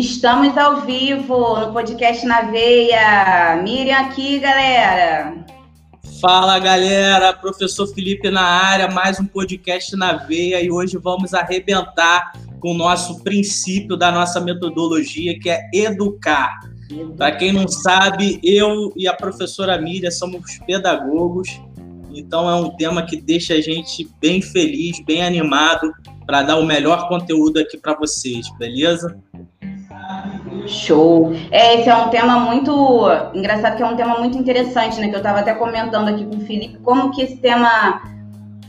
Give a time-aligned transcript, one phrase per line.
[0.00, 3.62] Estamos ao vivo no podcast na veia.
[3.62, 5.46] Miriam aqui, galera.
[6.20, 7.32] Fala, galera.
[7.32, 12.74] Professor Felipe na área, mais um podcast na veia e hoje vamos arrebentar com o
[12.74, 16.58] nosso princípio da nossa metodologia, que é educar.
[17.16, 21.48] Para quem não sabe, eu e a professora Miriam somos pedagogos,
[22.12, 25.92] então é um tema que deixa a gente bem feliz, bem animado
[26.26, 29.16] para dar o melhor conteúdo aqui para vocês, beleza?
[30.68, 31.32] Show.
[31.50, 35.08] É, esse é um tema muito engraçado, que é um tema muito interessante, né?
[35.08, 38.02] Que eu estava até comentando aqui com o Felipe, como que esse tema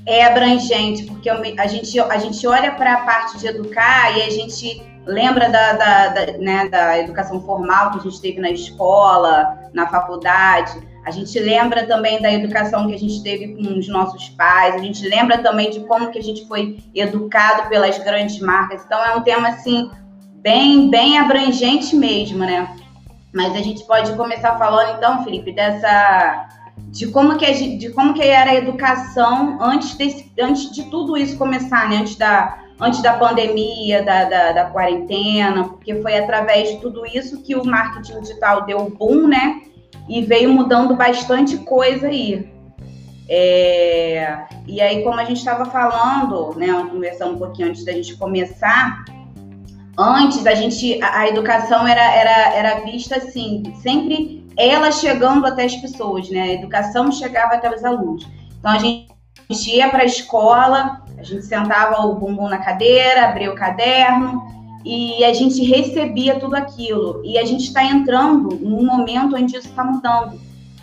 [0.06, 4.30] é abrangente, porque a gente, a gente olha para a parte de educar e a
[4.30, 9.58] gente lembra da, da, da, né, da educação formal que a gente teve na escola,
[9.74, 10.80] na faculdade.
[11.06, 14.76] A gente lembra também da educação que a gente teve com os nossos pais.
[14.76, 18.84] A gente lembra também de como que a gente foi educado pelas grandes marcas.
[18.84, 19.90] Então é um tema assim
[20.46, 22.78] bem, bem abrangente mesmo, né?
[23.34, 26.48] Mas a gente pode começar falando então, Felipe, dessa
[26.92, 31.18] de como que gente, de como que era a educação antes desse, antes de tudo
[31.18, 31.98] isso começar, né?
[31.98, 37.42] Antes da antes da pandemia, da, da, da quarentena, porque foi através de tudo isso
[37.42, 39.62] que o marketing digital deu boom, né?
[40.08, 42.54] E veio mudando bastante coisa aí.
[43.28, 48.16] É, e aí, como a gente estava falando, né, conversando um pouquinho antes da gente
[48.18, 49.06] começar,
[49.98, 55.66] Antes, a gente, a, a educação era, era, era vista assim, sempre ela chegando até
[55.66, 56.42] as pessoas, né?
[56.42, 58.28] A educação chegava até os alunos.
[58.60, 59.08] Então, a gente
[59.68, 64.44] ia para a escola, a gente sentava o bumbum na cadeira, abria o caderno
[64.84, 67.22] e a gente recebia tudo aquilo.
[67.26, 70.40] E a gente está entrando num momento onde isso está mudando.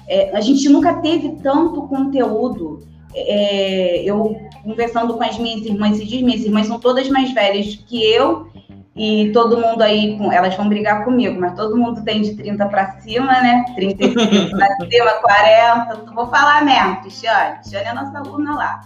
[0.08, 2.80] É, a gente nunca teve tanto conteúdo.
[3.14, 7.74] É, eu conversando com as minhas irmãs, e diz, minhas irmãs são todas mais velhas
[7.86, 8.46] que eu,
[8.94, 13.00] e todo mundo aí, elas vão brigar comigo, mas todo mundo tem de 30 para
[13.00, 13.64] cima, né?
[13.74, 16.12] 35 para cima, 40.
[16.14, 17.56] Vou falar mesmo, Cristiane.
[17.56, 18.80] Cristiane é nossa aluna lá.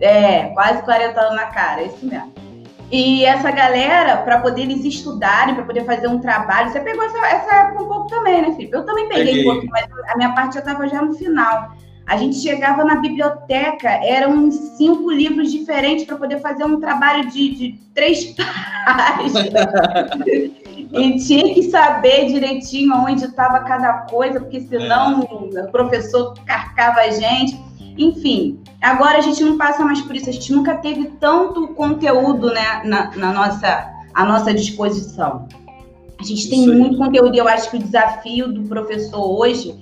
[0.00, 2.32] É, quase 40 anos na cara, é isso mesmo.
[2.90, 7.26] E essa galera, para poder eles estudarem, para poder fazer um trabalho, você pegou essa,
[7.26, 8.76] essa época um pouco também, né, Felipe?
[8.76, 9.48] Eu também peguei, peguei.
[9.48, 11.72] um pouco, mas a minha parte já estava já no final.
[12.06, 17.54] A gente chegava na biblioteca, eram cinco livros diferentes para poder fazer um trabalho de,
[17.54, 18.34] de três
[18.84, 19.70] páginas.
[20.92, 25.22] e tinha que saber direitinho onde estava cada coisa, porque senão
[25.54, 25.62] é.
[25.62, 27.58] o professor carcava a gente.
[27.96, 32.48] Enfim, agora a gente não passa mais por isso, a gente nunca teve tanto conteúdo
[32.52, 35.46] né, na, na nossa, à nossa disposição.
[36.18, 39.76] A gente tem muito conteúdo e eu acho que o desafio do professor hoje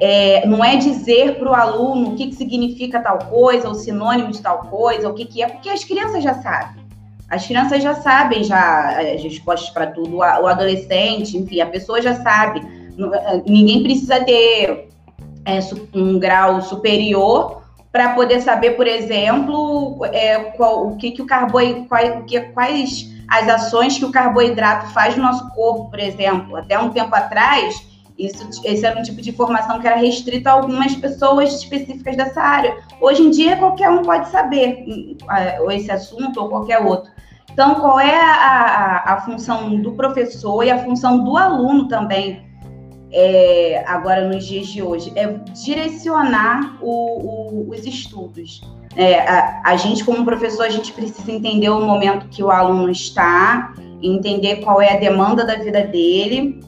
[0.00, 4.30] é, não é dizer para o aluno o que, que significa tal coisa, o sinônimo
[4.30, 6.80] de tal coisa, o que, que é, porque as crianças já sabem.
[7.28, 12.14] As crianças já sabem já as respostas para tudo, o adolescente, enfim, a pessoa já
[12.14, 12.60] sabe.
[12.98, 14.88] Eh, ninguém precisa ter
[15.44, 15.60] é,
[15.94, 17.62] um grau superior
[17.92, 21.86] para poder saber, por exemplo, é, qual, o que, que o carboidrato,
[22.52, 26.56] quais as ações que o carboidrato faz no nosso corpo, por exemplo.
[26.56, 27.89] Até um tempo atrás,
[28.20, 32.40] isso, esse era um tipo de informação que era restrita a algumas pessoas específicas dessa
[32.40, 32.76] área.
[33.00, 34.84] Hoje em dia, qualquer um pode saber
[35.60, 37.10] ou esse assunto ou qualquer outro.
[37.50, 42.46] Então, qual é a, a, a função do professor e a função do aluno também,
[43.10, 45.12] é, agora nos dias de hoje?
[45.16, 48.60] É direcionar o, o, os estudos.
[48.96, 52.90] É, a, a gente, como professor, a gente precisa entender o momento que o aluno
[52.90, 56.60] está, entender qual é a demanda da vida dele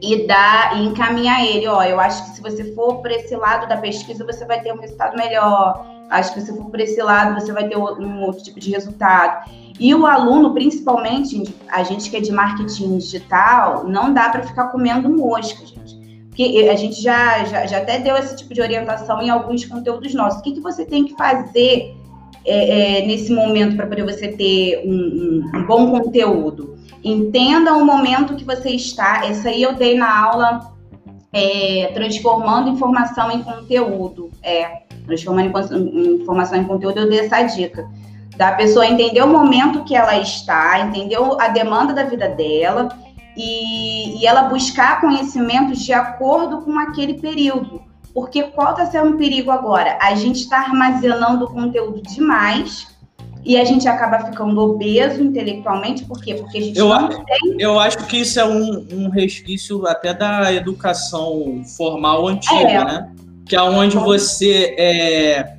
[0.00, 3.68] e dar e encaminhar ele, ó, eu acho que se você for para esse lado
[3.68, 5.86] da pesquisa, você vai ter um resultado melhor.
[6.10, 9.50] Acho que se for para esse lado, você vai ter um outro tipo de resultado.
[9.78, 14.68] E o aluno, principalmente a gente que é de marketing digital, não dá para ficar
[14.68, 15.96] comendo mosca, gente.
[16.28, 20.14] Porque a gente já, já, já, até deu esse tipo de orientação em alguns conteúdos
[20.14, 20.40] nossos.
[20.40, 21.96] O que, que você tem que fazer
[22.46, 26.76] é, é, nesse momento para poder você ter um, um, bom conteúdo?
[27.02, 29.26] Entenda o momento que você está.
[29.26, 30.72] Essa aí eu dei na aula
[31.32, 34.30] é, transformando informação em conteúdo.
[34.42, 35.48] É, transformando
[36.22, 37.88] informação em conteúdo, eu dei essa dica.
[38.36, 42.88] Da pessoa entender o momento que ela está, entender a demanda da vida dela
[43.36, 47.85] e, e ela buscar conhecimentos de acordo com aquele período.
[48.16, 49.98] Porque qual está sendo o perigo agora?
[50.00, 52.86] A gente está armazenando conteúdo demais
[53.44, 56.36] e a gente acaba ficando obeso intelectualmente, por quê?
[56.36, 57.56] Porque a gente eu, não tem...
[57.58, 62.84] Eu acho que isso é um, um resquício até da educação formal antiga, é.
[62.86, 63.12] né?
[63.44, 65.58] Que é onde você é,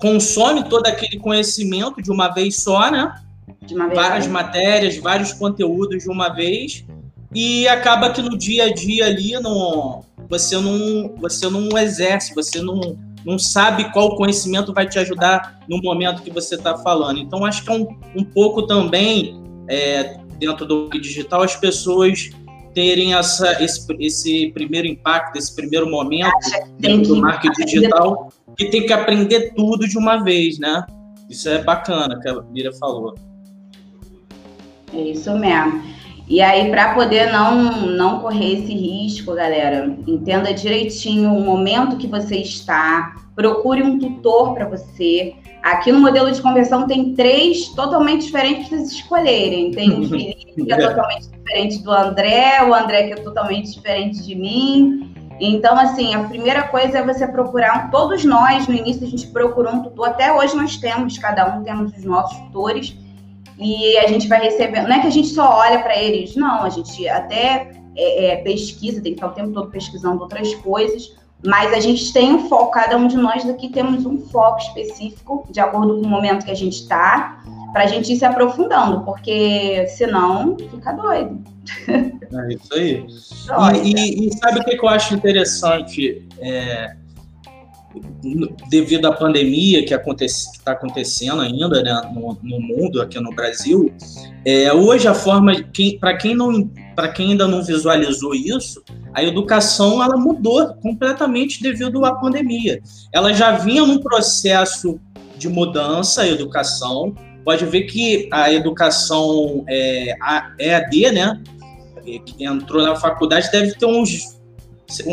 [0.00, 3.14] consome todo aquele conhecimento de uma vez só, né?
[3.62, 6.84] De uma vez várias matérias, vários conteúdos de uma vez,
[7.32, 12.60] e acaba que no dia a dia ali no, você não você não exerce, você
[12.60, 17.18] não, não sabe qual conhecimento vai te ajudar no momento que você está falando.
[17.18, 17.86] Então acho que é um,
[18.16, 22.30] um pouco também é, dentro do digital as pessoas
[22.74, 26.30] terem essa, esse, esse primeiro impacto, esse primeiro momento
[26.78, 30.84] dentro do marketing digital, que tem que aprender tudo de uma vez, né?
[31.30, 33.14] Isso é bacana que a Mira falou.
[34.92, 35.82] É isso mesmo.
[36.28, 42.08] E aí, para poder não, não correr esse risco, galera, entenda direitinho o momento que
[42.08, 45.34] você está, procure um tutor para você.
[45.62, 49.70] Aqui no modelo de conversão tem três totalmente diferentes para escolherem.
[49.70, 54.20] Tem o Felipe, que é totalmente diferente do André, o André, que é totalmente diferente
[54.24, 55.14] de mim.
[55.40, 59.74] Então, assim, a primeira coisa é você procurar, todos nós, no início, a gente procurou
[59.74, 62.96] um tutor, até hoje nós temos, cada um temos os nossos tutores,
[63.58, 64.88] e a gente vai recebendo.
[64.88, 68.36] Não é que a gente só olha para eles, não, a gente até é, é,
[68.36, 72.48] pesquisa, tem que estar o tempo todo pesquisando outras coisas, mas a gente tem um
[72.48, 76.44] foco, cada um de nós daqui temos um foco específico, de acordo com o momento
[76.44, 77.42] que a gente está,
[77.72, 81.44] para a gente ir se aprofundando, porque senão fica doido.
[81.88, 83.06] É isso aí.
[83.82, 86.26] E, e, e, sabe o que eu acho interessante?
[86.38, 86.96] É,
[88.70, 93.92] devido à pandemia que está acontecendo ainda né, no, no, mundo, aqui no Brasil,
[94.44, 95.52] é, hoje a forma,
[96.00, 96.70] para quem, não,
[97.14, 98.82] quem ainda não visualizou isso,
[99.14, 102.80] a educação ela mudou completamente devido à pandemia.
[103.12, 105.00] Ela já vinha num processo
[105.38, 107.14] de mudança, a educação.
[107.44, 111.42] Pode ver que a educação é, a EAD, né,
[112.24, 114.38] que entrou na faculdade, deve ter uns,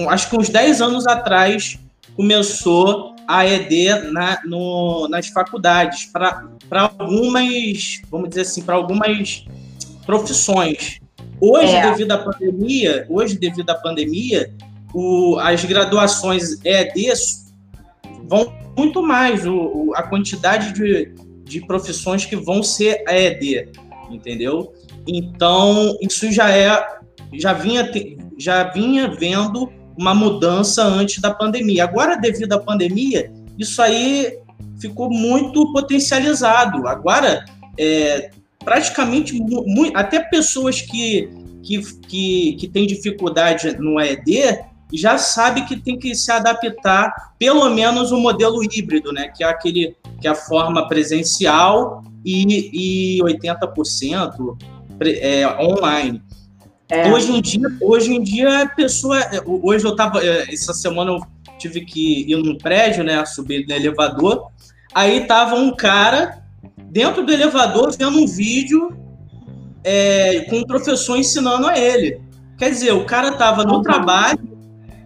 [0.10, 1.80] acho que uns 10 anos atrás,
[2.16, 9.46] começou a ED na, no, nas faculdades para algumas, vamos dizer assim, para algumas
[10.06, 11.00] profissões.
[11.40, 11.90] Hoje, é.
[11.90, 14.54] devido à pandemia, hoje devido à pandemia,
[14.94, 17.14] o, as graduações ED
[18.28, 21.14] vão muito mais, o, o, a quantidade de,
[21.44, 23.70] de profissões que vão ser ED,
[24.10, 24.74] entendeu?
[25.08, 27.04] Então, isso já é
[27.36, 27.90] já vinha
[28.38, 31.84] já vinha vendo uma mudança antes da pandemia.
[31.84, 34.40] Agora, devido à pandemia, isso aí
[34.80, 36.88] ficou muito potencializado.
[36.88, 37.46] Agora,
[37.78, 38.32] é,
[38.64, 39.40] praticamente,
[39.94, 41.30] até pessoas que,
[41.62, 44.60] que, que, que têm dificuldade no ED
[44.94, 49.28] já sabe que tem que se adaptar, pelo menos o modelo híbrido, né?
[49.28, 54.58] Que é aquele que é a forma presencial e, e 80%
[55.20, 56.22] é, online.
[56.90, 57.12] É.
[57.12, 61.22] Hoje em dia, hoje em dia a pessoa, hoje eu tava, é, essa semana eu
[61.58, 64.48] tive que ir num prédio, né, subir no elevador,
[64.94, 66.44] aí tava um cara
[66.92, 68.96] dentro do elevador vendo um vídeo
[69.84, 72.22] é, com o professor ensinando a ele.
[72.58, 74.40] Quer dizer, o cara tava no trabalho,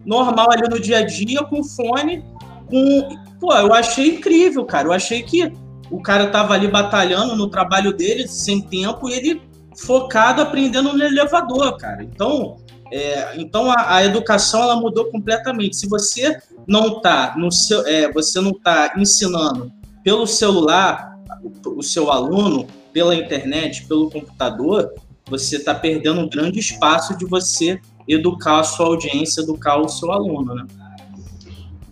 [0.05, 2.23] normal ali no dia a dia, com fone,
[2.67, 3.17] com.
[3.39, 4.87] Pô, eu achei incrível, cara.
[4.87, 5.51] Eu achei que
[5.89, 9.41] o cara tava ali batalhando no trabalho dele, sem tempo, e ele
[9.77, 12.03] focado aprendendo no elevador, cara.
[12.03, 12.57] Então,
[12.91, 15.75] é, então a, a, educação ela mudou completamente.
[15.75, 19.71] Se você não está no seu, é, você não está ensinando
[20.03, 24.93] pelo celular o, o, seu aluno, pela internet, pelo computador,
[25.29, 30.11] você está perdendo um grande espaço de você educar a sua audiência, educar o seu
[30.11, 30.65] aluno, né?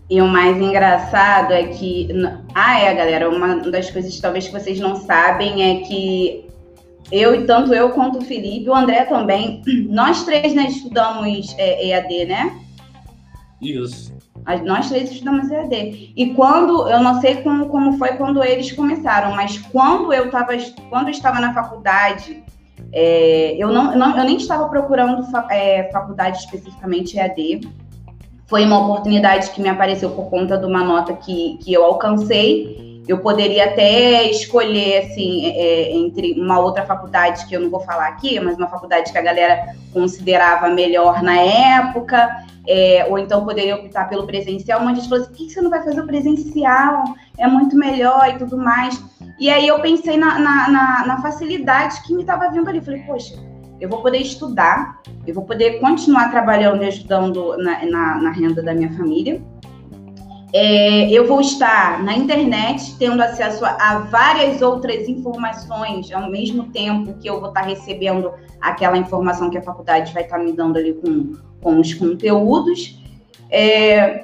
[0.07, 2.07] E o mais engraçado é que,
[2.53, 6.44] ah, é, galera, uma das coisas talvez que vocês não sabem é que
[7.11, 12.25] eu, tanto eu quanto o Felipe, o André também, nós três né, estudamos é, EAD,
[12.25, 12.59] né?
[13.61, 14.13] Isso.
[14.63, 16.13] Nós três estudamos EAD.
[16.15, 20.53] E quando, eu não sei como, como foi quando eles começaram, mas quando eu, tava,
[20.89, 22.43] quando eu estava na faculdade,
[22.91, 27.67] é, eu, não, não, eu nem estava procurando fa, é, faculdade especificamente EAD.
[28.47, 32.84] Foi uma oportunidade que me apareceu por conta de uma nota que, que eu alcancei
[33.07, 37.79] eu poderia até escolher, assim, é, é, entre uma outra faculdade que eu não vou
[37.81, 43.45] falar aqui, mas uma faculdade que a galera considerava melhor na época, é, ou então
[43.45, 44.79] poderia optar pelo presencial.
[44.79, 47.03] Mas a gente falou assim: por que você não vai fazer o presencial?
[47.37, 48.99] É muito melhor e tudo mais.
[49.39, 52.81] E aí eu pensei na, na, na, na facilidade que me estava vindo ali.
[52.81, 53.35] Falei, poxa,
[53.79, 58.63] eu vou poder estudar, eu vou poder continuar trabalhando e ajudando na, na, na renda
[58.63, 59.39] da minha família
[60.57, 66.71] é, eu vou estar na internet tendo acesso a, a, várias outras informações ao mesmo
[66.71, 68.31] tempo que eu vou estar recebendo
[68.61, 72.97] aquela informação que a faculdade vai estar me dando ali com, com os conteúdos.
[73.49, 74.23] É,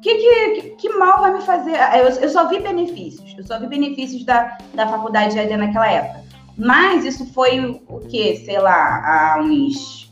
[0.00, 1.76] que, que, que, mal vai me fazer?
[1.98, 6.22] Eu, eu, só vi benefícios, eu só vi benefícios da, da faculdade ali naquela época.
[6.56, 10.10] Mas isso foi o que, sei lá, há uns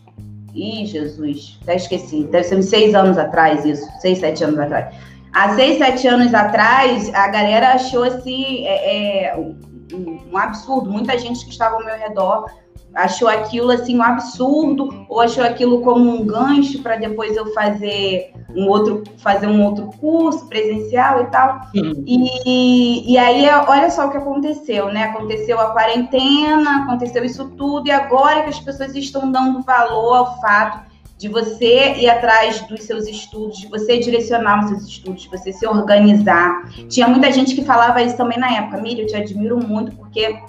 [0.54, 2.24] Ih, Jesus, até esqueci.
[2.24, 3.88] Deve ser uns seis anos atrás, isso.
[4.00, 4.92] Seis, sete anos atrás.
[5.32, 10.90] Há seis, sete anos atrás, a galera achou assim é, é, um, absurdo.
[10.90, 12.46] Muita gente que estava ao meu redor
[12.92, 18.32] achou aquilo assim um absurdo ou achou aquilo como um gancho para depois eu fazer
[18.56, 21.60] um outro fazer um outro curso presencial e tal.
[21.72, 25.04] E, e aí olha só o que aconteceu né?
[25.04, 30.40] Aconteceu a quarentena aconteceu isso tudo e agora que as pessoas estão dando valor ao
[30.40, 30.89] fato
[31.20, 35.52] de você ir atrás dos seus estudos, de você direcionar os seus estudos, de você
[35.52, 36.66] se organizar.
[36.88, 38.80] Tinha muita gente que falava isso também na época.
[38.80, 40.40] Miriam, eu te admiro muito, porque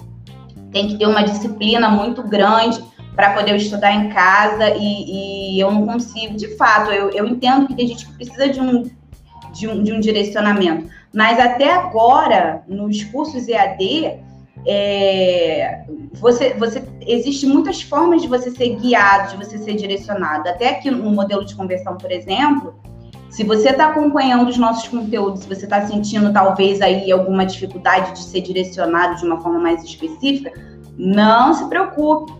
[0.71, 2.81] tem que ter uma disciplina muito grande
[3.17, 6.37] para poder estudar em casa e, e, eu não consigo.
[6.37, 8.89] De fato, eu, eu entendo que tem gente que precisa de um,
[9.51, 14.21] de um, de um direcionamento, mas até agora, nos cursos EAD,
[14.65, 20.47] é, você, você existe muitas formas de você ser guiado, de você ser direcionado.
[20.47, 22.75] Até aqui no modelo de conversão, por exemplo,
[23.29, 28.11] se você está acompanhando os nossos conteúdos, se você está sentindo talvez aí alguma dificuldade
[28.11, 30.51] de ser direcionado de uma forma mais específica,
[30.97, 32.33] não se preocupe,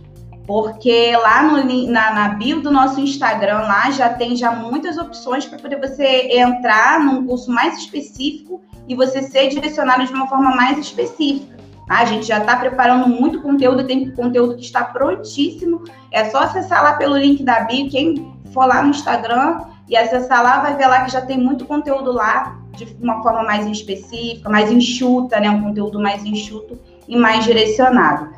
[0.46, 5.46] porque lá no, na, na bio do nosso Instagram, lá já tem já muitas opções
[5.46, 10.54] para poder você entrar num curso mais específico e você ser direcionado de uma forma
[10.54, 11.61] mais específica.
[11.88, 12.00] Tá?
[12.00, 15.84] A gente já está preparando muito conteúdo, tem conteúdo que está prontíssimo.
[16.12, 17.90] É só acessar lá pelo link da bio.
[17.90, 21.66] Quem for lá no Instagram e acessar lá, vai ver lá que já tem muito
[21.66, 25.50] conteúdo lá, de uma forma mais específica, mais enxuta, né?
[25.50, 28.30] Um conteúdo mais enxuto e mais direcionado.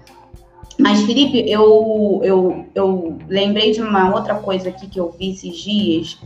[0.79, 5.55] Mas, Felipe, eu, eu, eu lembrei de uma outra coisa aqui que eu vi esses
[5.55, 6.17] dias.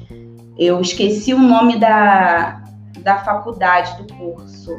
[0.58, 2.64] Eu esqueci o nome da,
[3.00, 4.72] da faculdade do curso.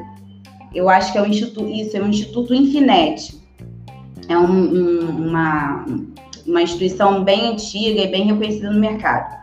[0.75, 3.39] Eu acho que é o Instituto, isso, é o Instituto Infinet.
[4.29, 5.87] É um, um, uma,
[6.47, 9.39] uma instituição bem antiga e bem reconhecida no mercado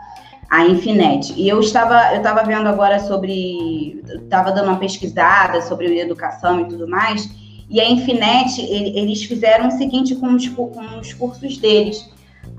[0.50, 1.34] a Infinet.
[1.36, 6.65] E eu estava, eu estava vendo agora sobre, estava dando uma pesquisada sobre educação e
[6.65, 7.29] tudo mais,
[7.70, 12.10] e a Infinet, eles fizeram o seguinte com os, com os cursos deles.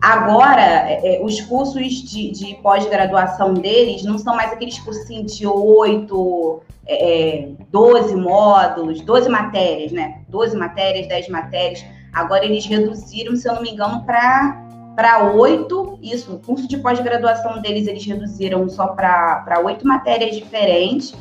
[0.01, 5.47] Agora, é, é, os cursos de, de pós-graduação deles não são mais aqueles cursos de
[5.47, 10.21] oito, é, 12 é, módulos, 12 matérias, né?
[10.29, 11.85] 12 matérias, 10 matérias.
[12.13, 14.65] Agora eles reduziram, se eu não me engano, para
[14.97, 21.15] para oito, isso, o curso de pós-graduação deles eles reduziram só para oito matérias diferentes.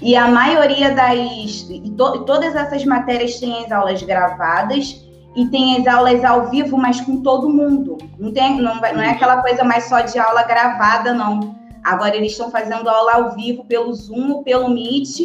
[0.00, 1.68] E a maioria das.
[1.68, 6.76] E to, todas essas matérias têm as aulas gravadas e tem as aulas ao vivo,
[6.76, 7.98] mas com todo mundo.
[8.18, 11.54] Não, tem, não, não é aquela coisa mais só de aula gravada, não.
[11.84, 15.20] Agora eles estão fazendo aula ao vivo pelo Zoom, pelo Meet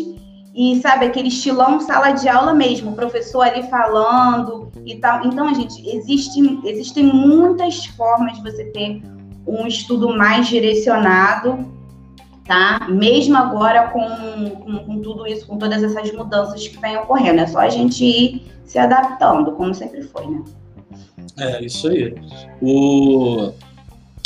[0.55, 5.25] e sabe aquele estilão sala de aula mesmo, o professor ali falando e tal.
[5.25, 9.01] Então, gente, existe, existem muitas formas de você ter
[9.45, 11.69] um estudo mais direcionado,
[12.45, 12.88] tá?
[12.89, 17.47] Mesmo agora com, com, com tudo isso, com todas essas mudanças que vêm ocorrendo, é
[17.47, 20.43] só a gente ir se adaptando, como sempre foi, né?
[21.38, 22.15] É, isso aí.
[22.62, 23.51] O...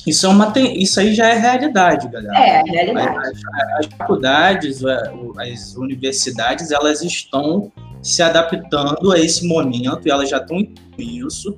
[0.07, 2.37] Isso, é uma, isso aí já é realidade, galera.
[2.37, 3.17] É, realidade.
[3.17, 3.41] As,
[3.79, 10.57] as faculdades, as universidades, elas estão se adaptando a esse momento e elas já estão
[10.57, 11.57] em isso.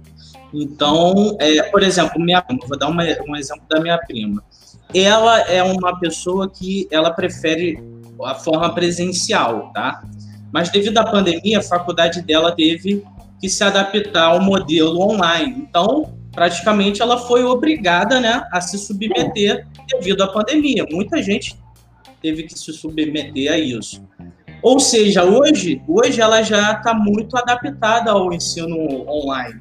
[0.54, 4.44] Então, é, por exemplo, minha prima, vou dar uma, um exemplo da minha prima.
[4.94, 7.82] Ela é uma pessoa que ela prefere
[8.24, 10.04] a forma presencial, tá?
[10.54, 13.04] Mas devido à pandemia, a faculdade dela teve
[13.40, 15.66] que se adaptar ao modelo online.
[15.68, 20.86] Então, praticamente ela foi obrigada né, a se submeter devido à pandemia.
[20.92, 21.58] Muita gente
[22.22, 24.04] teve que se submeter a isso.
[24.62, 28.78] Ou seja, hoje, hoje ela já está muito adaptada ao ensino
[29.10, 29.60] online.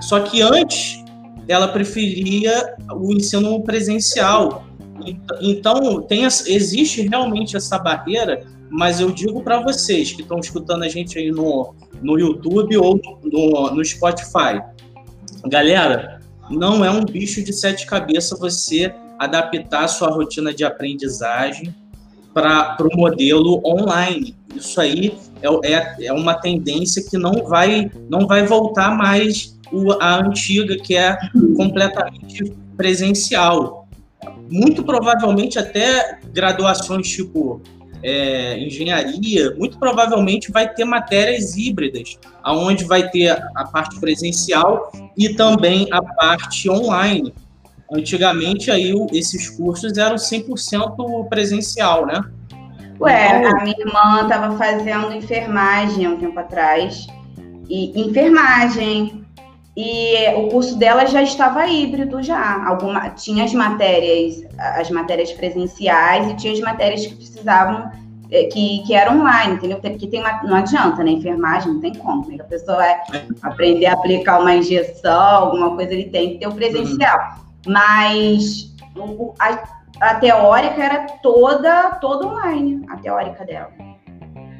[0.00, 1.04] Só que antes
[1.46, 4.64] ela preferia o ensino presencial.
[5.40, 10.88] Então, tem, existe realmente essa barreira, mas eu digo para vocês que estão escutando a
[10.88, 14.62] gente aí no, no YouTube ou no, no Spotify,
[15.46, 21.74] Galera, não é um bicho de sete cabeças você adaptar a sua rotina de aprendizagem
[22.34, 24.36] para o modelo online.
[24.54, 29.92] Isso aí é, é, é, uma tendência que não vai, não vai voltar mais o,
[29.92, 31.16] a antiga, que é
[31.56, 33.88] completamente presencial.
[34.50, 37.62] Muito provavelmente até graduações tipo
[38.02, 45.34] é, engenharia, muito provavelmente vai ter matérias híbridas, aonde vai ter a parte presencial e
[45.34, 47.34] também a parte online.
[47.92, 52.22] Antigamente aí esses cursos eram 100% presencial, né?
[53.00, 57.06] Ué, a minha irmã estava fazendo enfermagem há um tempo atrás.
[57.68, 59.19] E enfermagem.
[59.82, 62.66] E o curso dela já estava híbrido já.
[62.66, 67.90] Alguma, tinha as matérias, as matérias presenciais e tinha as matérias que precisavam
[68.30, 69.78] é, que, que era online, entendeu?
[69.80, 71.12] Porque tem uma, não adianta, né?
[71.12, 72.28] Enfermagem não tem como.
[72.28, 72.36] Né?
[72.40, 73.00] A pessoa vai
[73.40, 77.18] aprender a aplicar uma injeção, alguma coisa, ele tem que ter o presencial.
[77.66, 77.72] Uhum.
[77.72, 79.58] Mas o, a,
[80.00, 83.70] a teórica era toda, toda online, a teórica dela.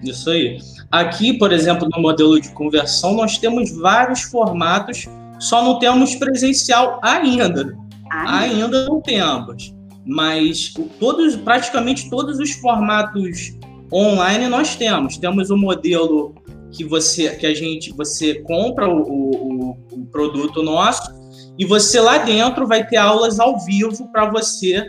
[0.02, 0.58] Isso aí.
[0.90, 5.06] Aqui, por exemplo, no modelo de conversão, nós temos vários formatos,
[5.38, 7.76] só não temos presencial ainda.
[8.10, 9.74] Ainda não temos.
[10.04, 13.56] Mas todos, praticamente todos os formatos
[13.92, 15.16] online nós temos.
[15.16, 16.34] Temos o um modelo
[16.72, 21.12] que você que a gente você compra o, o, o produto nosso
[21.58, 24.86] e você lá dentro vai ter aulas ao vivo para você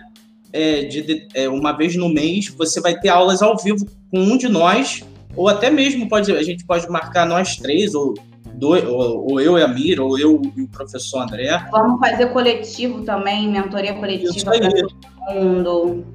[0.54, 4.38] é, de, é, uma vez no mês você vai ter aulas ao vivo com um
[4.38, 5.04] de nós,
[5.36, 8.14] ou até mesmo pode, a gente pode marcar nós três, ou,
[8.54, 11.66] dois, ou, ou eu e a Mira, ou eu e o professor André.
[11.72, 14.94] Vamos fazer coletivo também, mentoria coletiva para todo
[15.34, 16.06] mundo.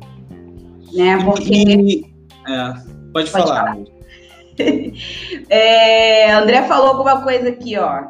[0.92, 1.22] Né?
[1.24, 1.52] Porque...
[1.52, 2.04] E,
[2.46, 2.72] é,
[3.12, 3.74] pode, pode falar.
[3.74, 3.78] falar.
[5.50, 8.04] é, André falou alguma coisa aqui, ó.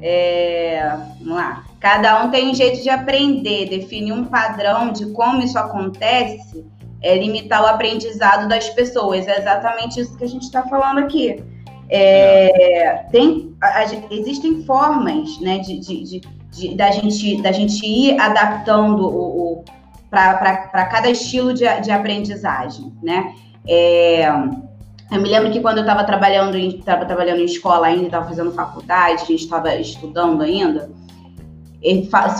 [0.00, 1.64] É, vamos lá.
[1.84, 6.64] Cada um tem um jeito de aprender, definir um padrão de como isso acontece
[7.02, 9.28] é limitar o aprendizado das pessoas.
[9.28, 11.44] É exatamente isso que a gente está falando aqui.
[11.90, 16.22] É, tem, a, a, existem formas né, de, de,
[16.52, 19.64] de, da, gente, da gente ir adaptando o, o
[20.08, 22.94] para cada estilo de, de aprendizagem.
[23.02, 23.34] Né?
[23.68, 24.26] É,
[25.12, 28.52] eu me lembro que quando eu estava trabalhando, em, trabalhando em escola ainda, estava fazendo
[28.52, 30.88] faculdade, a gente estava estudando ainda,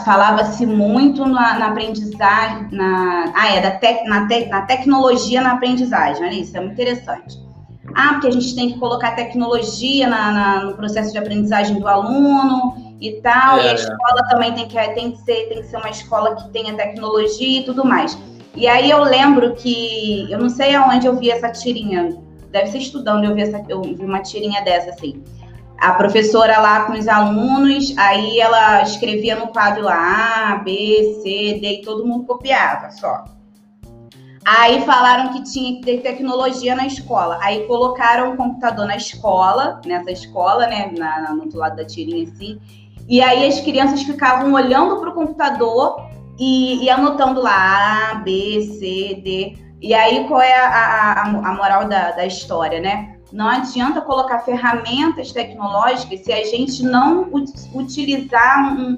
[0.05, 5.53] falava-se muito na, na, aprendizagem, na, ah, é, da tec, na, te, na tecnologia na
[5.53, 7.39] aprendizagem, olha isso, é muito interessante.
[7.95, 11.87] Ah, porque a gente tem que colocar tecnologia na, na, no processo de aprendizagem do
[11.87, 15.69] aluno e tal, é, e a escola também tem que, tem, que ser, tem que
[15.69, 18.19] ser uma escola que tenha tecnologia e tudo mais.
[18.57, 22.17] E aí eu lembro que, eu não sei aonde eu vi essa tirinha,
[22.51, 25.23] deve ser estudando, eu vi, essa, eu vi uma tirinha dessa, assim,
[25.85, 31.59] a professora lá com os alunos, aí ela escrevia no quadro lá A, B, C,
[31.61, 33.25] D, e todo mundo copiava só.
[34.47, 37.39] Aí falaram que tinha que ter tecnologia na escola.
[37.43, 42.25] Aí colocaram o computador na escola, nessa escola, né, na, no outro lado da tirinha
[42.25, 42.59] assim.
[43.07, 45.97] E aí as crianças ficavam olhando para o computador
[46.39, 49.57] e, e, anotando lá A, B, C, D.
[49.83, 53.14] E aí qual é a, a, a moral da, da história, né?
[53.35, 57.29] Não adianta colocar ferramentas tecnológicas se a gente não
[57.75, 58.97] utilizar um,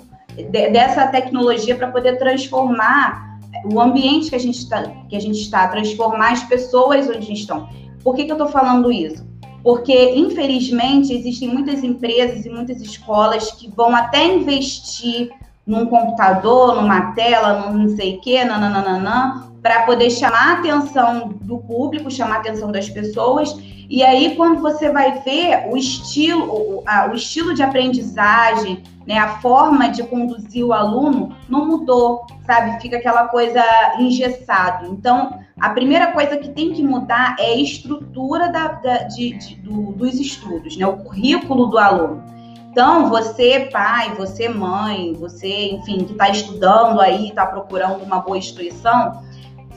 [0.51, 5.66] dessa tecnologia para poder transformar o ambiente que a gente está, que a gente está,
[5.68, 7.66] transformar as pessoas onde estão.
[8.05, 9.27] Por que, que eu estou falando isso?
[9.62, 15.31] Porque, infelizmente, existem muitas empresas e muitas escolas que vão até investir
[15.66, 21.35] num computador, numa tela, num não sei o quê, nananana, para poder chamar a atenção
[21.40, 23.52] do público, chamar a atenção das pessoas
[23.88, 29.18] e aí, quando você vai ver o estilo, o, a, o estilo de aprendizagem, né,
[29.18, 32.81] a forma de conduzir o aluno não mudou, sabe?
[32.81, 33.61] Fica aquela coisa
[33.98, 34.87] engessado.
[34.87, 39.57] Então, a primeira coisa que tem que mudar é a estrutura da, da de, de,
[39.57, 40.87] do, dos estudos, né?
[40.87, 42.24] O currículo do aluno.
[42.72, 48.37] Então, você, pai, você, mãe, você, enfim, que está estudando aí, está procurando uma boa
[48.37, 49.22] instituição,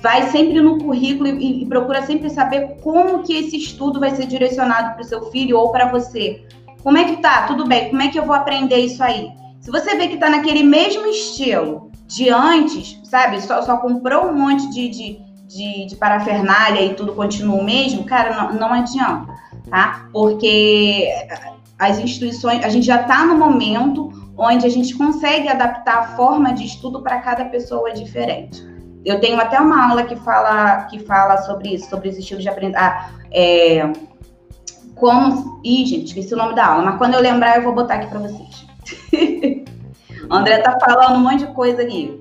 [0.02, 4.26] vai sempre no currículo e, e, procura sempre saber como que esse estudo vai ser
[4.26, 6.46] direcionado para o seu filho ou para você.
[6.84, 7.44] Como é que tá?
[7.44, 9.30] Tudo bem, como é que eu vou aprender isso aí?
[9.60, 13.42] Se você vê que tá naquele mesmo estilo de antes, sabe?
[13.42, 18.06] Só, só comprou um monte de, de, de, de parafernália e tudo continua o mesmo,
[18.06, 19.34] cara, não, não adianta,
[19.70, 20.08] tá?
[20.14, 21.08] Porque
[21.78, 26.54] as instituições, a gente já está no momento onde a gente consegue adaptar a forma
[26.54, 28.64] de estudo para cada pessoa diferente.
[29.06, 32.50] Eu tenho até uma aula que fala, que fala sobre isso, sobre os estilos de
[32.50, 32.98] aprendizagem.
[32.98, 33.92] Ah, é,
[34.96, 35.62] como.
[35.64, 38.08] Ih, gente, esqueci o nome da aula, mas quando eu lembrar, eu vou botar aqui
[38.08, 38.66] para vocês.
[40.30, 42.20] o André tá falando um monte de coisa aqui.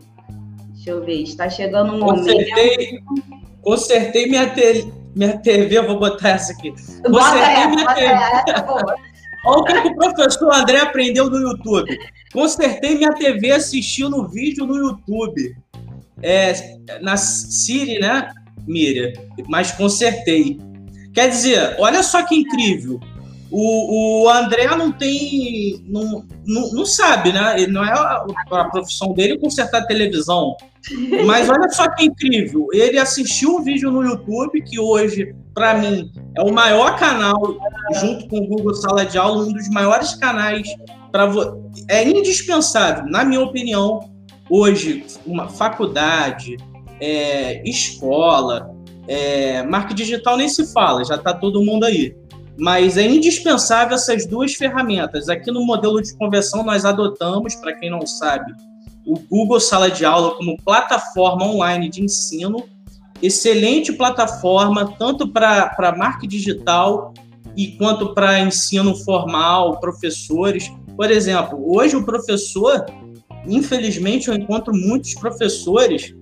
[0.74, 3.38] Deixa eu ver, está chegando um consertei, momento.
[3.62, 6.70] Consertei minha, te, minha TV, eu vou botar essa aqui.
[6.70, 8.06] Consertei bota essa, minha TV.
[8.06, 8.94] Essa,
[9.44, 11.98] Olha o que o professor André aprendeu no YouTube.
[12.32, 15.56] Consertei minha TV assistindo vídeo no YouTube
[16.22, 16.52] é,
[17.00, 18.30] na Siri, né,
[18.66, 19.12] Miriam?
[19.48, 20.58] Mas consertei.
[21.12, 23.00] Quer dizer, olha só que incrível.
[23.50, 25.82] O, o André não tem.
[25.88, 27.62] Não, não, não sabe, né?
[27.62, 30.54] Ele não é a, a profissão dele consertar televisão.
[31.26, 32.66] Mas olha só que incrível.
[32.72, 37.40] Ele assistiu um vídeo no YouTube, que hoje, para mim, é o maior canal,
[38.00, 40.68] junto com o Google Sala de Aula, um dos maiores canais
[41.10, 41.30] para
[41.88, 44.00] É indispensável, na minha opinião,
[44.50, 46.56] hoje, uma faculdade,
[47.00, 48.74] é, escola,
[49.06, 52.14] é, marca digital nem se fala, já está todo mundo aí
[52.58, 55.28] mas é indispensável essas duas ferramentas.
[55.28, 58.52] Aqui no modelo de conversão, nós adotamos, para quem não sabe,
[59.06, 62.64] o Google Sala de Aula como plataforma online de ensino.
[63.22, 67.14] Excelente plataforma, tanto para marca digital
[67.56, 70.70] e quanto para ensino formal, professores.
[70.96, 72.84] Por exemplo, hoje o professor,
[73.46, 76.14] infelizmente, eu encontro muitos professores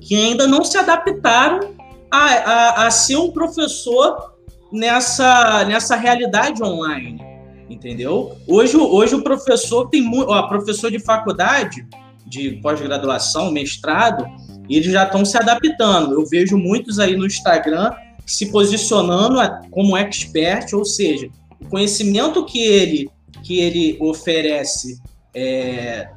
[0.00, 1.74] que ainda não se adaptaram
[2.10, 4.32] a, a, a ser um professor
[4.72, 7.20] nessa, nessa realidade online,
[7.68, 8.36] entendeu?
[8.46, 11.86] Hoje, hoje o professor tem muito, professor de faculdade,
[12.26, 14.26] de pós-graduação, mestrado,
[14.68, 16.14] eles já estão se adaptando.
[16.14, 17.92] Eu vejo muitos aí no Instagram
[18.26, 19.38] se posicionando
[19.70, 21.28] como expert, ou seja,
[21.60, 23.10] o conhecimento que ele
[23.42, 25.00] que ele oferece
[25.34, 26.08] é,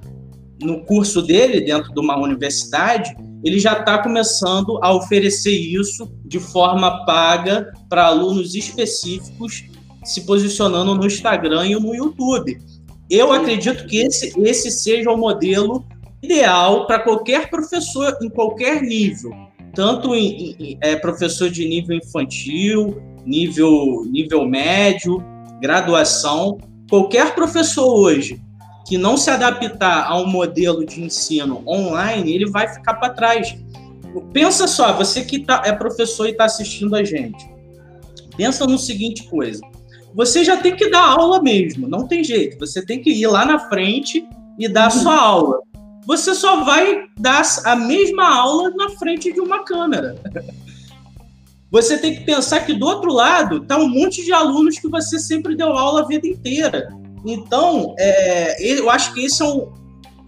[0.62, 6.40] no curso dele dentro de uma universidade, ele já está começando a oferecer isso de
[6.40, 9.66] forma paga para alunos específicos,
[10.04, 12.58] se posicionando no Instagram e no YouTube.
[13.10, 15.86] Eu acredito que esse, esse seja o modelo
[16.24, 19.32] ideal para qualquer professor em qualquer nível,
[19.76, 25.24] tanto em, em é, professor de nível infantil, nível, nível médio,
[25.62, 26.58] graduação,
[26.90, 28.42] qualquer professor hoje
[28.86, 33.58] que não se adaptar a um modelo de ensino online, ele vai ficar para trás.
[34.32, 37.50] Pensa só, você que tá, é professor e está assistindo a gente,
[38.38, 39.62] pensa no seguinte coisa:
[40.16, 42.58] você já tem que dar aula mesmo, não tem jeito.
[42.60, 44.26] Você tem que ir lá na frente
[44.58, 45.60] e dar a sua aula.
[46.06, 50.16] Você só vai dar a mesma aula na frente de uma câmera.
[51.70, 55.20] Você tem que pensar que do outro lado está um monte de alunos que você
[55.20, 56.88] sempre deu aula a vida inteira.
[57.26, 59.72] Então, é, eu acho que esse é um,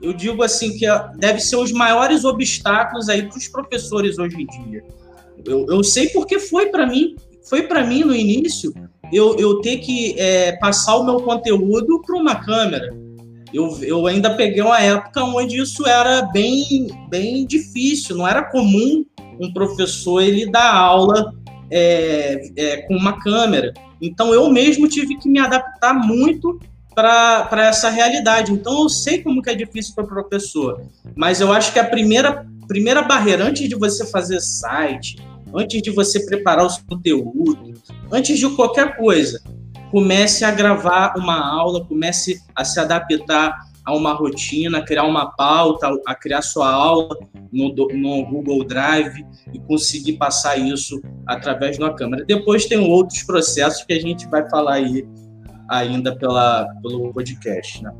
[0.01, 4.35] eu digo assim que é, deve ser os maiores obstáculos aí para os professores hoje
[4.41, 4.83] em dia.
[5.45, 7.15] Eu, eu sei porque foi para mim,
[7.47, 8.73] foi para mim no início
[9.11, 12.95] eu, eu ter que é, passar o meu conteúdo para uma câmera.
[13.53, 19.05] Eu, eu ainda peguei uma época onde isso era bem, bem difícil, não era comum
[19.39, 21.33] um professor ele dar aula
[21.71, 23.73] é, é, com uma câmera.
[24.01, 26.59] Então eu mesmo tive que me adaptar muito
[26.97, 28.51] para essa realidade.
[28.51, 30.81] Então eu sei como que é difícil para o professor,
[31.15, 35.17] mas eu acho que a primeira, primeira barreira, antes de você fazer site,
[35.53, 37.75] antes de você preparar o seu conteúdo,
[38.11, 39.39] antes de qualquer coisa,
[39.91, 43.55] comece a gravar uma aula, comece a se adaptar
[43.85, 47.15] a uma rotina, a criar uma pauta, a criar sua aula
[47.53, 52.25] no, no Google Drive e conseguir passar isso através de uma câmera.
[52.25, 55.07] Depois tem outros processos que a gente vai falar aí
[55.69, 57.91] ainda pela, pelo podcast, né?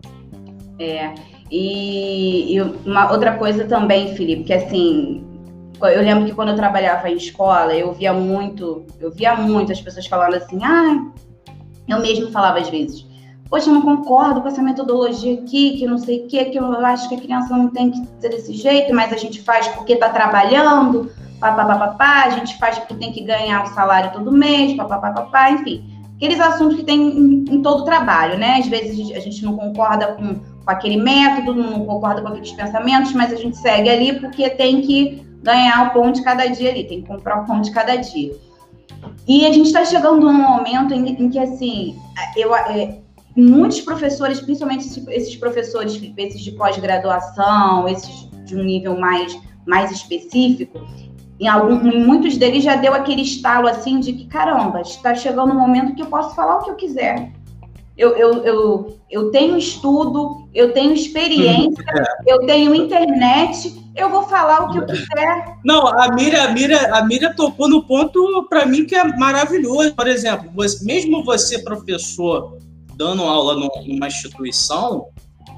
[0.80, 1.14] É,
[1.52, 5.26] e, e, uma outra coisa também, Felipe, que assim,
[5.82, 9.82] eu lembro que quando eu trabalhava em escola, eu via muito, eu via muito as
[9.82, 11.04] pessoas falando assim, ah,
[11.88, 13.08] eu mesmo falava às vezes,
[13.50, 16.86] poxa, eu não concordo com essa metodologia aqui, que não sei o que, que eu
[16.86, 19.94] acho que a criança não tem que ser desse jeito, mas a gente faz porque
[19.94, 25.50] está trabalhando, papapá, a gente faz porque tem que ganhar o salário todo mês, papapá,
[25.52, 28.58] enfim aqueles assuntos que tem em, em todo o trabalho, né?
[28.58, 33.14] Às vezes a gente não concorda com, com aquele método, não concorda com aqueles pensamentos,
[33.14, 36.84] mas a gente segue ali porque tem que ganhar o pão de cada dia ali,
[36.84, 38.36] tem que comprar o pão de cada dia.
[39.28, 41.96] E a gente está chegando num momento em, em que, assim,
[42.36, 42.98] eu, é,
[43.36, 50.80] muitos professores, principalmente esses professores, esses de pós-graduação, esses de um nível mais, mais específico,
[51.40, 55.52] em, algum, em muitos deles já deu aquele estalo assim de que, caramba, está chegando
[55.52, 57.32] um momento que eu posso falar o que eu quiser.
[57.98, 61.84] Eu, eu, eu, eu tenho estudo, eu tenho experiência,
[62.28, 62.34] é.
[62.34, 65.58] eu tenho internet, eu vou falar o que eu quiser.
[65.64, 69.96] Não, a Mira, a Mira, a Mira tocou no ponto para mim que é maravilhoso.
[69.96, 72.58] Por exemplo, você, mesmo você professor
[72.96, 75.08] dando aula numa instituição,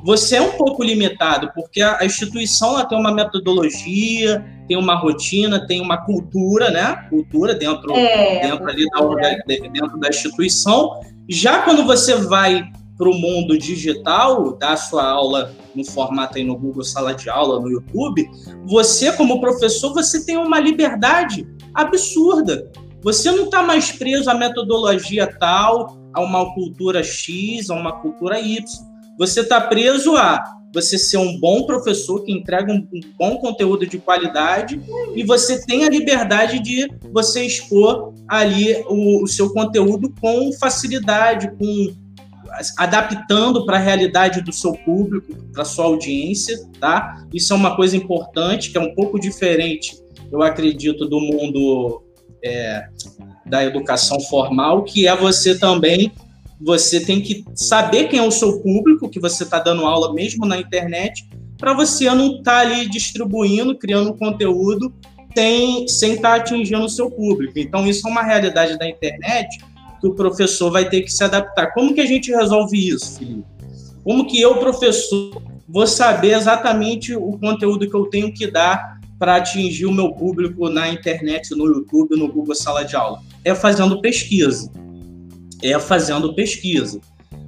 [0.04, 5.66] você é um pouco limitado, porque a, instituição ela tem uma metodologia, tem uma rotina,
[5.66, 7.08] tem uma cultura, né?
[7.10, 11.00] Cultura dentro, é, dentro, ali da, dentro da instituição.
[11.28, 12.64] Já quando você vai
[12.98, 17.60] para o mundo digital, dar sua aula no formato aí no Google Sala de Aula,
[17.62, 18.30] no YouTube,
[18.66, 22.70] você, como professor, você tem uma liberdade absurda.
[23.02, 28.40] Você não está mais preso à metodologia tal, a uma cultura X, a uma cultura
[28.40, 28.64] Y.
[29.20, 30.42] Você está preso a
[30.74, 34.80] você ser um bom professor que entrega um, um, bom conteúdo de qualidade
[35.14, 41.52] e você tem a liberdade de você expor ali o, o seu conteúdo com facilidade,
[41.58, 41.94] com
[42.78, 47.26] adaptando para a realidade do seu público, para sua audiência, tá?
[47.34, 49.98] Isso é uma coisa importante que é um pouco diferente,
[50.32, 52.04] eu acredito, do mundo
[52.44, 52.88] é,
[53.46, 56.12] da educação formal, que é você também
[56.60, 60.46] você tem que saber quem é o seu público que você está dando aula mesmo
[60.46, 64.94] na internet, para você não estar tá ali distribuindo, criando conteúdo
[65.36, 67.58] sem estar tá atingindo o seu público.
[67.58, 69.60] Então isso é uma realidade da internet
[70.02, 71.74] que o professor vai ter que se adaptar.
[71.74, 73.46] Como que a gente resolve isso, Felipe?
[74.04, 79.36] Como que eu, professor, vou saber exatamente o conteúdo que eu tenho que dar para
[79.36, 83.22] atingir o meu público na internet, no YouTube, no Google Sala de Aula?
[83.44, 84.72] É fazendo pesquisa
[85.62, 87.00] é fazendo pesquisa.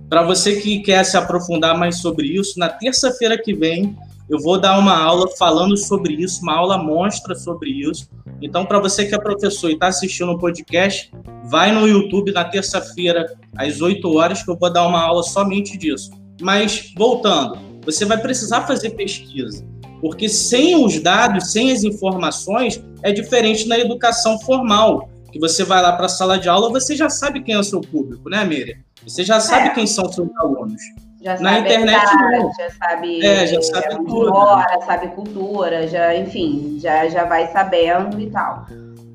[0.10, 3.96] Para você que quer se aprofundar mais sobre isso, na terça-feira que vem
[4.32, 8.10] eu vou dar uma aula falando sobre isso, uma aula mostra sobre isso.
[8.42, 11.12] Então, para você que é professor e está assistindo o podcast,
[11.50, 13.26] vai no YouTube na terça-feira,
[13.58, 16.12] às 8 horas, que eu vou dar uma aula somente disso.
[16.40, 19.66] Mas, voltando, você vai precisar fazer pesquisa,
[20.00, 25.82] porque sem os dados, sem as informações, é diferente na educação formal que você vai
[25.82, 28.44] lá para a sala de aula, você já sabe quem é o seu público, né,
[28.44, 28.78] Miriam?
[29.04, 29.70] Você já sabe é.
[29.72, 30.82] quem são os seus alunos.
[31.24, 34.34] Já Na internet idade, já sabe, é, já sabe tudo.
[34.34, 38.66] Hora, sabe cultura, já, enfim, já, já vai sabendo e tal.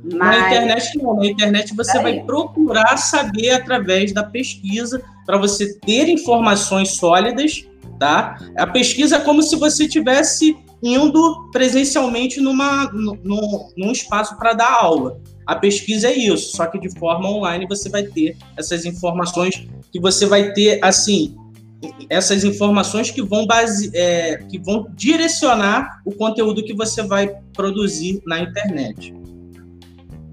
[0.05, 0.39] Mas...
[0.39, 6.09] Na internet não, na internet você vai procurar saber através da pesquisa para você ter
[6.09, 7.67] informações sólidas,
[7.99, 8.39] tá?
[8.57, 14.71] A pesquisa é como se você tivesse indo presencialmente numa, num, num espaço para dar
[14.81, 15.21] aula.
[15.47, 20.01] A pesquisa é isso, só que de forma online você vai ter essas informações que
[20.01, 21.37] você vai ter, assim,
[22.11, 28.21] essas informações que vão, base, é, que vão direcionar o conteúdo que você vai produzir
[28.27, 29.15] na internet.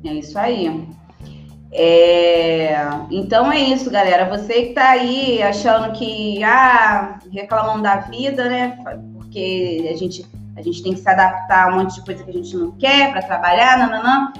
[0.04, 0.86] É isso aí.
[1.72, 2.76] É...
[3.10, 4.30] Então é isso, galera.
[4.38, 8.78] Você que está aí achando que ah, reclamando da vida, né?
[9.14, 12.30] Porque a gente, a gente tem que se adaptar a um monte de coisa que
[12.30, 14.34] a gente não quer para trabalhar, nananã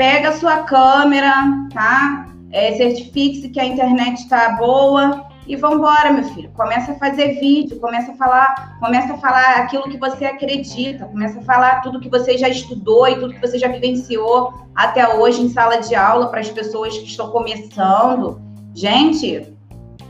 [0.00, 1.30] pega a sua câmera,
[1.74, 2.26] tá?
[2.50, 6.50] É, certifique-se que a internet está boa e vambora, meu filho.
[6.56, 11.40] Começa a fazer vídeo, começa a falar, começa a falar aquilo que você acredita, começa
[11.40, 15.42] a falar tudo que você já estudou e tudo que você já vivenciou até hoje
[15.42, 18.40] em sala de aula para as pessoas que estão começando.
[18.74, 19.54] Gente,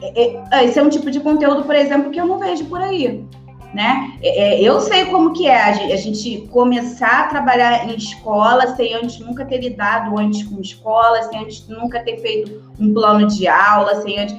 [0.01, 2.81] é, é, esse é um tipo de conteúdo, por exemplo, que eu não vejo por
[2.81, 3.27] aí
[3.75, 4.19] né?
[4.23, 8.95] É, é, eu sei como que é a gente começar a trabalhar em escola sem
[8.95, 13.47] antes nunca ter lidado antes com escola, sem antes nunca ter feito um plano de
[13.47, 14.37] aula, sem antes...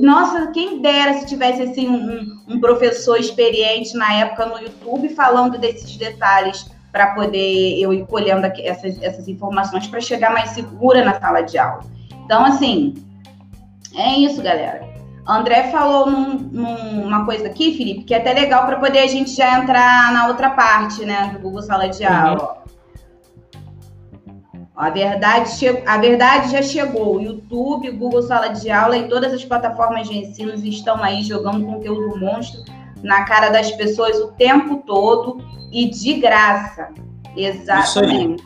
[0.00, 5.58] Nossa, quem dera se tivesse assim um, um professor experiente na época no YouTube falando
[5.58, 11.18] desses detalhes para poder eu ir colhendo essas, essas informações para chegar mais segura na
[11.18, 11.84] sala de aula.
[12.24, 12.94] Então, assim,
[13.94, 14.97] é isso, galera.
[15.28, 16.36] André falou num,
[17.04, 20.28] numa coisa aqui, Felipe, que é até legal para poder a gente já entrar na
[20.28, 22.56] outra parte, né, do Google Sala de Aula.
[24.24, 24.66] Uhum.
[24.74, 25.50] A verdade,
[25.86, 27.16] a verdade já chegou.
[27.16, 31.66] O YouTube, Google Sala de Aula e todas as plataformas de ensino estão aí jogando
[31.66, 32.62] conteúdo monstro
[33.02, 36.88] na cara das pessoas o tempo todo e de graça.
[37.36, 38.42] Exatamente.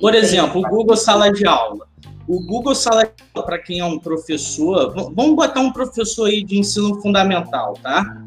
[0.00, 1.89] Por exemplo, o Google Sala de Aula.
[2.28, 7.00] O Google Sala para quem é um professor, vamos botar um professor aí de ensino
[7.00, 8.24] fundamental, tá?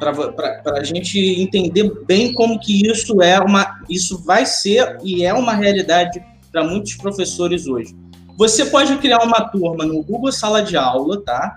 [0.00, 5.32] Para a gente entender bem como que isso é uma, isso vai ser e é
[5.32, 7.94] uma realidade para muitos professores hoje.
[8.36, 11.54] Você pode criar uma turma no Google Sala de Aula, tá?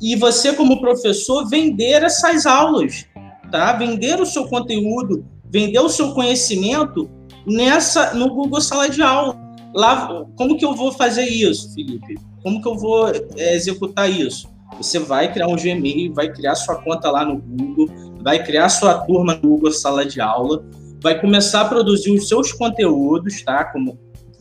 [0.00, 3.06] E você, como professor, vender essas aulas,
[3.50, 3.72] tá?
[3.74, 7.10] Vender o seu conteúdo, vender o seu conhecimento
[7.46, 9.47] nessa no Google Sala de Aula.
[9.74, 12.18] Lá, como que eu vou fazer isso, Felipe?
[12.42, 14.48] Como que eu vou é, executar isso?
[14.76, 17.88] Você vai criar um Gmail, vai criar sua conta lá no Google,
[18.22, 20.64] vai criar sua turma no Google Sala de Aula,
[21.02, 23.64] vai começar a produzir os seus conteúdos, tá?
[23.64, 23.98] Como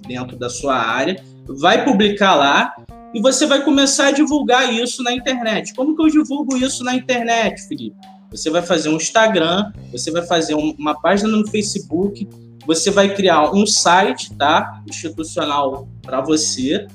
[0.08, 2.76] dentro da sua área, vai publicar lá
[3.14, 5.74] e você vai começar a divulgar isso na internet.
[5.74, 7.96] Como que eu divulgo isso na internet, Felipe?
[8.30, 12.28] Você vai fazer um Instagram, você vai fazer uma página no Facebook,
[12.68, 14.84] você vai criar um site, tá?
[14.86, 16.86] Institucional para você.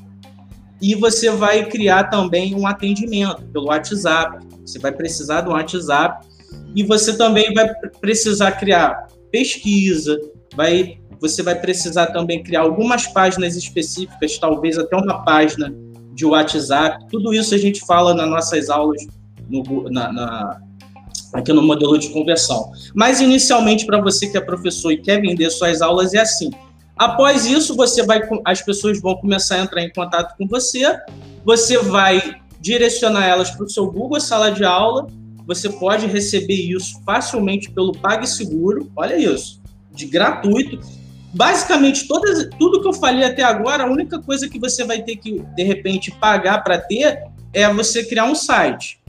[0.82, 4.46] E você vai criar também um atendimento pelo WhatsApp.
[4.66, 6.26] Você vai precisar do WhatsApp.
[6.76, 10.20] E você também vai precisar criar pesquisa,
[10.54, 15.74] vai, você vai precisar também criar algumas páginas específicas, talvez até uma página
[16.12, 19.02] de WhatsApp, tudo isso a gente fala nas nossas aulas
[19.48, 20.60] no, na, na,
[21.32, 22.72] aqui no modelo de conversão.
[22.94, 26.50] Mas inicialmente, para você que é professor e quer vender suas aulas, é assim.
[26.96, 30.84] Após isso, você vai, as pessoas vão começar a entrar em contato com você,
[31.44, 35.06] você vai direcionar elas para o seu Google Sala de Aula,
[35.46, 40.78] você pode receber isso facilmente pelo PagSeguro, olha isso, de gratuito.
[41.34, 45.16] Basicamente, todas, tudo que eu falei até agora, a única coisa que você vai ter
[45.16, 49.01] que, de repente, pagar para ter é você criar um site.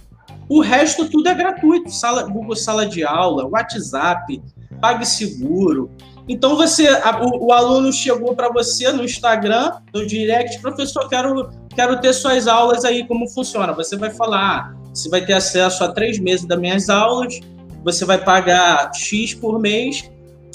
[0.49, 1.91] O resto tudo é gratuito.
[1.91, 4.41] Sala, Google Sala de Aula, WhatsApp,
[4.81, 5.89] PagSeguro.
[6.27, 11.49] Então você, a, o, o, aluno chegou para você no Instagram, no direct, professor, quero,
[11.75, 13.73] quero ter suas aulas aí, como funciona?
[13.73, 17.39] Você vai falar, ah, você vai ter acesso a três meses das minhas aulas,
[17.83, 20.09] você vai pagar X por mês.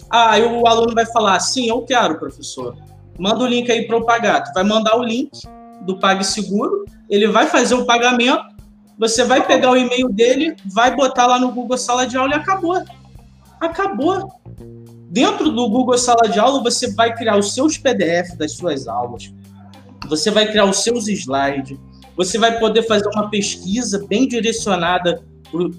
[0.08, 2.74] Ah, aí o aluno vai falar, sim, eu quero, professor.
[3.18, 4.44] Manda o link aí para eu pagar.
[4.44, 5.30] Tu vai mandar o link
[5.82, 8.42] do PagSeguro, ele vai fazer o pagamento,
[8.98, 12.34] você vai pegar o e-mail dele, vai botar lá no Google Sala de Aula e
[12.34, 12.82] acabou.
[13.60, 14.32] Acabou.
[15.10, 19.32] Dentro do Google Sala de Aula, você vai criar os seus PDF das suas aulas,
[20.08, 21.78] você vai criar os seus slides,
[22.16, 25.22] você vai poder fazer uma pesquisa bem direcionada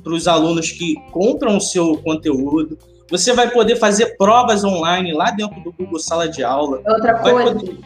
[0.04, 2.78] para os alunos que compram o seu conteúdo.
[3.10, 6.82] Você vai poder fazer provas online lá dentro do Google Sala de Aula.
[6.88, 7.56] Outra vai coisa.
[7.56, 7.78] Poder,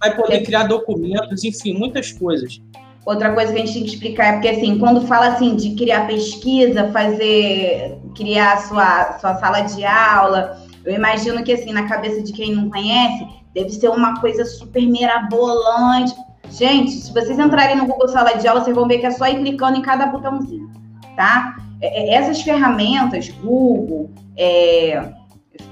[0.00, 2.60] vai poder criar documentos, enfim, muitas coisas.
[3.04, 5.74] Outra coisa que a gente tem que explicar é porque, assim, quando fala, assim, de
[5.74, 12.22] criar pesquisa, fazer, criar sua, sua sala de aula, eu imagino que, assim, na cabeça
[12.22, 16.14] de quem não conhece, deve ser uma coisa super mirabolante.
[16.50, 19.26] Gente, se vocês entrarem no Google Sala de Aula, vocês vão ver que é só
[19.26, 20.70] ir clicando em cada botãozinho,
[21.16, 21.56] tá?
[21.80, 25.12] É, é, essas ferramentas, Google, é,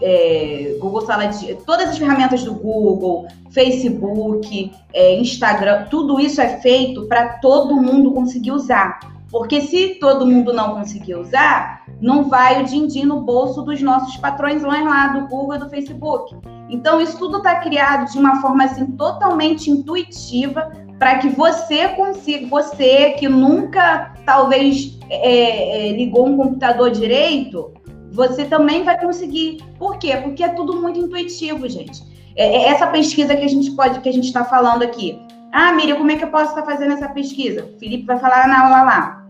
[0.01, 1.55] é, Google Sala de.
[1.67, 8.13] Todas as ferramentas do Google, Facebook, é, Instagram, tudo isso é feito para todo mundo
[8.13, 9.01] conseguir usar.
[9.31, 14.17] Porque se todo mundo não conseguir usar, não vai o din-din no bolso dos nossos
[14.19, 16.37] patrões lá do Google e do Facebook.
[16.69, 22.47] Então, isso tudo está criado de uma forma assim totalmente intuitiva para que você consiga,
[22.47, 27.73] você que nunca talvez é, é, ligou um computador direito,
[28.13, 29.63] você também vai conseguir.
[29.79, 30.17] Por quê?
[30.17, 32.03] Porque é tudo muito intuitivo, gente.
[32.37, 35.19] É, é essa pesquisa que a gente pode, que a gente está falando aqui.
[35.53, 37.65] Ah, Miriam, como é que eu posso estar tá fazendo essa pesquisa?
[37.65, 39.27] O Felipe vai falar na aula lá.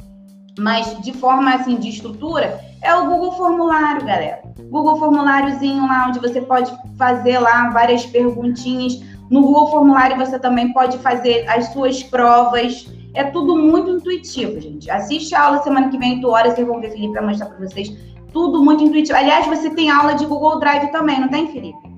[0.58, 4.42] Mas de forma assim, de estrutura, é o Google Formulário, galera.
[4.70, 9.00] Google Formuláriozinho lá, onde você pode fazer lá várias perguntinhas.
[9.30, 12.86] No Google Formulário você também pode fazer as suas provas.
[13.14, 14.90] É tudo muito intuitivo, gente.
[14.90, 17.58] Assiste a aula semana que vem, 8 horas, vocês vão ver Felipe vai mostrar para
[17.58, 17.92] vocês
[18.32, 19.18] tudo muito intuitivo.
[19.18, 21.92] Aliás, você tem aula de Google Drive também, não tem, Felipe?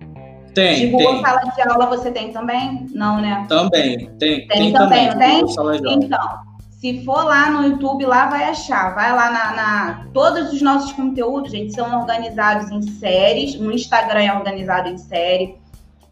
[0.54, 0.76] Tem.
[0.76, 1.22] De Google tem.
[1.22, 2.86] Sala de Aula você tem também?
[2.92, 3.44] Não, né?
[3.48, 4.46] Também, tem.
[4.46, 5.50] Tem, tem também, também, não
[5.82, 6.04] tem?
[6.04, 8.94] Então, se for lá no YouTube, lá vai achar.
[8.94, 13.58] Vai lá na, na, Todos os nossos conteúdos, gente, são organizados em séries.
[13.58, 15.58] No Instagram é organizado em série.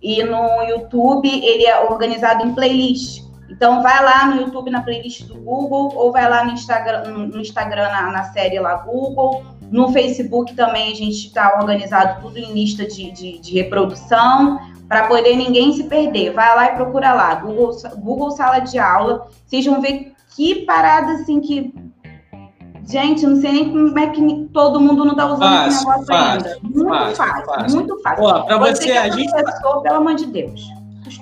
[0.03, 3.23] E no YouTube, ele é organizado em playlist.
[3.49, 7.39] Então, vai lá no YouTube na playlist do Google, ou vai lá no Instagram, no
[7.39, 12.53] Instagram na, na série lá Google, no Facebook também a gente está organizado tudo em
[12.53, 16.35] lista de, de, de reprodução, para poder ninguém se perder.
[16.35, 19.27] Vai lá e procura lá, Google, Google Sala de Aula.
[19.47, 21.75] Vocês vão ver que parada assim que.
[22.87, 26.07] Gente, não sei nem como é que todo mundo não está usando fácil, esse negócio
[26.07, 26.59] fácil, ainda.
[26.63, 27.77] Muito fácil, fácil, fácil.
[27.79, 28.45] muito fácil.
[28.45, 29.33] Para você, você é a gente.
[29.83, 30.61] pelo amor de Deus.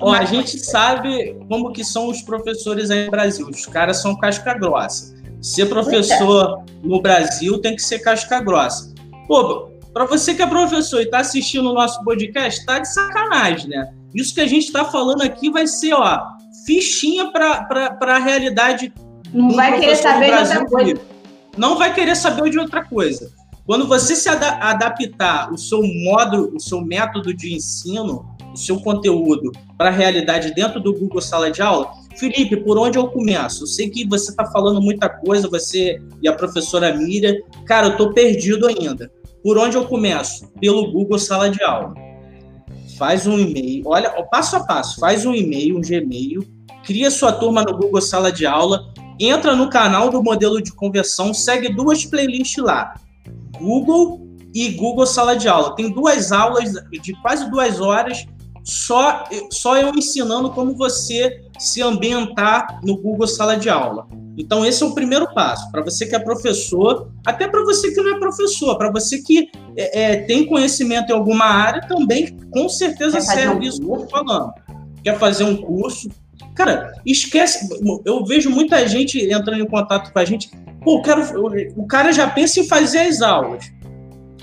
[0.00, 3.46] Ó, a gente sabe como que são os professores aí no Brasil.
[3.48, 5.19] Os caras são casca grossa.
[5.40, 8.92] Ser professor no Brasil tem que ser casca grossa.
[9.26, 13.70] Pô, para você que é professor e está assistindo o nosso podcast, tá de sacanagem,
[13.70, 13.92] né?
[14.14, 16.20] Isso que a gente está falando aqui vai ser, ó,
[16.66, 18.92] fichinha para a realidade.
[19.32, 21.00] Não vai querer saber de outra coisa.
[21.56, 23.32] Não vai querer saber de outra coisa.
[23.66, 28.80] Quando você se ad adaptar o seu modo, o seu método de ensino, o seu
[28.80, 33.64] conteúdo para a realidade dentro do Google Sala de Aula, Felipe, por onde eu começo?
[33.64, 37.34] Eu sei que você está falando muita coisa, você e a professora Miriam.
[37.66, 39.10] Cara, eu estou perdido ainda.
[39.42, 40.46] Por onde eu começo?
[40.60, 41.94] Pelo Google Sala de Aula.
[42.98, 46.44] Faz um e-mail, olha, passo a passo, faz um e-mail, um Gmail,
[46.84, 51.32] cria sua turma no Google Sala de Aula, entra no canal do modelo de conversão,
[51.32, 52.94] segue duas playlists lá.
[53.58, 55.74] Google e Google Sala de Aula.
[55.74, 58.26] Tem duas aulas de quase duas horas
[58.62, 64.06] só, só eu ensinando como você se ambientar no Google Sala de Aula.
[64.36, 65.70] Então, esse é o primeiro passo.
[65.70, 69.50] Para você que é professor, até para você que não é professor, para você que
[69.76, 73.94] é, é, tem conhecimento em alguma área, também com certeza serve um isso que eu
[73.94, 74.52] estou falando.
[75.02, 76.08] Quer fazer um curso,
[76.54, 77.68] Cara, esquece.
[78.04, 80.50] Eu vejo muita gente entrando em contato com a gente.
[80.82, 81.22] Pô, o cara,
[81.76, 83.72] o cara já pensa em fazer as aulas.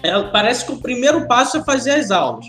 [0.01, 2.47] É, parece que o primeiro passo é fazer as aulas.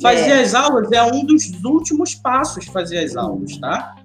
[0.00, 0.42] Fazer é.
[0.42, 3.96] as aulas é um dos últimos passos fazer as aulas, tá?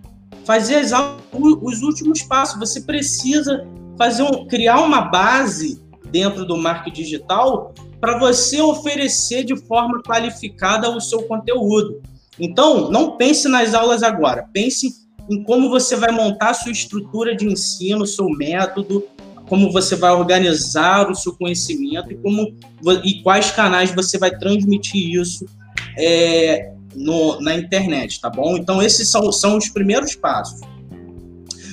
[0.46, 2.60] Fazer as aulas, os últimos passos.
[2.60, 3.68] Você precisa
[3.98, 10.90] fazer um, criar uma base dentro do marketing digital para você oferecer de forma qualificada
[10.90, 12.02] o seu conteúdo.
[12.40, 14.90] Então, não pense nas aulas agora, pense
[15.30, 19.04] em como você vai montar a sua estrutura de ensino, seu método,
[19.48, 22.56] como você vai organizar o seu conhecimento e, como,
[23.04, 25.46] e quais canais você vai transmitir isso
[25.98, 28.58] é, no, na internet, tá bom?
[28.58, 30.60] Então, esses são, são os primeiros passos.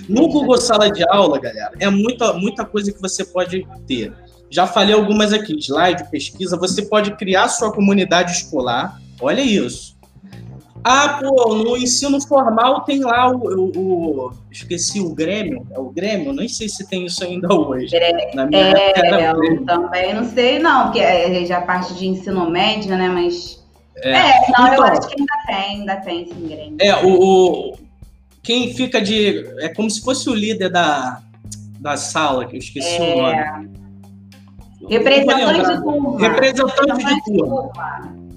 [0.08, 4.12] No Google Sala de Aula, galera, é muita, muita coisa que você pode ter.
[4.50, 6.56] Já falei algumas aqui, slide, pesquisa.
[6.56, 8.98] Você pode criar sua comunidade escolar.
[9.20, 9.98] Olha isso.
[10.82, 15.90] Ah, pô, no ensino formal tem lá o, o, o, esqueci o Grêmio, é o
[15.90, 17.94] Grêmio, nem sei se tem isso ainda hoje.
[17.94, 22.48] É, Na minha é eu também não sei não, porque é já parte de ensino
[22.48, 23.57] médio, né, mas
[24.02, 26.76] é, é não, então, eu acho que ainda tem, ainda tem esse Grêmio.
[26.80, 27.78] É, o, o,
[28.42, 31.20] quem fica de, é como se fosse o líder da,
[31.80, 33.14] da sala, que eu esqueci é...
[33.14, 33.78] o nome.
[34.88, 36.20] Representante de turma.
[36.20, 37.70] Representante de turma.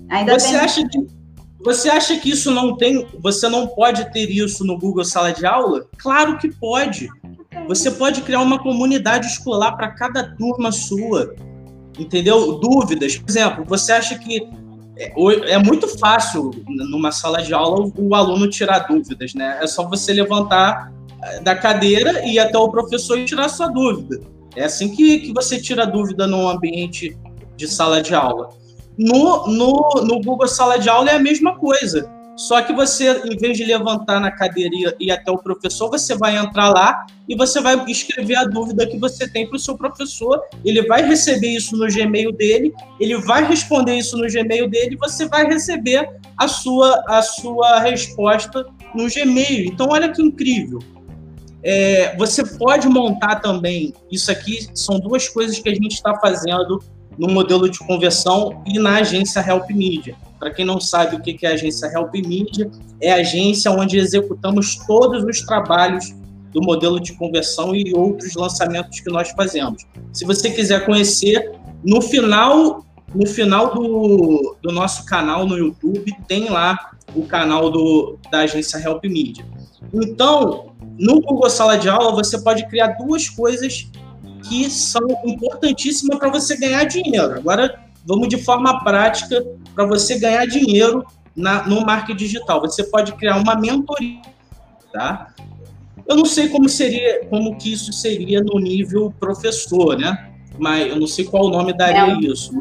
[0.09, 0.57] Ainda Você tem...
[0.57, 1.21] acha que
[1.63, 5.45] você acha que isso não tem, você não pode ter isso no Google Sala de
[5.45, 5.85] Aula?
[5.97, 7.07] Claro que pode.
[7.67, 11.35] Você pode criar uma comunidade escolar para cada turma sua.
[11.99, 12.53] Entendeu?
[12.53, 13.15] Dúvidas.
[13.17, 14.41] Por exemplo, você acha que
[15.01, 19.59] é, é muito fácil numa sala de aula o aluno tirar dúvidas, né?
[19.61, 20.91] É só você levantar
[21.23, 24.21] eh, da cadeira e ir até o professor e tirar sua dúvida.
[24.55, 27.17] É assim que, que você tira dúvida num ambiente
[27.55, 28.49] de sala de aula.
[28.97, 32.07] No, no, no Google Sala de Aula é a mesma coisa.
[32.35, 36.15] Só que você, em vez de levantar na cadeira e ir até o professor, você
[36.15, 39.77] vai entrar lá e você vai escrever a dúvida que você tem para o seu
[39.77, 40.41] professor.
[40.63, 44.97] Ele vai receber isso no Gmail dele, ele vai responder isso no Gmail dele e
[44.97, 48.65] você vai receber a sua, a sua resposta
[48.95, 49.65] no Gmail.
[49.65, 50.79] Então, olha que incrível.
[51.63, 56.81] É, você pode montar também, isso aqui são duas coisas que a gente está fazendo
[57.17, 60.15] no modelo de conversão e na agência Help Media.
[60.39, 63.97] Para quem não sabe o que é a agência Help Media, é a agência onde
[63.97, 66.13] executamos todos os trabalhos
[66.51, 69.85] do modelo de conversão e outros lançamentos que nós fazemos.
[70.11, 71.51] Se você quiser conhecer,
[71.83, 78.17] no final, no final do, do nosso canal no YouTube, tem lá o canal do,
[78.31, 79.45] da agência Help Media.
[79.93, 83.89] Então, no Google Sala de Aula, você pode criar duas coisas
[84.43, 87.33] que são importantíssimas para você ganhar dinheiro.
[87.33, 92.61] Agora, vamos de forma prática para você ganhar dinheiro na, no marketing digital.
[92.61, 94.21] Você pode criar uma mentoria,
[94.91, 95.27] tá?
[96.07, 100.29] Eu não sei como seria, como que isso seria no nível professor, né?
[100.59, 102.31] Mas eu não sei qual o nome daria é.
[102.31, 102.51] isso?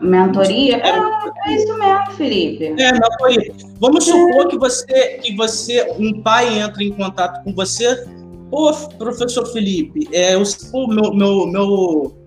[0.00, 0.78] Mentoria?
[0.78, 2.64] É, é, isso mesmo, Felipe.
[2.64, 3.54] É, mentoria.
[3.78, 8.04] Vamos supor que você, que você, um pai entra em contato com você
[8.50, 12.20] Ô, professor Felipe, é, o meu, meu, meu,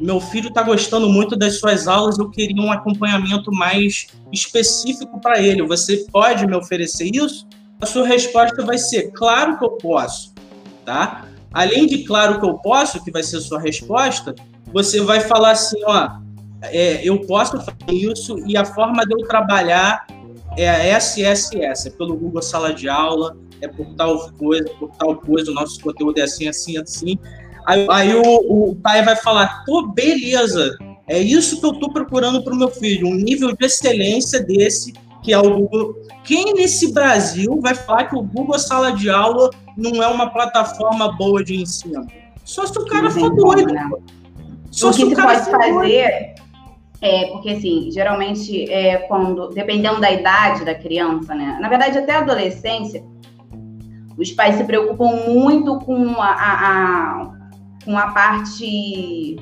[0.00, 5.40] meu filho está gostando muito das suas aulas, eu queria um acompanhamento mais específico para
[5.40, 5.62] ele.
[5.66, 7.46] Você pode me oferecer isso?
[7.80, 10.32] A sua resposta vai ser: claro que eu posso,
[10.84, 11.26] tá?
[11.52, 14.34] Além de claro que eu posso, que vai ser a sua resposta,
[14.72, 16.10] você vai falar assim: ó,
[16.62, 20.06] é, eu posso fazer isso e a forma de eu trabalhar
[20.56, 25.16] é a SSS, é pelo Google Sala de Aula, é por tal coisa, por tal
[25.16, 27.18] coisa, o nosso conteúdo é assim, assim, assim.
[27.66, 32.42] Aí, aí o, o, pai vai falar, pô, beleza, é isso que eu estou procurando
[32.42, 34.92] para o meu filho, um nível de excelência desse,
[35.22, 35.94] que é o Google.
[36.24, 41.12] Quem nesse Brasil vai falar que o Google Sala de Aula não é uma plataforma
[41.16, 42.06] boa de ensino?
[42.44, 43.74] Só se o cara for doido.
[44.70, 46.38] Só o que se o cara pode fazer
[47.00, 51.56] é, porque assim, geralmente é quando, dependendo da idade da criança, né?
[51.60, 53.04] Na verdade, até a adolescência,
[54.18, 57.38] os pais se preocupam muito com a, a, a
[57.84, 59.36] com a parte,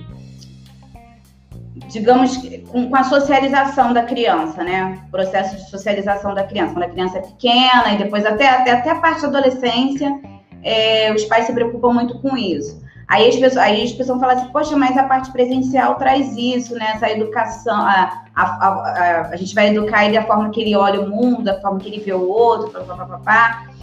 [1.88, 2.36] digamos,
[2.68, 5.02] com, com, a socialização da criança, né?
[5.08, 6.74] O processo de socialização da criança.
[6.74, 10.14] Quando a criança é pequena e depois até, até, até a parte da adolescência,
[10.62, 12.84] é, os pais se preocupam muito com isso.
[13.08, 16.74] Aí as, pessoas, aí as pessoas falam assim, poxa, mas a parte presencial traz isso,
[16.74, 16.92] né?
[16.94, 21.00] Essa educação, a, a, a, a, gente vai educar ele da forma que ele olha
[21.00, 23.75] o mundo, da forma que ele vê o outro, papapá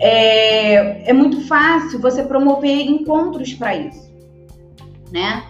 [0.00, 4.10] é, é muito fácil você promover encontros para isso,
[5.12, 5.44] né?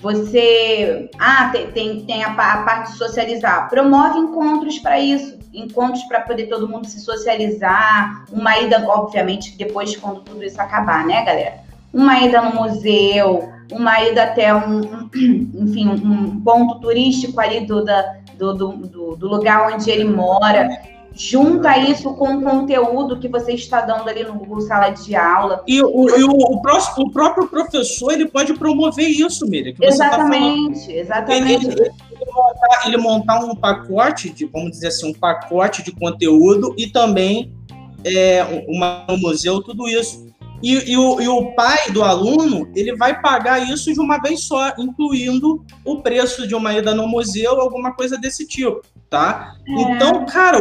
[0.00, 5.36] Você, ah, tem, tem, tem a, a, parte de socializar, promove encontros para isso.
[5.52, 11.04] encontros para poder todo mundo se socializar, uma ida, obviamente, depois quando tudo isso acabar,
[11.04, 11.66] né, galera?
[11.92, 18.18] Uma ida no museu, uma ida até um, enfim, um ponto turístico ali do, da,
[18.38, 20.68] do, do, do, lugar onde ele mora
[21.16, 25.64] junta isso com o conteúdo que você está dando ali no Google Sala de Aula.
[25.66, 29.74] E o, e o, o, próximo, o próprio professor ele pode promover isso, Miriam.
[29.74, 31.66] Tá exatamente, tá exatamente.
[31.66, 36.74] Ele, ele, montar, ele, montar, um pacote, de, vamos dizer assim, um pacote de conteúdo
[36.76, 37.52] e também
[38.04, 40.25] é, uma, um museu, tudo isso.
[40.62, 44.44] E, e, o, e o pai do aluno, ele vai pagar isso de uma vez
[44.44, 48.80] só, incluindo o preço de uma ida no museu, alguma coisa desse tipo,
[49.10, 49.54] tá?
[49.68, 49.82] É.
[49.82, 50.58] Então, cara,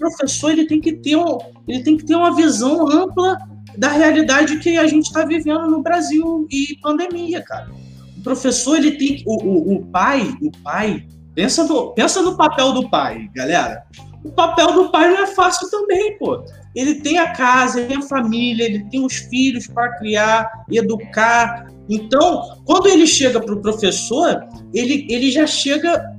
[0.00, 1.38] professor ele tem que ter um,
[1.68, 3.36] ele tem que ter uma visão ampla
[3.76, 7.70] da realidade que a gente está vivendo no Brasil e pandemia, cara.
[8.18, 12.72] O professor ele tem o, o, o pai, o pai pensa no, pensa no papel
[12.72, 13.84] do pai, galera.
[14.24, 16.42] O papel do pai não é fácil também, pô.
[16.74, 21.66] Ele tem a casa, ele tem a família, ele tem os filhos para criar, educar.
[21.88, 26.16] Então, quando ele chega para o professor, ele, ele já chega,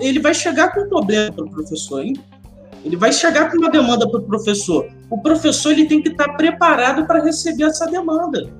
[0.00, 2.14] ele vai chegar com um problema para o professor, hein?
[2.84, 4.86] Ele vai chegar com uma demanda para o professor.
[5.08, 8.50] O professor ele tem que estar tá preparado para receber essa demanda,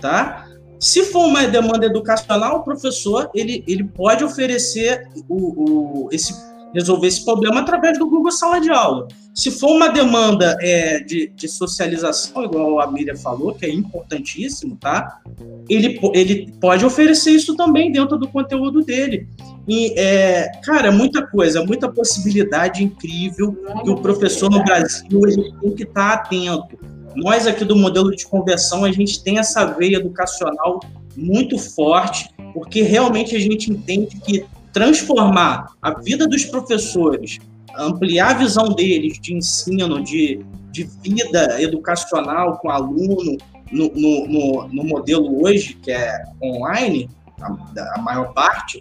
[0.00, 0.46] tá?
[0.80, 6.34] Se for uma demanda educacional, o professor ele, ele pode oferecer o, o esse
[6.74, 9.08] resolver esse problema através do Google Sala de Aula.
[9.34, 14.76] Se for uma demanda é, de, de socialização, igual a Miriam falou, que é importantíssimo,
[14.76, 15.20] tá?
[15.68, 19.28] Ele, ele pode oferecer isso também dentro do conteúdo dele.
[19.68, 25.72] E, é, cara, muita coisa, muita possibilidade incrível que o professor no Brasil ele tem
[25.72, 26.78] que estar atento.
[27.14, 30.80] Nós aqui do modelo de conversão, a gente tem essa veia educacional
[31.16, 34.44] muito forte, porque realmente a gente entende que
[34.78, 37.38] transformar a vida dos professores,
[37.76, 43.36] ampliar a visão deles de ensino, de, de vida educacional com aluno
[43.72, 47.10] no, no, no, no modelo hoje, que é online,
[47.40, 48.80] a, a maior parte,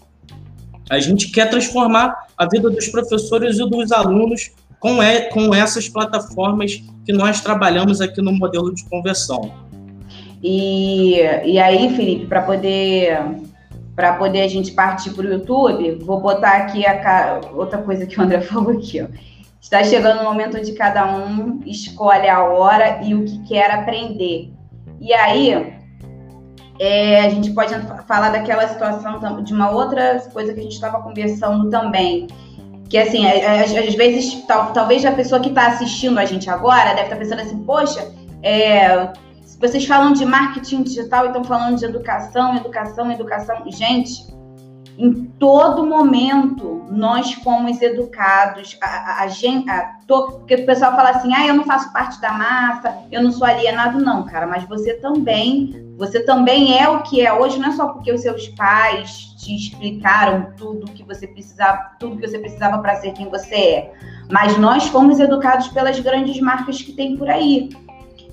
[0.87, 5.89] a gente quer transformar a vida dos professores e dos alunos com, é, com essas
[5.89, 9.51] plataformas que nós trabalhamos aqui no modelo de conversão.
[10.43, 13.46] E, e aí, Felipe, para poder
[13.97, 18.19] para poder a gente partir para o YouTube, vou botar aqui a outra coisa que
[18.19, 19.07] o André falou aqui, ó.
[19.59, 24.53] Está chegando o momento onde cada um escolhe a hora e o que quer aprender.
[25.01, 25.73] E aí,
[26.79, 27.73] é, a gente pode
[28.07, 32.27] falar daquela situação de uma outra coisa que a gente estava conversando também.
[32.87, 36.93] Que assim, às, às vezes, tal, talvez a pessoa que está assistindo a gente agora
[36.93, 39.11] deve estar tá pensando assim, poxa, é,
[39.59, 43.63] vocês falam de marketing digital e estão falando de educação, educação, educação.
[43.71, 44.27] Gente,
[44.97, 51.45] em todo momento nós fomos educados, a, a, a porque o pessoal fala assim, ah,
[51.45, 55.93] eu não faço parte da massa, eu não sou alienado, não, cara, mas você também,
[55.97, 59.55] você também é o que é hoje, não é só porque os seus pais te
[59.55, 63.93] explicaram tudo que você precisava, tudo que você precisava para ser quem você é,
[64.31, 67.69] mas nós fomos educados pelas grandes marcas que tem por aí.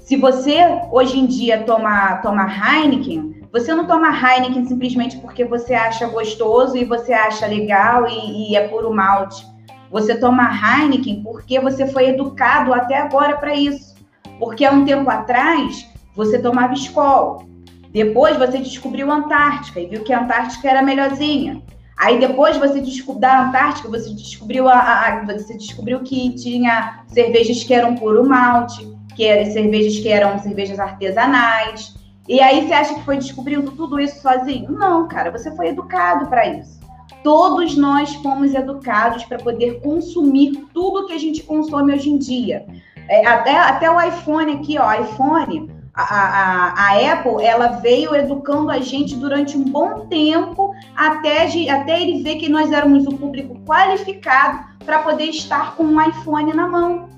[0.04, 0.58] Se você
[0.92, 6.76] hoje em dia toma, toma Heineken, você não toma Heineken simplesmente porque você acha gostoso
[6.76, 9.46] e você acha legal e, e é puro malte.
[9.90, 13.94] Você toma Heineken porque você foi educado até agora para isso.
[14.38, 17.46] Porque há um tempo atrás você tomava Skol.
[17.90, 21.62] Depois você descobriu a Antártica e viu que a Antártica era melhorzinha.
[21.96, 27.64] Aí depois você descobriu da Antártica, você descobriu a, a, você descobriu que tinha cervejas
[27.64, 31.94] que eram puro malte, que eram cervejas que eram cervejas artesanais.
[32.28, 34.70] E aí você acha que foi descobrindo tudo isso sozinho?
[34.72, 36.80] Não, cara, você foi educado para isso.
[37.22, 42.66] Todos nós fomos educados para poder consumir tudo que a gente consome hoje em dia.
[43.08, 48.70] É, até, até o iPhone aqui, ó, iPhone, a, a, a, Apple, ela veio educando
[48.70, 53.60] a gente durante um bom tempo até, até ele ver que nós éramos o público
[53.64, 57.08] qualificado para poder estar com um iPhone na mão.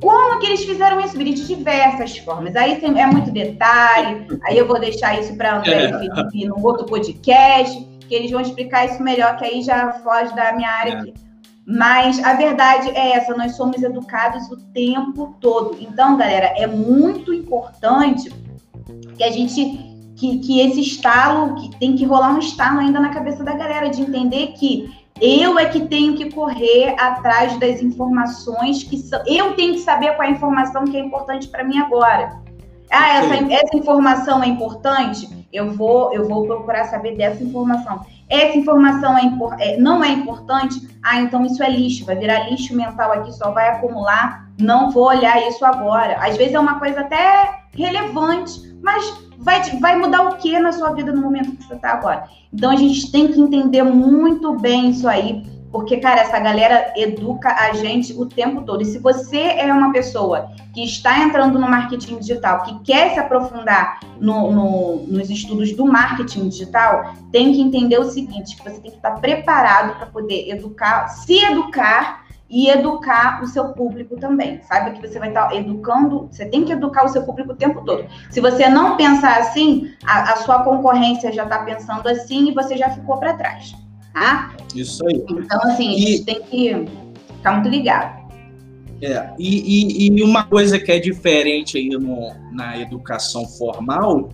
[0.00, 1.18] Como que eles fizeram isso?
[1.18, 2.54] De diversas formas.
[2.54, 6.64] Aí tem, é muito detalhe, aí eu vou deixar isso para André e Felipe no
[6.64, 10.92] outro podcast, que eles vão explicar isso melhor, que aí já foge da minha área
[10.92, 10.96] é.
[10.98, 11.14] aqui.
[11.66, 15.76] Mas a verdade é essa, nós somos educados o tempo todo.
[15.80, 18.32] Então, galera, é muito importante
[19.16, 19.86] que a gente
[20.18, 23.88] que, que esse estalo, que tem que rolar um estalo ainda na cabeça da galera,
[23.88, 24.90] de entender que
[25.20, 29.22] eu é que tenho que correr atrás das informações que são.
[29.26, 32.38] Eu tenho que saber qual é a informação que é importante para mim agora.
[32.90, 35.46] Ah, essa, essa informação é importante?
[35.52, 38.04] Eu vou, eu vou procurar saber dessa informação.
[38.28, 42.74] essa informação é, é, não é importante, ah, então isso é lixo, vai virar lixo
[42.74, 46.16] mental aqui, só vai acumular, não vou olhar isso agora.
[46.18, 50.92] Às vezes é uma coisa até relevante, mas vai, vai mudar o que na sua
[50.92, 52.24] vida no momento que você está agora?
[52.52, 57.50] Então a gente tem que entender muito bem isso aí porque, cara, essa galera educa
[57.50, 58.82] a gente o tempo todo.
[58.82, 63.20] E se você é uma pessoa que está entrando no marketing digital, que quer se
[63.20, 68.90] aprofundar no, no, nos estudos do marketing digital, tem que entender o seguinte: você tem
[68.90, 74.60] que estar preparado para poder educar, se educar e educar o seu público também.
[74.62, 77.84] Sabe que você vai estar educando, você tem que educar o seu público o tempo
[77.84, 78.06] todo.
[78.30, 82.76] Se você não pensar assim, a, a sua concorrência já está pensando assim e você
[82.76, 83.74] já ficou para trás
[84.18, 84.54] tá?
[84.74, 85.24] Isso aí.
[85.30, 86.84] Então, assim, a gente tem que
[87.36, 88.18] ficar muito ligado.
[89.00, 94.30] É, e, e, e, uma coisa que é diferente aí no, na educação formal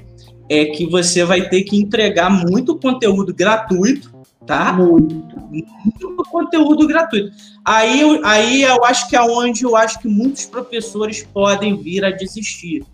[0.49, 4.14] é que você vai ter que entregar muito conteúdo gratuito,
[4.47, 4.73] tá?
[4.73, 5.35] Muito.
[5.45, 7.31] Muito conteúdo gratuito.
[7.65, 12.11] Aí, aí eu acho que é onde eu acho que muitos professores podem vir a
[12.11, 12.85] desistir.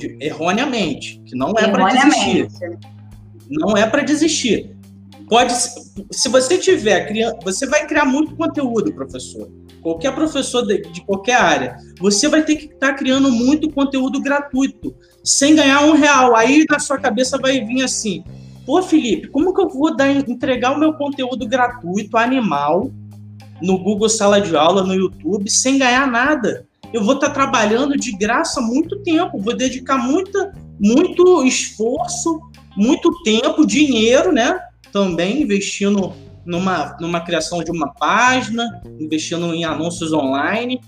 [0.00, 2.48] Erroneamente, que não é para desistir.
[3.50, 4.74] Não é para desistir
[5.28, 5.52] pode
[6.10, 7.12] se você tiver
[7.42, 9.50] você vai criar muito conteúdo professor
[9.82, 14.20] qualquer professor de, de qualquer área você vai ter que estar tá criando muito conteúdo
[14.20, 18.22] gratuito sem ganhar um real aí na sua cabeça vai vir assim
[18.64, 22.90] pô Felipe como que eu vou dar entregar o meu conteúdo gratuito animal
[23.62, 27.96] no Google Sala de Aula no YouTube sem ganhar nada eu vou estar tá trabalhando
[27.96, 32.40] de graça muito tempo vou dedicar muita muito esforço
[32.76, 34.60] muito tempo dinheiro né
[34.92, 40.80] também investindo numa, numa criação de uma página, investindo em anúncios online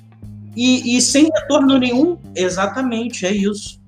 [0.55, 2.18] e, e sem retorno nenhum.
[2.35, 3.81] Exatamente, é isso.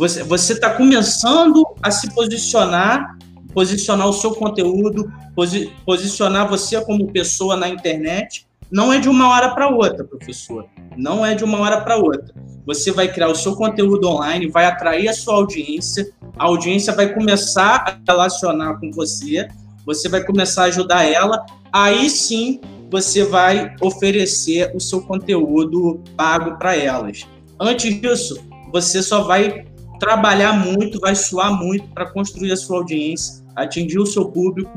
[0.00, 3.18] Você está começando a se posicionar,
[3.52, 8.46] posicionar o seu conteúdo, posi, posicionar você como pessoa na internet.
[8.72, 10.64] Não é de uma hora para outra, professor.
[10.96, 12.34] Não é de uma hora para outra.
[12.64, 17.12] Você vai criar o seu conteúdo online, vai atrair a sua audiência, a audiência vai
[17.12, 19.48] começar a relacionar com você,
[19.84, 22.58] você vai começar a ajudar ela, aí sim
[22.90, 27.26] você vai oferecer o seu conteúdo pago para elas.
[27.60, 28.40] Antes disso,
[28.72, 29.66] você só vai
[30.00, 34.72] trabalhar muito, vai suar muito para construir a sua audiência, atingir o seu público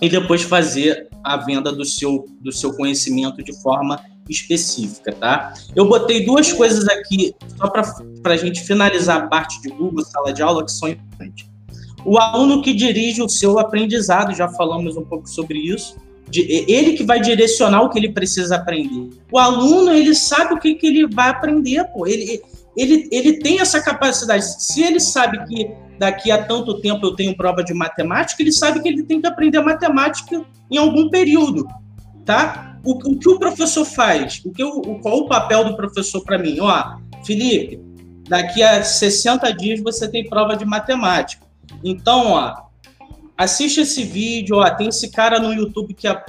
[0.00, 3.98] e depois fazer a venda do seu, do seu conhecimento de forma
[4.28, 5.54] específica, tá?
[5.74, 10.32] Eu botei duas coisas aqui só para a gente finalizar a parte de Google, sala
[10.32, 11.48] de aula, que são importantes.
[12.04, 15.96] O aluno que dirige o seu aprendizado, já falamos um pouco sobre isso,
[16.32, 19.10] ele que vai direcionar o que ele precisa aprender.
[19.32, 22.06] O aluno, ele sabe o que, que ele vai aprender, pô.
[22.06, 22.40] Ele,
[22.80, 24.62] ele, ele tem essa capacidade.
[24.62, 28.80] Se ele sabe que daqui a tanto tempo eu tenho prova de matemática, ele sabe
[28.80, 31.66] que ele tem que aprender matemática em algum período,
[32.24, 32.70] tá?
[32.84, 34.40] o, o que o professor faz?
[34.44, 36.58] O que o, qual o papel do professor para mim?
[36.60, 37.80] Ó, Felipe,
[38.28, 41.46] daqui a 60 dias você tem prova de matemática.
[41.84, 42.54] Então, ó,
[43.36, 46.24] assiste esse vídeo, ó, tem esse cara no YouTube que é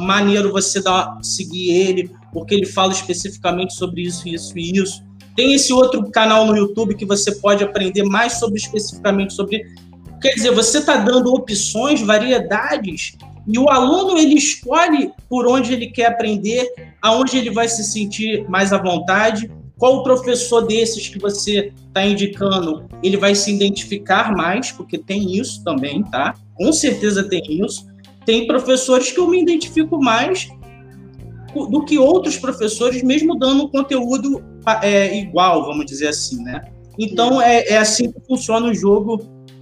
[0.00, 5.02] maneiro você dar, seguir ele, porque ele fala especificamente sobre isso, isso e isso.
[5.36, 9.64] Tem esse outro canal no YouTube que você pode aprender mais sobre especificamente sobre.
[10.20, 13.16] Quer dizer, você está dando opções, variedades
[13.46, 18.48] e o aluno ele escolhe por onde ele quer aprender, aonde ele vai se sentir
[18.48, 24.32] mais à vontade, qual o professor desses que você está indicando, ele vai se identificar
[24.32, 26.36] mais, porque tem isso também, tá?
[26.54, 27.86] Com certeza tem isso.
[28.24, 30.48] Tem professores que eu me identifico mais
[31.52, 34.40] do que outros professores, mesmo dando um conteúdo
[34.82, 36.62] é, igual, vamos dizer assim, né?
[36.98, 39.18] Então é, é assim que funciona o jogo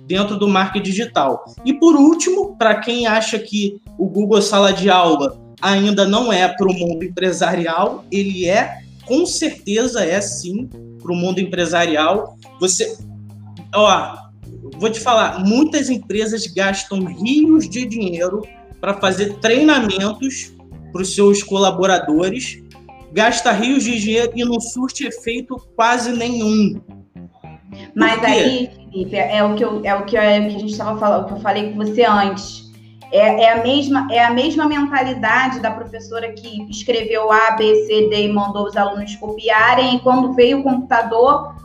[0.06, 1.44] dentro do marketing digital.
[1.64, 6.48] E por último, para quem acha que o Google Sala de Aula ainda não é
[6.48, 10.68] para o mundo empresarial, ele é, com certeza é sim
[11.00, 12.36] para o mundo empresarial.
[12.58, 12.96] Você,
[13.74, 14.16] ó,
[14.78, 18.42] vou te falar, muitas empresas gastam rios de dinheiro
[18.80, 20.52] para fazer treinamentos
[20.92, 22.62] para os seus colaboradores,
[23.12, 26.80] gasta rios de dinheiro e não surte efeito quase nenhum.
[27.94, 30.72] Mas aí, Felipe, é o que, eu, é o que, é o que a gente
[30.72, 32.70] estava falando, o que eu falei com você antes.
[33.12, 38.08] É, é, a mesma, é a mesma mentalidade da professora que escreveu A, B, C,
[38.08, 41.56] D e mandou os alunos copiarem, e quando veio o computador,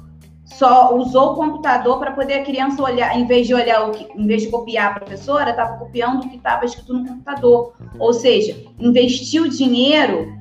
[0.44, 4.08] só usou o computador para poder a criança olhar, em vez de olhar o que,
[4.16, 7.74] em vez de copiar a professora, estava copiando o que estava escrito no computador.
[8.00, 10.35] Ou seja, investiu dinheiro,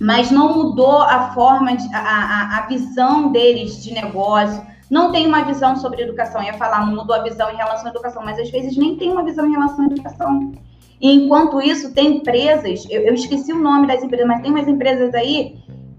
[0.00, 5.42] mas não mudou a forma, de, a, a, visão deles de negócio, não tem uma
[5.42, 6.40] visão sobre educação.
[6.40, 8.96] Eu ia falar, não mudou a visão em relação à educação, mas às vezes nem
[8.96, 10.52] tem uma visão em relação à educação.
[11.00, 14.68] E enquanto isso, tem empresas, eu, eu esqueci o nome das empresas, mas tem umas
[14.68, 15.56] empresas aí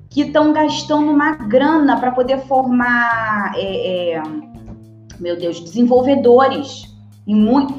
[0.09, 4.23] que estão gastando uma grana para poder formar, é, é,
[5.19, 6.95] meu Deus, desenvolvedores,
[7.27, 7.73] e muito,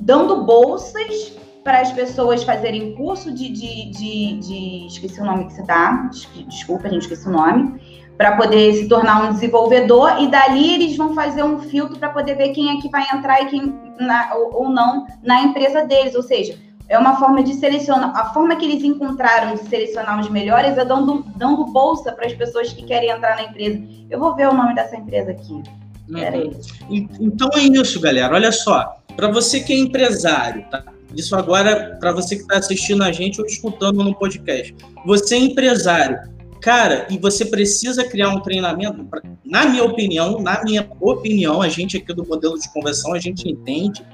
[0.00, 5.54] dando bolsas para as pessoas fazerem curso de, de, de, de, Esqueci o nome que
[5.54, 6.10] você tá.
[6.46, 8.04] Desculpa, a gente esqueci o nome.
[8.18, 12.36] Para poder se tornar um desenvolvedor, e dali eles vão fazer um filtro para poder
[12.36, 16.14] ver quem é que vai entrar e quem na, ou, ou não na empresa deles.
[16.14, 16.56] Ou seja,
[16.88, 18.14] é uma forma de selecionar.
[18.14, 22.34] A forma que eles encontraram de selecionar os melhores é dando, dando bolsa para as
[22.34, 23.82] pessoas que querem entrar na empresa.
[24.08, 25.62] Eu vou ver o nome dessa empresa aqui.
[26.08, 27.16] Uhum.
[27.18, 28.34] Então é isso, galera.
[28.34, 28.98] Olha só.
[29.16, 30.84] Para você que é empresário, tá?
[31.16, 34.74] Isso agora, para você que está assistindo a gente ou escutando no podcast.
[35.06, 36.18] Você é empresário,
[36.60, 39.06] cara, e você precisa criar um treinamento.
[39.44, 43.48] Na minha opinião, na minha opinião, a gente aqui do modelo de conversão, a gente
[43.48, 44.04] entende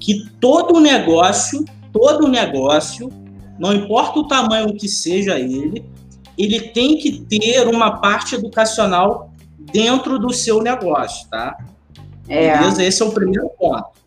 [0.00, 3.10] que todo negócio todo negócio,
[3.58, 5.84] não importa o tamanho que seja ele,
[6.36, 11.56] ele tem que ter uma parte educacional dentro do seu negócio, tá?
[12.28, 12.56] É.
[12.56, 12.84] Beleza?
[12.84, 13.97] Esse é o primeiro ponto.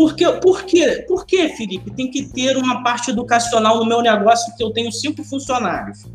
[0.00, 1.04] Por, que, por, quê?
[1.06, 4.90] por que, Felipe, tem que ter uma parte educacional no meu negócio que eu tenho
[4.90, 6.06] cinco funcionários?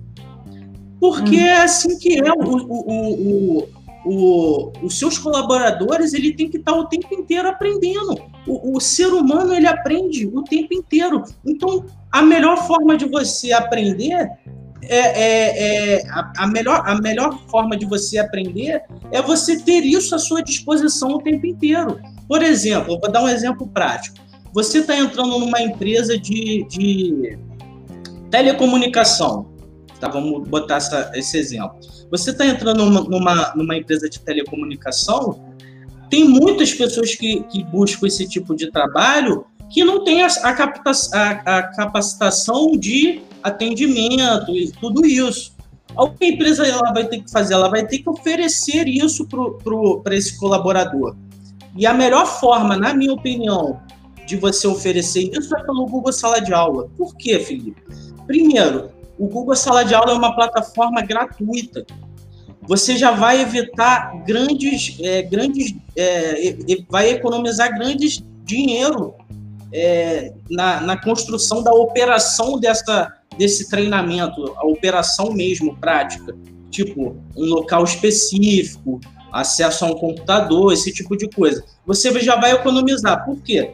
[0.99, 1.45] Porque hum.
[1.45, 2.31] é assim que é.
[2.31, 3.69] O, o, o,
[4.03, 8.19] o, os seus colaboradores ele tem que estar o tempo inteiro aprendendo.
[8.47, 11.21] O, o, ser humano ele aprende o tempo inteiro.
[11.45, 14.31] Então, a melhor forma de você aprender
[14.81, 18.81] é, é, é a, a, melhor, a melhor forma de você aprender
[19.11, 21.99] é você ter isso à sua disposição o tempo inteiro.
[22.28, 24.17] Por exemplo, vou dar um exemplo prático.
[24.53, 27.38] Você está entrando numa empresa de, de
[28.32, 29.53] telecomunicação.
[29.99, 31.78] Tá, vamos botar essa, esse exemplo.
[32.09, 35.39] Você está entrando numa, numa, numa, empresa de telecomunicação,
[36.09, 40.53] tem muitas pessoas que, que buscam esse tipo de trabalho que não tem a, a,
[40.53, 45.53] capta, a, a capacitação de atendimento e tudo isso.
[45.97, 47.53] A empresa ela vai ter que fazer?
[47.53, 49.28] Ela vai ter que oferecer isso
[50.03, 51.15] para esse colaborador.
[51.78, 53.80] E a melhor forma, na minha opinião,
[54.26, 56.89] de você oferecer isso é pelo Google Sala de Aula.
[56.97, 57.82] Por quê, Felipe?
[58.26, 61.86] Primeiro, o Google Sala de Aula é uma plataforma gratuita.
[62.63, 66.55] Você já vai evitar grandes, é, grandes, é,
[66.89, 69.13] vai economizar grandes dinheiro
[69.71, 76.36] é, na, na construção da operação dessa, desse treinamento, a operação mesmo prática,
[76.71, 78.99] tipo um local específico,
[79.36, 81.63] acesso a um computador, esse tipo de coisa.
[81.86, 83.25] Você já vai economizar.
[83.25, 83.73] Por quê?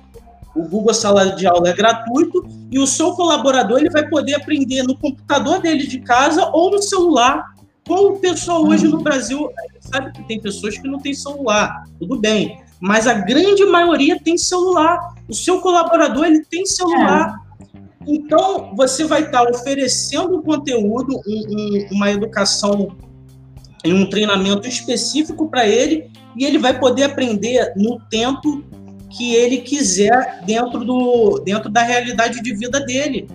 [0.55, 4.83] O Google Sala de Aula é gratuito e o seu colaborador ele vai poder aprender
[4.83, 7.53] no computador dele de casa ou no celular.
[7.87, 9.49] Como o pessoal hoje no Brasil
[9.79, 14.37] sabe que tem pessoas que não têm celular, tudo bem, mas a grande maioria tem
[14.37, 15.15] celular.
[15.29, 17.39] O seu colaborador ele tem celular.
[17.67, 17.81] É.
[18.07, 22.95] Então você vai estar oferecendo conteúdo, um, um, uma educação
[23.83, 28.63] em um treinamento específico para ele e ele vai poder aprender no tempo
[29.09, 33.27] que ele quiser dentro, do, dentro da realidade de vida dele,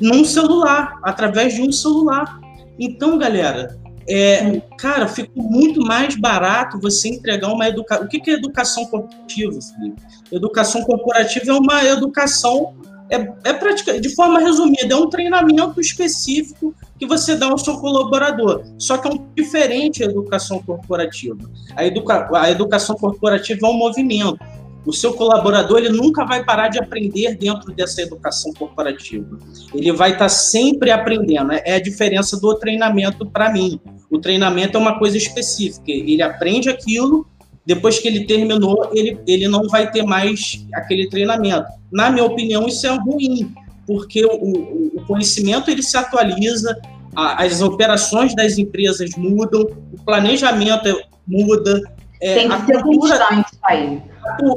[0.00, 2.40] num celular, através de um celular.
[2.78, 3.76] Então, galera,
[4.08, 8.04] é, cara, ficou muito mais barato você entregar uma educação.
[8.04, 10.02] O que é educação corporativa, Felipe?
[10.30, 12.74] Educação corporativa é uma educação,
[13.10, 18.64] é, é de forma resumida, é um treinamento específico que você dá ao seu colaborador.
[18.78, 21.38] Só que é um diferente a educação corporativa.
[21.76, 24.38] A, educa, a educação corporativa é um movimento.
[24.86, 29.38] O seu colaborador ele nunca vai parar de aprender dentro dessa educação corporativa.
[29.74, 31.52] Ele vai estar sempre aprendendo.
[31.52, 33.80] É a diferença do treinamento para mim.
[34.10, 35.90] O treinamento é uma coisa específica.
[35.90, 37.26] Ele aprende aquilo,
[37.64, 41.66] depois que ele terminou, ele, ele não vai ter mais aquele treinamento.
[41.94, 43.54] Na minha opinião, isso é ruim,
[43.86, 46.76] porque o, o, conhecimento ele se atualiza,
[47.14, 51.80] a, as operações das empresas mudam, o planejamento muda.
[52.20, 54.02] É, Tem que ser cultura, constante aí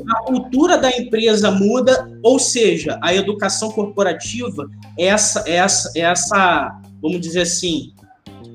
[0.09, 4.67] a cultura da empresa muda, ou seja, a educação corporativa
[4.97, 7.93] é essa, é essa, é essa, vamos dizer assim,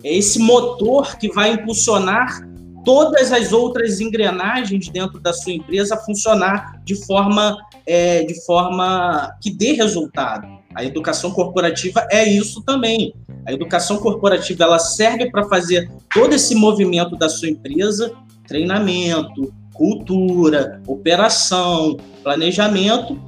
[0.03, 2.41] é esse motor que vai impulsionar
[2.85, 7.57] todas as outras engrenagens dentro da sua empresa funcionar de forma,
[7.87, 10.47] é, de forma que dê resultado.
[10.75, 13.15] A educação corporativa é isso também.
[13.47, 18.13] A educação corporativa ela serve para fazer todo esse movimento da sua empresa,
[18.47, 23.21] treinamento, cultura, operação, planejamento,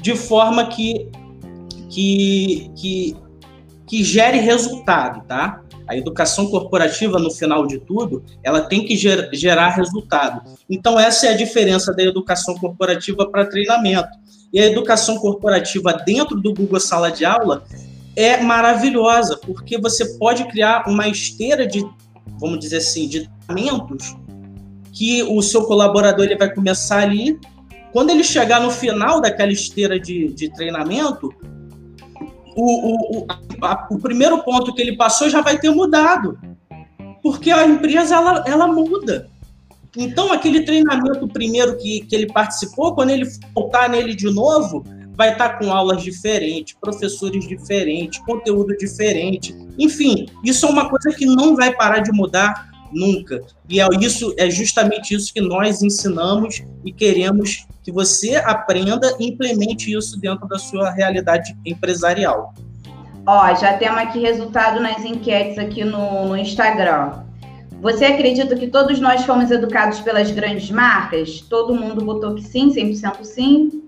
[0.00, 1.08] de forma que,
[1.88, 3.16] que, que,
[3.86, 5.62] que gere resultado, tá?
[5.90, 10.40] A educação corporativa, no final de tudo, ela tem que ger gerar resultado.
[10.70, 14.08] Então, essa é a diferença da educação corporativa para treinamento.
[14.52, 17.64] E a educação corporativa dentro do Google Sala de Aula
[18.14, 21.84] é maravilhosa, porque você pode criar uma esteira de,
[22.38, 24.14] vamos dizer assim, de treinamentos
[24.92, 27.36] que o seu colaborador ele vai começar ali.
[27.92, 31.34] Quando ele chegar no final daquela esteira de, de treinamento,
[32.56, 33.26] o, o,
[33.62, 36.38] a, o primeiro ponto que ele passou já vai ter mudado.
[37.22, 39.28] Porque a empresa ela, ela muda.
[39.96, 44.84] Então, aquele treinamento primeiro que, que ele participou, quando ele voltar nele de novo,
[45.14, 49.54] vai estar com aulas diferentes, professores diferentes, conteúdo diferente.
[49.78, 53.40] Enfim, isso é uma coisa que não vai parar de mudar nunca.
[53.68, 59.28] E é isso é justamente isso que nós ensinamos e queremos que você aprenda e
[59.28, 62.54] implemente isso dentro da sua realidade empresarial.
[63.26, 67.24] Ó, já temos aqui resultado nas enquetes aqui no, no Instagram.
[67.80, 71.40] Você acredita que todos nós fomos educados pelas grandes marcas?
[71.40, 73.82] Todo mundo votou que sim, 100% sim.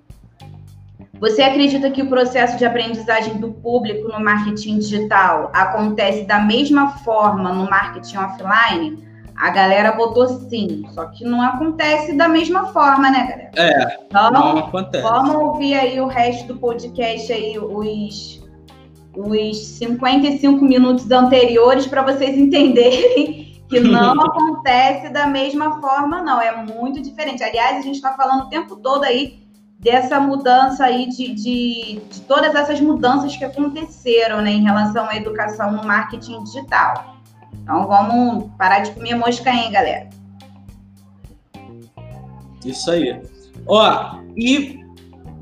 [1.23, 6.99] Você acredita que o processo de aprendizagem do público no marketing digital acontece da mesma
[6.99, 9.09] forma no marketing offline?
[9.37, 13.51] A galera votou sim, só que não acontece da mesma forma, né, galera?
[13.55, 15.05] É, então, não acontece.
[15.05, 18.43] Vamos ouvir aí o resto do podcast aí, os,
[19.17, 26.41] os 55 minutos anteriores, para vocês entenderem que não acontece da mesma forma, não.
[26.41, 27.45] É muito diferente.
[27.45, 29.42] Aliás, a gente está falando o tempo todo aí
[29.83, 35.17] dessa mudança aí de, de, de, todas essas mudanças que aconteceram né, em relação à
[35.17, 37.17] educação no marketing digital.
[37.53, 40.09] Então vamos parar de comer mosca aí, galera.
[42.65, 43.21] Isso aí.
[43.67, 44.81] Ó, e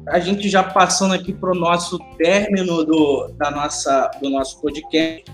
[0.09, 5.25] a gente já passando aqui para o nosso término do, da nossa, do nosso podcast.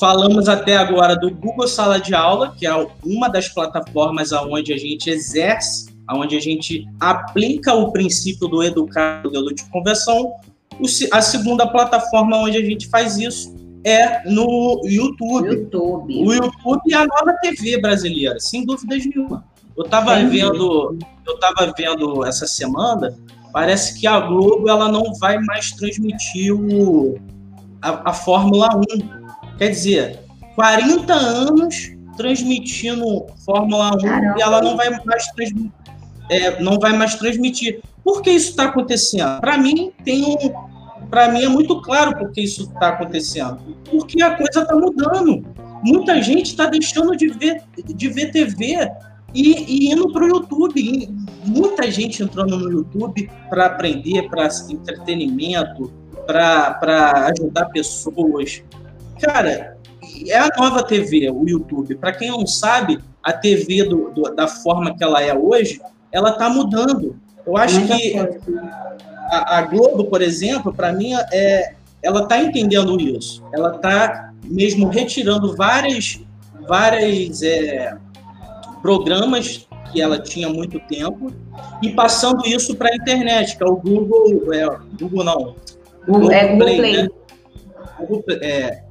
[0.00, 4.76] Falamos até agora do Google Sala de Aula, que é uma das plataformas onde a
[4.76, 10.32] gente exerce, onde a gente aplica o princípio do educar modelo de conversão.
[11.12, 13.54] A segunda plataforma onde a gente faz isso
[13.84, 15.48] é no YouTube.
[15.48, 16.24] YouTube.
[16.24, 19.44] O YouTube é a nova TV brasileira, sem dúvidas nenhuma.
[19.76, 23.14] Eu estava vendo, eu tava vendo essa semana,
[23.52, 27.18] parece que a Globo ela não vai mais transmitir o,
[27.80, 29.56] a, a Fórmula 1.
[29.58, 30.20] Quer dizer,
[30.54, 34.34] 40 anos transmitindo Fórmula 1 Caramba.
[34.38, 35.72] e ela não vai mais transmitir.
[36.30, 37.80] É, não vai mais transmitir.
[38.04, 39.40] Por que isso está acontecendo?
[39.40, 40.36] Para mim, tem um,
[41.08, 43.58] para mim é muito claro porque isso está acontecendo.
[43.90, 45.44] Porque a coisa está mudando.
[45.82, 48.88] Muita gente está deixando de ver, de ver TV
[49.34, 51.08] e, e indo para o YouTube.
[51.44, 55.92] Muita gente entrando no YouTube para aprender, para entretenimento,
[56.26, 58.62] para ajudar pessoas.
[59.20, 59.76] Cara,
[60.28, 61.94] é a nova TV, o YouTube.
[61.96, 65.80] Para quem não sabe, a TV do, do, da forma que ela é hoje,
[66.12, 67.16] ela está mudando.
[67.44, 68.14] Eu acho que
[69.30, 73.42] a, a Globo, por exemplo, para mim, é, ela está entendendo isso.
[73.52, 76.20] Ela está mesmo retirando várias,
[76.68, 77.96] várias é,
[78.82, 81.32] programas que ela tinha há muito tempo
[81.82, 84.66] e passando isso para a internet, que é o Google, é,
[84.98, 85.56] Google não,
[86.06, 87.02] Google, é Google Play, Play.
[87.02, 87.08] Né?
[87.98, 88.82] Google, é,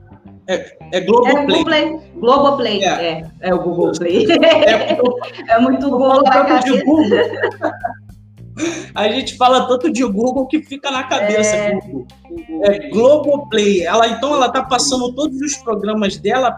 [0.51, 1.83] é, é Globoplay.
[1.83, 2.87] É Globoplay, é.
[2.87, 4.27] é, é o Google Play.
[4.29, 4.99] É,
[5.47, 6.83] é muito Google na cabeça.
[6.83, 7.19] Google.
[8.93, 11.55] A gente fala tanto de Google que fica na cabeça.
[11.55, 12.07] É, Google.
[12.63, 13.83] é Globoplay.
[13.83, 16.55] Ela, então, ela tá passando todos os programas dela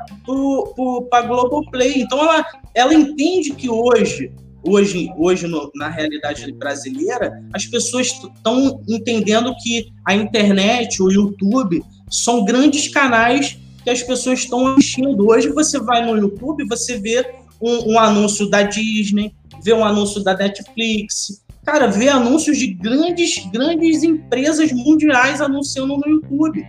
[1.09, 2.01] para Globoplay.
[2.01, 4.31] Então, ela, ela entende que hoje,
[4.67, 11.83] hoje, hoje no, na realidade brasileira, as pessoas estão entendendo que a internet, o YouTube,
[12.09, 15.27] são grandes canais que as pessoas estão assistindo.
[15.27, 17.25] Hoje você vai no YouTube, você vê
[17.61, 23.45] um, um anúncio da Disney, vê um anúncio da Netflix, cara, ver anúncios de grandes,
[23.51, 26.65] grandes empresas mundiais anunciando no YouTube.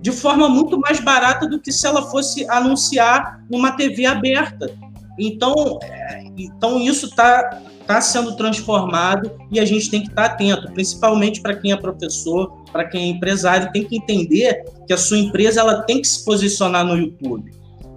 [0.00, 4.68] De forma muito mais barata do que se ela fosse anunciar numa TV aberta.
[5.16, 7.62] Então, é, então isso está
[7.94, 11.76] tá sendo transformado e a gente tem que estar tá atento, principalmente para quem é
[11.76, 16.08] professor, para quem é empresário, tem que entender que a sua empresa ela tem que
[16.08, 17.52] se posicionar no YouTube.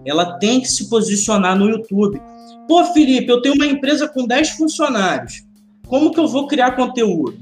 [0.05, 2.21] Ela tem que se posicionar no YouTube.
[2.67, 5.43] Pô, Felipe, eu tenho uma empresa com 10 funcionários.
[5.87, 7.37] Como que eu vou criar conteúdo?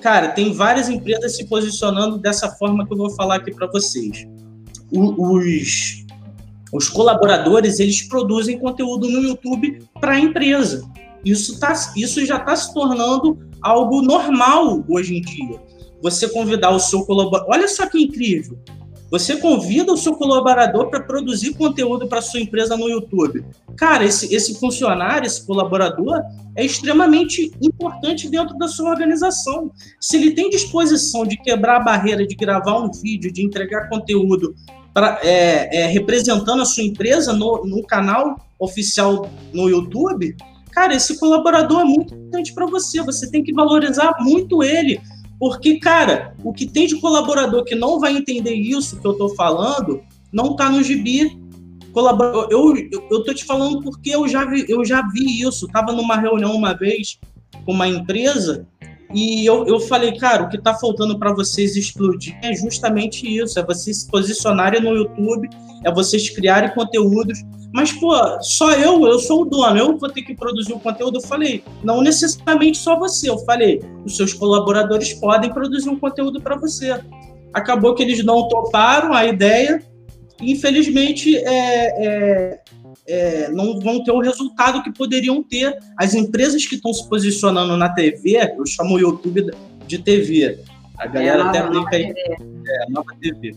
[0.00, 4.26] Cara, tem várias empresas se posicionando dessa forma que eu vou falar aqui para vocês.
[4.90, 6.04] Os,
[6.72, 10.90] os colaboradores, eles produzem conteúdo no YouTube para a empresa.
[11.24, 15.60] Isso, tá, isso já está se tornando algo normal hoje em dia.
[16.02, 17.48] Você convidar o seu colaborador.
[17.50, 18.58] Olha só que incrível.
[19.12, 23.44] Você convida o seu colaborador para produzir conteúdo para sua empresa no YouTube.
[23.76, 26.22] Cara, esse, esse funcionário, esse colaborador,
[26.56, 29.70] é extremamente importante dentro da sua organização.
[30.00, 34.54] Se ele tem disposição de quebrar a barreira, de gravar um vídeo, de entregar conteúdo
[34.94, 40.34] pra, é, é, representando a sua empresa no, no canal oficial no YouTube,
[40.72, 43.00] cara, esse colaborador é muito importante para você.
[43.02, 45.00] Você tem que valorizar muito ele
[45.42, 49.28] porque, cara, o que tem de colaborador que não vai entender isso que eu tô
[49.30, 50.00] falando,
[50.32, 51.36] não tá no gibi.
[52.48, 55.66] Eu, eu tô te falando porque eu já vi, eu já vi isso.
[55.66, 57.18] Tava numa reunião uma vez
[57.66, 58.68] com uma empresa
[59.12, 63.58] e eu, eu falei, cara, o que está faltando para vocês explodir é justamente isso:
[63.58, 65.48] é vocês se posicionarem no YouTube,
[65.84, 67.42] é vocês criarem conteúdos.
[67.72, 71.18] Mas, pô, só eu, eu sou o dono, eu vou ter que produzir o conteúdo.
[71.18, 73.30] Eu falei, não necessariamente só você.
[73.30, 77.00] Eu falei, os seus colaboradores podem produzir um conteúdo para você.
[77.52, 79.82] Acabou que eles não toparam a ideia.
[80.40, 82.60] Infelizmente, é, é,
[83.06, 85.76] é, não vão ter o resultado que poderiam ter.
[85.98, 89.50] As empresas que estão se posicionando na TV, eu chamo o YouTube
[89.86, 90.60] de TV.
[90.98, 92.04] A galera é, até brinca aí.
[92.04, 93.54] É, nova TV.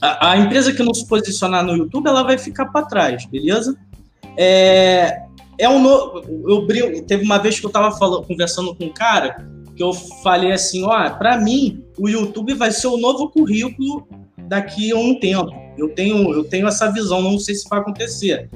[0.00, 3.76] A, a, empresa que não se posicionar no YouTube, ela vai ficar para trás, beleza?
[4.36, 5.22] É,
[5.58, 7.90] é um no, eu brinco, teve uma vez que eu estava
[8.22, 12.88] conversando com um cara que eu falei assim, ó, para mim o YouTube vai ser
[12.88, 14.08] o novo currículo
[14.48, 15.67] daqui a um tempo.
[15.78, 18.50] Eu tenho, eu tenho essa visão, não sei se vai acontecer.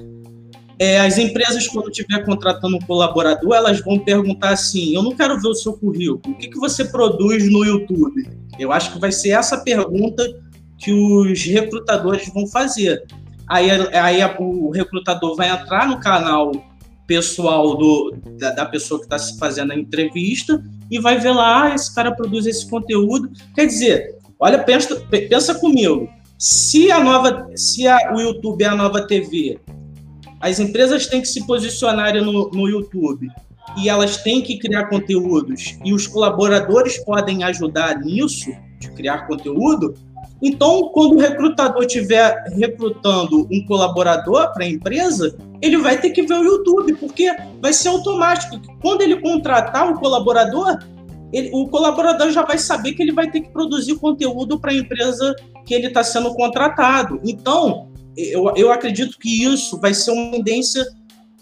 [0.79, 5.41] É, as empresas, quando estiver contratando um colaborador, elas vão perguntar assim: eu não quero
[5.41, 8.29] ver o seu currículo, o que, que você produz no YouTube?
[8.59, 10.25] Eu acho que vai ser essa pergunta
[10.79, 13.05] que os recrutadores vão fazer.
[13.49, 16.51] Aí, aí o recrutador vai entrar no canal
[17.07, 21.65] pessoal do, da, da pessoa que está se fazendo a entrevista e vai ver lá,
[21.65, 23.31] ah, esse cara produz esse conteúdo.
[23.55, 24.97] Quer dizer, olha, pensa,
[25.29, 26.09] pensa comigo
[26.43, 29.61] se a nova, se a, o YouTube é a nova TV,
[30.41, 33.29] as empresas têm que se posicionar no, no YouTube
[33.79, 39.95] e elas têm que criar conteúdos e os colaboradores podem ajudar nisso, de criar conteúdo.
[40.43, 46.23] Então, quando o recrutador estiver recrutando um colaborador para a empresa, ele vai ter que
[46.23, 48.61] ver o YouTube, porque vai ser automático.
[48.81, 50.77] Quando ele contratar o colaborador,
[51.33, 54.75] ele, o colaborador já vai saber que ele vai ter que produzir conteúdo para a
[54.75, 57.21] empresa que ele está sendo contratado.
[57.25, 60.87] Então, eu, eu acredito que isso vai ser uma tendência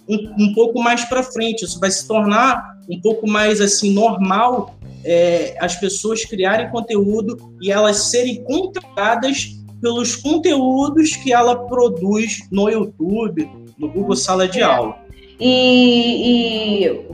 [0.08, 1.64] um, um pouco mais para frente.
[1.64, 7.70] Isso vai se tornar um pouco mais assim normal é, as pessoas criarem conteúdo e
[7.70, 14.94] elas serem contratadas pelos conteúdos que ela produz no YouTube, no Google Sala de Aula.
[15.40, 17.06] E, e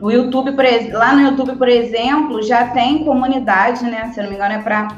[0.00, 0.50] o YouTube,
[0.92, 4.10] lá no YouTube, por exemplo, já tem comunidade, né?
[4.12, 4.88] Se eu não me engano, é para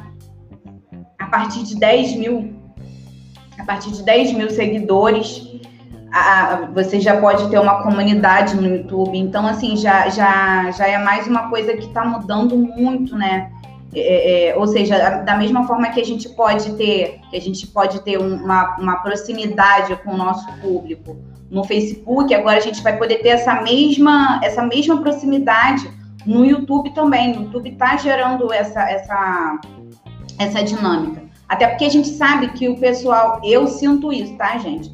[1.19, 2.55] a partir de 10 mil,
[3.59, 5.47] a partir de 10 mil seguidores,
[6.13, 9.17] a, você já pode ter uma comunidade no YouTube.
[9.17, 13.53] Então, assim, já, já, já é mais uma coisa que está mudando muito, né?
[13.95, 17.67] É, é, ou seja, da mesma forma que a gente pode ter, que a gente
[17.67, 21.17] pode ter uma, uma proximidade com o nosso público
[21.51, 25.91] no Facebook, agora a gente vai poder ter essa mesma, essa mesma proximidade
[26.27, 27.35] no YouTube também.
[27.35, 29.59] No YouTube está gerando essa, essa,
[30.39, 31.23] essa dinâmica.
[31.49, 34.93] Até porque a gente sabe que o pessoal, eu sinto isso, tá, gente?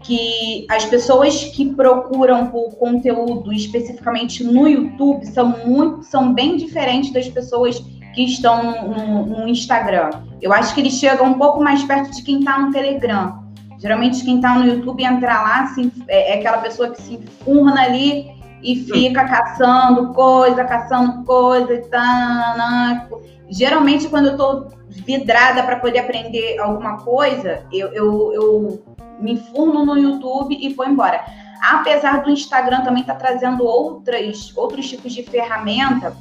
[0.00, 7.12] Que as pessoas que procuram por conteúdo especificamente no YouTube são muito, são bem diferentes
[7.12, 10.10] das pessoas que estão no, no Instagram.
[10.40, 13.44] Eu acho que eles chegam um pouco mais perto de quem está no Telegram.
[13.78, 17.80] Geralmente quem está no YouTube entra lá assim, é, é, aquela pessoa que se enfurna
[17.80, 18.30] ali
[18.62, 23.08] e fica caçando coisa, caçando coisa e tá.
[23.48, 28.84] Geralmente quando eu estou vidrada para poder aprender alguma coisa, eu, eu, eu
[29.20, 31.24] me enfurno no YouTube e vou embora.
[31.62, 36.16] Apesar do Instagram também estar tá trazendo outras, outros tipos de ferramenta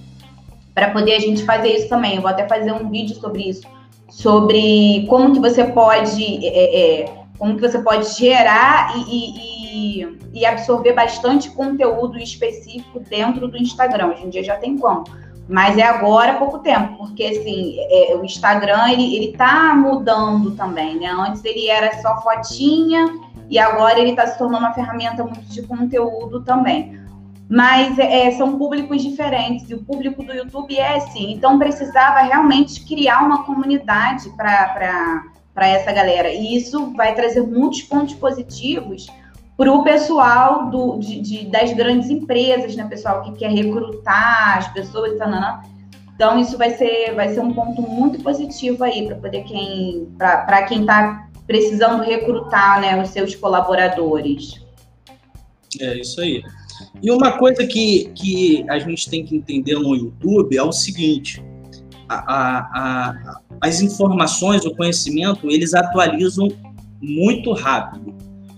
[0.77, 2.17] para poder a gente fazer isso também.
[2.17, 3.67] Eu vou até fazer um vídeo sobre isso,
[4.07, 10.45] sobre como que você pode é, é, como que você pode gerar e, e, e,
[10.45, 14.09] absorver bastante conteúdo específico dentro do Instagram.
[14.09, 15.03] Hoje em dia já tem como.
[15.49, 20.99] Mas é agora pouco tempo, porque assim, é, o Instagram ele, ele tá mudando também,
[20.99, 21.07] né?
[21.07, 23.17] Antes ele era só fotinha
[23.49, 27.06] e agora ele está se tornando uma ferramenta muito de conteúdo também.
[27.49, 32.83] Mas é, são públicos diferentes, e o público do YouTube é assim, então precisava realmente
[32.85, 36.29] criar uma comunidade para essa galera.
[36.29, 39.07] E isso vai trazer muitos pontos positivos
[39.55, 44.67] para o pessoal do, de, de, das grandes empresas, né, pessoal que quer recrutar as
[44.67, 45.63] pessoas, tanana,
[46.13, 50.63] Então isso vai ser, vai ser um ponto muito positivo aí para poder quem, para
[50.63, 54.61] quem está precisando recrutar, né, os seus colaboradores.
[55.79, 56.43] É isso aí.
[57.01, 61.43] E uma coisa que, que a gente tem que entender no YouTube é o seguinte:
[62.07, 66.47] a, a, a, as informações, o conhecimento, eles atualizam
[67.01, 68.15] muito rápido,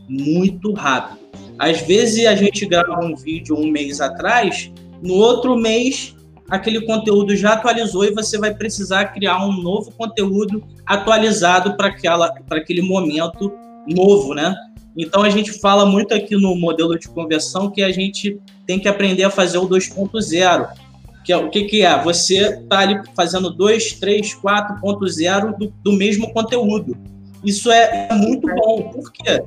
[0.08, 1.20] muito rápido.
[1.58, 4.72] Às vezes a gente grava um vídeo um mês atrás,
[5.04, 6.16] no outro mês
[6.50, 12.32] aquele conteúdo já atualizou e você vai precisar criar um novo conteúdo atualizado para aquela
[12.48, 13.54] para aquele momento
[13.88, 14.56] novo, né?
[14.98, 18.88] Então a gente fala muito aqui no modelo de conversão que a gente tem que
[18.88, 20.70] aprender a fazer o 2.0.
[21.24, 22.04] Que é, o que, que é?
[22.04, 26.98] Você está ali fazendo 2, 3, 4.0 do, do mesmo conteúdo.
[27.44, 28.92] Isso é, é muito bom.
[28.92, 29.44] Por quê?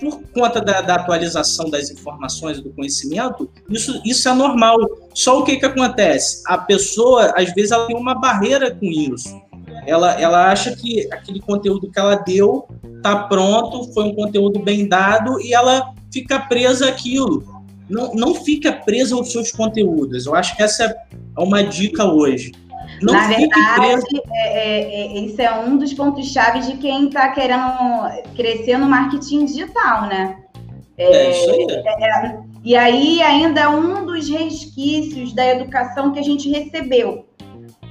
[0.00, 4.76] por conta da, da, atualização das informações do conhecimento, isso, isso é normal.
[5.14, 6.42] Só o que, que acontece?
[6.46, 9.40] A pessoa, às vezes, ela tem uma barreira com isso.
[9.84, 14.88] Ela, ela acha que aquele conteúdo que ela deu está pronto, foi um conteúdo bem
[14.88, 17.44] dado e ela fica presa àquilo.
[17.88, 20.26] Não, não fica presa aos seus conteúdos.
[20.26, 22.52] Eu acho que essa é uma dica hoje.
[23.02, 27.70] Não Na verdade, é, é, é, isso é um dos pontos-chave de quem está querendo
[28.34, 30.36] crescer no marketing digital, né?
[30.96, 31.66] É, é isso aí.
[31.70, 37.26] É, é, e aí, ainda um dos resquícios da educação que a gente recebeu.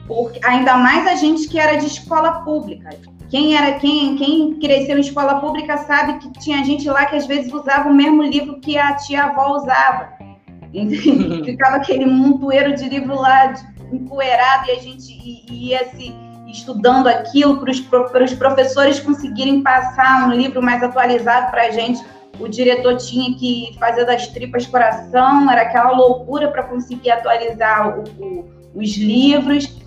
[0.07, 2.89] Porque, ainda mais a gente que era de escola pública.
[3.29, 7.25] Quem era quem, quem cresceu em escola pública sabe que tinha gente lá que às
[7.25, 10.13] vezes usava o mesmo livro que a tia avó usava.
[11.43, 13.53] Ficava aquele montoeiro de livro lá
[13.91, 16.13] empoeirado e a gente ia se
[16.47, 22.03] estudando aquilo para os professores conseguirem passar um livro mais atualizado para a gente.
[22.39, 28.03] O diretor tinha que fazer das tripas coração, era aquela loucura para conseguir atualizar o,
[28.19, 28.45] o,
[28.75, 29.84] os livros.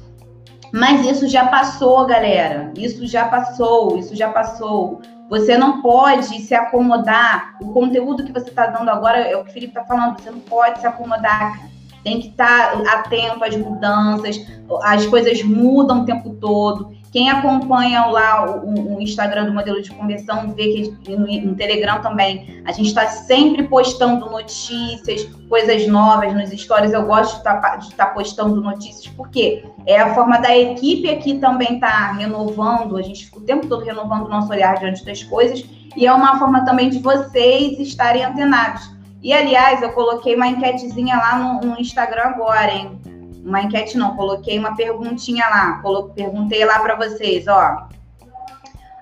[0.72, 2.72] Mas isso já passou, galera.
[2.76, 5.00] Isso já passou, isso já passou.
[5.28, 7.56] Você não pode se acomodar.
[7.60, 10.18] O conteúdo que você está dando agora é o que o Felipe está falando.
[10.18, 11.68] Você não pode se acomodar
[12.08, 14.46] tem que estar tá atento às mudanças,
[14.82, 16.96] as coisas mudam o tempo todo.
[17.10, 22.02] Quem acompanha lá o, o Instagram do modelo de conversão vê que no, no Telegram
[22.02, 26.92] também a gente está sempre postando notícias, coisas novas nos stories.
[26.92, 31.38] Eu gosto de estar tá, tá postando notícias porque é a forma da equipe aqui
[31.38, 32.96] também estar tá renovando.
[32.96, 35.64] A gente fica o tempo todo renovando o nosso olhar diante das coisas
[35.96, 38.98] e é uma forma também de vocês estarem antenados.
[39.22, 42.98] E, aliás, eu coloquei uma enquetezinha lá no, no Instagram agora, hein?
[43.44, 45.82] Uma enquete não, coloquei uma perguntinha lá.
[46.14, 47.88] Perguntei lá para vocês, ó.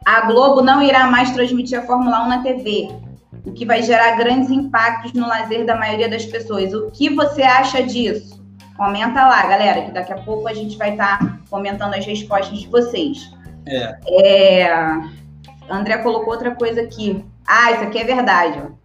[0.04, 2.88] A Globo não irá mais transmitir a Fórmula 1 na TV,
[3.44, 6.72] o que vai gerar grandes impactos no lazer da maioria das pessoas.
[6.72, 8.40] O que você acha disso?
[8.76, 12.58] Comenta lá, galera, que daqui a pouco a gente vai estar tá comentando as respostas
[12.58, 13.30] de vocês.
[13.66, 13.98] É.
[14.08, 15.00] é...
[15.68, 17.24] André colocou outra coisa aqui.
[17.44, 18.76] Ah, isso aqui é verdade, ó.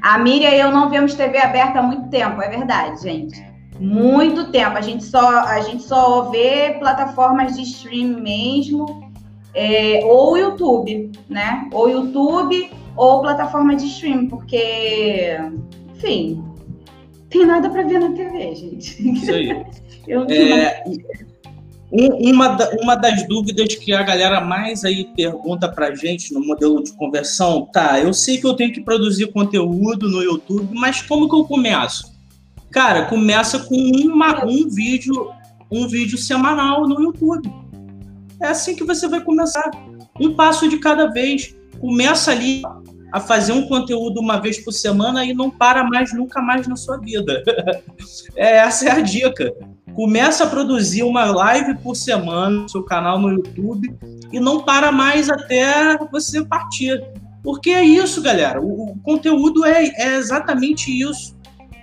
[0.00, 3.55] A Miriam e eu não vemos TV aberta há muito tempo, é verdade, gente.
[3.78, 4.76] Muito tempo.
[4.76, 9.10] A gente só, a gente só vê plataformas de stream mesmo,
[9.54, 11.68] é, ou YouTube, né?
[11.72, 15.36] Ou YouTube ou plataforma de stream, porque,
[15.94, 16.42] enfim,
[17.28, 19.12] tem nada para ver na TV, gente.
[19.12, 19.66] Isso aí.
[20.08, 20.82] eu é,
[21.90, 26.82] uma, da, uma das dúvidas que a galera mais aí pergunta pra gente no modelo
[26.82, 31.28] de conversão, tá, eu sei que eu tenho que produzir conteúdo no YouTube, mas como
[31.28, 32.15] que eu começo?
[32.70, 35.30] Cara, começa com uma, um vídeo,
[35.70, 37.52] um vídeo semanal no YouTube.
[38.40, 39.70] É assim que você vai começar.
[40.20, 41.54] Um passo de cada vez.
[41.80, 42.62] Começa ali
[43.12, 46.76] a fazer um conteúdo uma vez por semana e não para mais nunca mais na
[46.76, 47.42] sua vida.
[48.36, 49.52] é, essa é a dica.
[49.94, 53.96] Começa a produzir uma live por semana no seu canal no YouTube
[54.32, 57.02] e não para mais até você partir.
[57.42, 58.60] Porque é isso, galera.
[58.60, 61.35] O, conteúdo é, é, exatamente isso.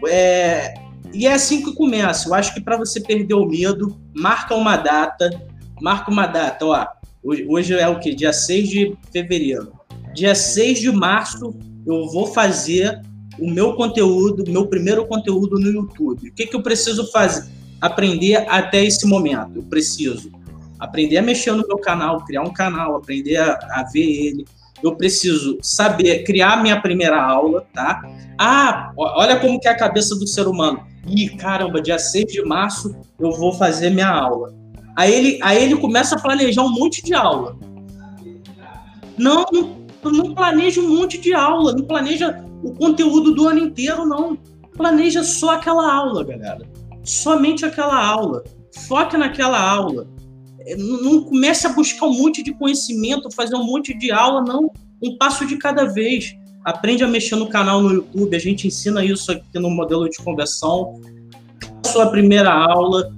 [0.07, 0.73] É,
[1.13, 2.30] e é assim que começa.
[2.30, 5.30] Eu acho que para você perder o medo, marca uma data.
[5.81, 6.88] Marca uma data, ó.
[7.23, 8.13] Hoje, é o que?
[8.13, 9.73] Dia 6 de fevereiro.
[10.13, 11.55] Dia 6 de março
[11.85, 13.01] eu vou fazer
[13.39, 16.30] o meu conteúdo, meu primeiro conteúdo no YouTube.
[16.30, 17.51] O que, que eu preciso fazer?
[17.84, 19.57] aprender até esse momento.
[19.57, 20.31] Eu preciso
[20.80, 24.45] aprender a mexer no meu canal, criar um canal, aprender a, a ver ele.
[24.84, 28.01] Eu preciso saber criar minha primeira aula, tá?
[28.38, 30.85] Ah, olha como que é a cabeça do ser humano.
[31.07, 34.53] Ih, caramba, dia 6 de março eu vou fazer minha aula.
[34.95, 37.57] Aí ele, aí ele começa a planejar um monte de aula.
[39.18, 44.05] Não, não, não planeja um monte de aula, não planeja o conteúdo do ano inteiro,
[44.05, 44.38] não.
[44.76, 46.73] Planeja só aquela aula, galera
[47.03, 48.43] somente aquela aula.
[48.88, 50.07] Foque naquela aula.
[50.65, 54.72] É, não comece a buscar um monte de conhecimento, fazer um monte de aula, não.
[55.02, 56.35] Um passo de cada vez.
[56.64, 60.18] Aprende a mexer no canal no YouTube, a gente ensina isso aqui no modelo de
[60.18, 61.02] conversão.
[61.85, 63.11] Sua primeira aula,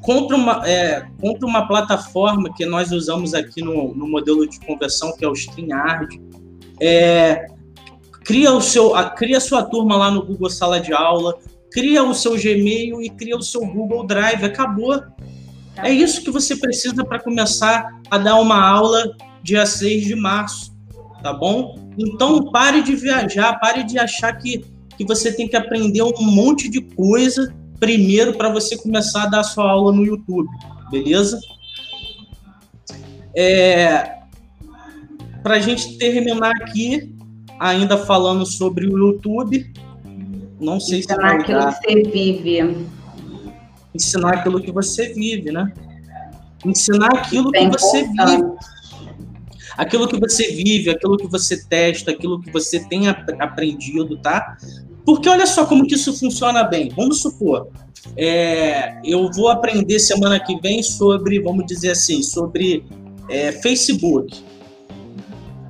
[0.00, 1.06] compra uma, é,
[1.42, 6.20] uma plataforma que nós usamos aqui no, no modelo de conversão, que é o StreamYard.
[6.80, 7.46] É,
[8.24, 11.36] cria, o seu, a, cria a sua turma lá no Google Sala de Aula,
[11.70, 14.44] cria o seu Gmail e cria o seu Google Drive.
[14.44, 15.02] Acabou.
[15.82, 20.74] É isso que você precisa para começar a dar uma aula dia 6 de março,
[21.22, 21.78] tá bom?
[21.96, 24.64] Então pare de viajar, pare de achar que,
[24.96, 29.40] que você tem que aprender um monte de coisa primeiro para você começar a dar
[29.40, 30.48] a sua aula no YouTube,
[30.90, 31.38] beleza?
[33.34, 34.18] É,
[35.42, 37.14] para a gente terminar aqui,
[37.58, 39.72] ainda falando sobre o YouTube,
[40.60, 42.97] não sei se aquilo que você vive.
[43.98, 45.72] Ensinar aquilo que você vive, né?
[46.64, 48.44] Ensinar aquilo que você vive.
[49.76, 54.56] Aquilo que você vive, aquilo que você testa, aquilo que você tem aprendido, tá?
[55.04, 56.90] Porque olha só como que isso funciona bem.
[56.94, 57.68] Vamos supor,
[58.16, 62.84] é, eu vou aprender semana que vem sobre, vamos dizer assim, sobre
[63.28, 64.44] é, Facebook.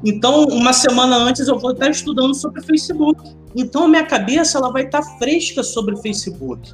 [0.04, 3.20] Então, uma semana antes eu vou estar estudando sobre Facebook.
[3.56, 6.72] Então, a minha cabeça ela vai estar fresca sobre Facebook.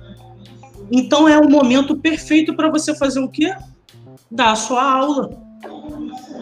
[0.90, 3.55] Então, é o momento perfeito para você fazer o quê?
[4.31, 5.31] Dar a sua aula.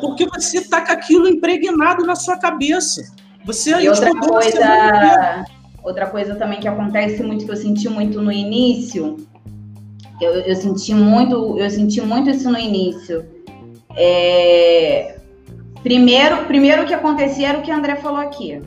[0.00, 3.02] Porque você está com aquilo impregnado na sua cabeça.
[3.44, 5.44] Você e outra coisa,
[5.82, 9.16] outra coisa também que acontece muito, que eu senti muito no início,
[10.20, 13.24] eu, eu senti muito, eu senti muito isso no início.
[13.96, 15.16] É,
[15.82, 18.60] primeiro, primeiro o que acontecia era o que a André falou aqui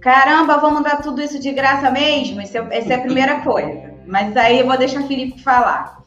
[0.00, 2.40] Caramba, vamos dar tudo isso de graça mesmo?
[2.40, 3.94] Essa é, essa é a primeira coisa.
[4.06, 5.98] Mas aí eu vou deixar o Felipe falar.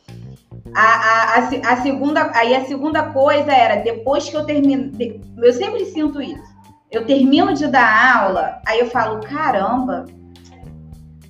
[0.73, 4.91] A, a, a, a, segunda, aí a segunda coisa era, depois que eu termino,
[5.37, 6.51] eu sempre sinto isso.
[6.89, 10.05] Eu termino de dar aula, aí eu falo, caramba,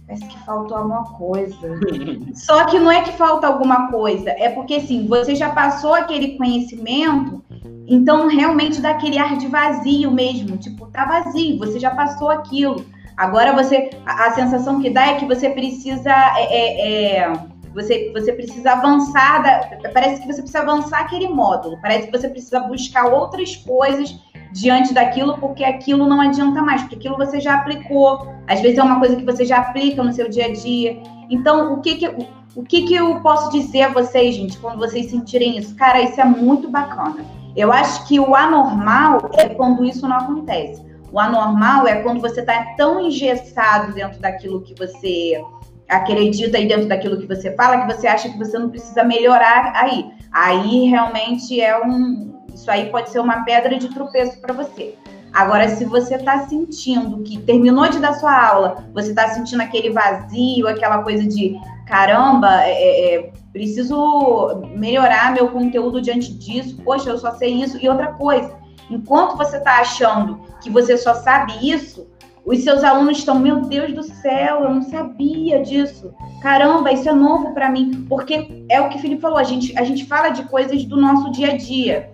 [0.05, 1.79] parece que faltou alguma coisa.
[2.35, 6.37] Só que não é que falta alguma coisa, é porque assim, você já passou aquele
[6.37, 7.43] conhecimento
[7.87, 12.85] então, realmente dá aquele ar de vazio mesmo, tipo, tá vazio, você já passou aquilo.
[13.17, 17.33] Agora você, a, a sensação que dá é que você precisa, é, é, é,
[17.73, 22.29] você, você precisa avançar, da, parece que você precisa avançar aquele módulo, parece que você
[22.29, 24.17] precisa buscar outras coisas
[24.53, 28.27] diante daquilo, porque aquilo não adianta mais, porque aquilo você já aplicou.
[28.47, 31.01] Às vezes é uma coisa que você já aplica no seu dia a dia.
[31.29, 32.07] Então, o que que,
[32.55, 35.73] o que, que eu posso dizer a vocês, gente, quando vocês sentirem isso?
[35.75, 40.81] Cara, isso é muito bacana eu acho que o anormal é quando isso não acontece.
[41.11, 45.41] O anormal é quando você está tão engessado dentro daquilo que você
[45.89, 49.73] acredita e dentro daquilo que você fala que você acha que você não precisa melhorar
[49.75, 50.09] aí.
[50.31, 52.39] Aí realmente é um.
[52.53, 54.95] Isso aí pode ser uma pedra de tropeço para você.
[55.33, 59.89] Agora, se você está sentindo que terminou de dar sua aula, você está sentindo aquele
[59.89, 61.57] vazio, aquela coisa de
[61.87, 67.77] caramba, é, é, é, preciso melhorar meu conteúdo diante disso, poxa, eu só sei isso.
[67.81, 68.55] E outra coisa,
[68.89, 72.09] enquanto você está achando que você só sabe isso,
[72.45, 76.13] os seus alunos estão, meu Deus do céu, eu não sabia disso.
[76.41, 79.77] Caramba, isso é novo para mim, porque é o que o Felipe falou, a gente,
[79.77, 82.11] a gente fala de coisas do nosso dia a dia.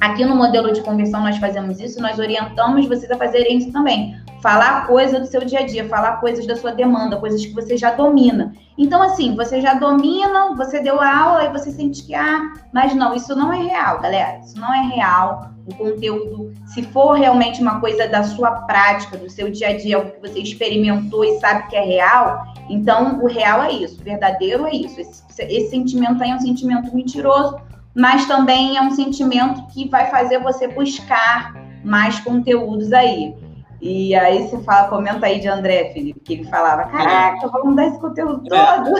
[0.00, 4.21] Aqui no modelo de conversão nós fazemos isso, nós orientamos vocês a fazerem isso também
[4.42, 7.76] falar coisa do seu dia a dia, falar coisas da sua demanda, coisas que você
[7.76, 8.52] já domina.
[8.76, 12.92] Então, assim, você já domina, você deu a aula e você sente que, ah, mas
[12.94, 14.40] não, isso não é real, galera.
[14.40, 15.52] Isso não é real.
[15.64, 19.96] O conteúdo, se for realmente uma coisa da sua prática, do seu dia a dia,
[19.96, 24.04] algo que você experimentou e sabe que é real, então o real é isso, o
[24.04, 25.00] verdadeiro é isso.
[25.00, 27.60] Esse, esse sentimento aí é um sentimento mentiroso,
[27.94, 31.54] mas também é um sentimento que vai fazer você buscar
[31.84, 33.34] mais conteúdos aí.
[33.82, 37.88] E aí você fala, comenta aí de André, Felipe, que ele falava, caraca, vamos dar
[37.88, 38.76] esse conteúdo é.
[38.76, 38.92] todo.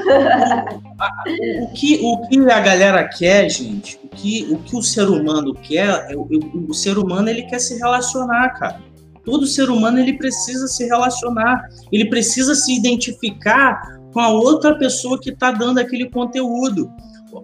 [1.63, 5.55] o, que, o que a galera quer, gente, o que o, que o ser humano
[5.55, 6.27] quer, é, o,
[6.69, 8.81] o ser humano ele quer se relacionar, cara.
[9.25, 15.17] Todo ser humano ele precisa se relacionar, ele precisa se identificar com a outra pessoa
[15.17, 16.91] que está dando aquele conteúdo.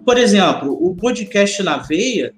[0.05, 2.33] Por exemplo, o podcast na veia,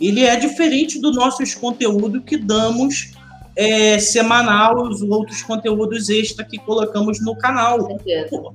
[0.00, 3.12] ele é diferente dos nossos conteúdos que damos
[3.56, 7.98] é, semanal os outros conteúdos extra que colocamos no canal.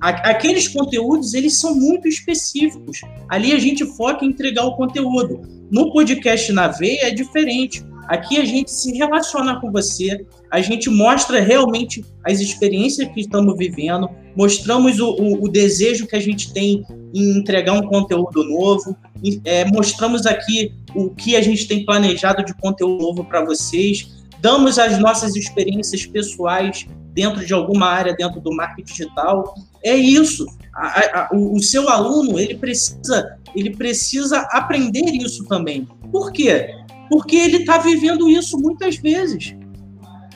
[0.00, 3.00] Aqueles conteúdos, eles são muito específicos.
[3.28, 5.42] Ali a gente foca em entregar o conteúdo.
[5.70, 7.84] No podcast na veia é diferente.
[8.08, 13.56] Aqui a gente se relaciona com você, a gente mostra realmente as experiências que estamos
[13.58, 18.96] vivendo, mostramos o, o, o desejo que a gente tem em entregar um conteúdo novo,
[19.44, 24.78] é, mostramos aqui o que a gente tem planejado de conteúdo novo para vocês, damos
[24.78, 29.54] as nossas experiências pessoais dentro de alguma área dentro do marketing digital.
[29.82, 30.46] É isso.
[30.74, 35.88] A, a, o, o seu aluno ele precisa ele precisa aprender isso também.
[36.12, 36.74] Por quê?
[37.08, 39.54] porque ele está vivendo isso muitas vezes.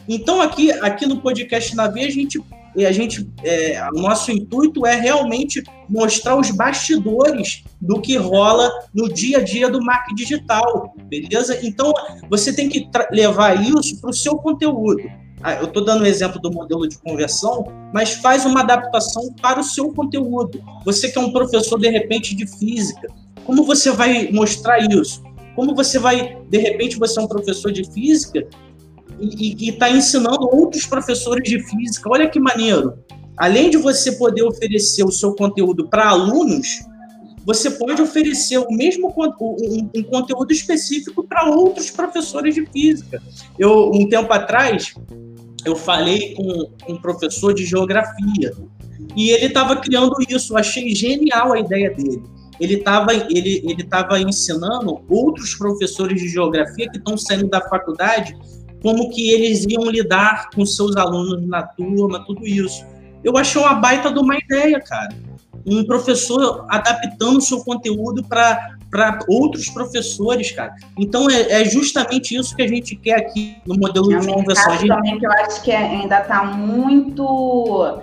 [0.08, 2.42] Então, aqui, aqui no podcast na V, a gente,
[2.78, 9.12] a gente é, o nosso intuito é realmente mostrar os bastidores do que rola no
[9.12, 11.58] dia a dia do marketing digital, beleza?
[11.62, 11.92] Então,
[12.28, 15.02] você tem que levar isso para o seu conteúdo.
[15.42, 17.64] Ah, eu estou dando o um exemplo do modelo de conversão,
[17.94, 20.62] mas faz uma adaptação para o seu conteúdo.
[20.84, 23.08] Você que é um professor, de repente, de física,
[23.44, 25.22] como você vai mostrar isso?
[25.56, 28.46] Como você vai, de repente, você é um professor de física
[29.20, 32.08] e está ensinando outros professores de física.
[32.10, 32.98] Olha que maneiro.
[33.36, 36.80] Além de você poder oferecer o seu conteúdo para alunos,
[37.44, 43.22] você pode oferecer o mesmo um, um conteúdo específico para outros professores de física.
[43.58, 44.94] Eu um tempo atrás
[45.64, 48.52] eu falei com um professor de geografia
[49.16, 50.52] e ele estava criando isso.
[50.52, 52.22] Eu achei genial a ideia dele
[52.60, 58.36] ele estava ele, ele tava ensinando outros professores de geografia que estão saindo da faculdade
[58.82, 62.84] como que eles iam lidar com seus alunos na turma, tudo isso.
[63.22, 65.14] Eu achei uma baita de uma ideia, cara.
[65.66, 70.74] Um professor adaptando o seu conteúdo para outros professores, cara.
[70.98, 74.72] Então é, é, justamente isso que a gente quer aqui no modelo é de conversão.
[74.78, 74.88] Gente...
[74.88, 78.00] também que eu acho que ainda está muito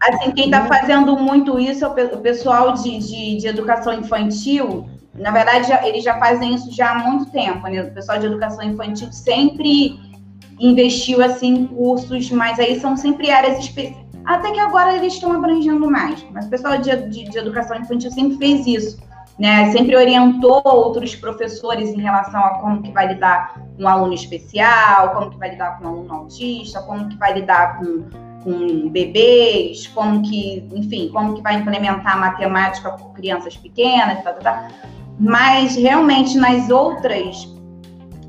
[0.00, 4.86] Assim, quem está fazendo muito isso é o pessoal de, de, de, educação infantil.
[5.14, 7.82] Na verdade, já, eles já fazem isso já há muito tempo, né?
[7.82, 10.00] O pessoal de educação infantil sempre
[10.58, 14.02] investiu assim em cursos, mas aí são sempre áreas específicas.
[14.24, 16.24] Até que agora eles estão abrangendo mais.
[16.30, 19.12] Mas o pessoal de, de, de educação infantil sempre fez isso.
[19.38, 24.12] Né, sempre orientou outros professores em relação a como que vai lidar com um aluno
[24.12, 28.04] especial, como que vai lidar com um aluno autista, como que vai lidar com
[28.42, 34.40] com bebês, como que, enfim, como que vai implementar matemática com crianças pequenas, tá, tá,
[34.40, 34.68] tá.
[35.18, 37.50] Mas realmente nas outras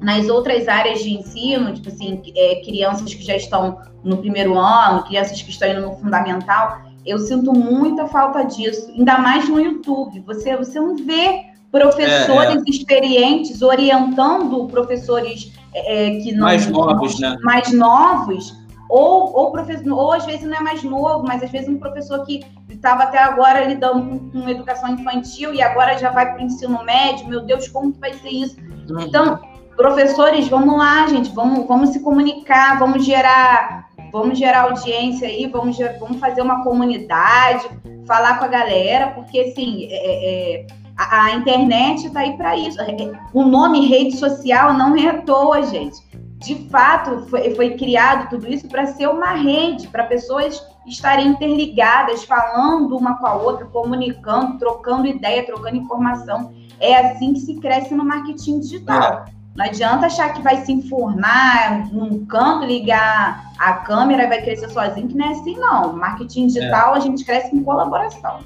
[0.02, 5.04] nas outras áreas de ensino, tipo assim, é, crianças que já estão no primeiro ano,
[5.04, 10.22] crianças que estão indo no fundamental, eu sinto muita falta disso, ainda mais no YouTube.
[10.28, 12.64] Você, você não vê professores é, é.
[12.68, 17.38] experientes orientando professores é, é que não mais novos, né?
[17.42, 18.54] Mais novos
[18.94, 22.24] ou, ou, professor, ou às vezes não é mais novo, mas às vezes um professor
[22.28, 26.46] que estava até agora lidando com, com, educação infantil e agora já vai para o
[26.46, 28.56] ensino médio, meu Deus, como que vai ser isso?
[28.88, 29.00] Uhum.
[29.00, 29.40] Então,
[29.76, 35.76] professores, vamos lá, gente, vamos, vamos se comunicar, vamos gerar, vamos gerar audiência aí, vamos,
[36.00, 37.68] vamos fazer uma comunidade,
[38.06, 42.56] falar com a galera, porque assim, é, é, é a, a, internet está aí para
[42.56, 42.80] isso.
[42.80, 46.03] É, o nome rede social não é à toa, gente
[46.44, 52.26] de fato, foi, foi criado tudo isso para ser uma rede, para pessoas estarem interligadas,
[52.26, 56.54] falando uma com a outra, comunicando, trocando ideia, trocando informação.
[56.80, 59.26] É assim que se cresce no marketing digital.
[59.28, 59.34] É.
[59.56, 64.70] Não adianta achar que vai se informar num canto, ligar a câmera e vai crescer
[64.70, 65.94] sozinho, que não é assim, não.
[65.94, 66.98] Marketing digital, é.
[66.98, 68.40] a gente cresce em colaboração.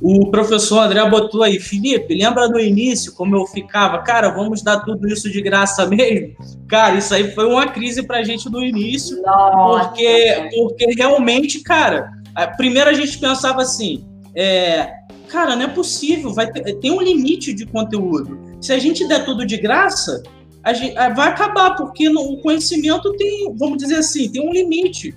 [0.00, 3.98] O professor André botou aí, Felipe, lembra no início como eu ficava?
[4.02, 6.34] Cara, vamos dar tudo isso de graça mesmo?
[6.68, 9.88] Cara, isso aí foi uma crise pra gente no início, Nossa.
[9.88, 12.10] porque, porque realmente, cara,
[12.56, 14.04] primeiro a gente pensava assim,
[14.34, 14.92] é,
[15.28, 18.38] cara, não é possível, vai ter, tem um limite de conteúdo.
[18.60, 20.22] Se a gente der tudo de graça,
[20.62, 25.14] a gente, vai acabar, porque no, o conhecimento tem, vamos dizer assim, tem um limite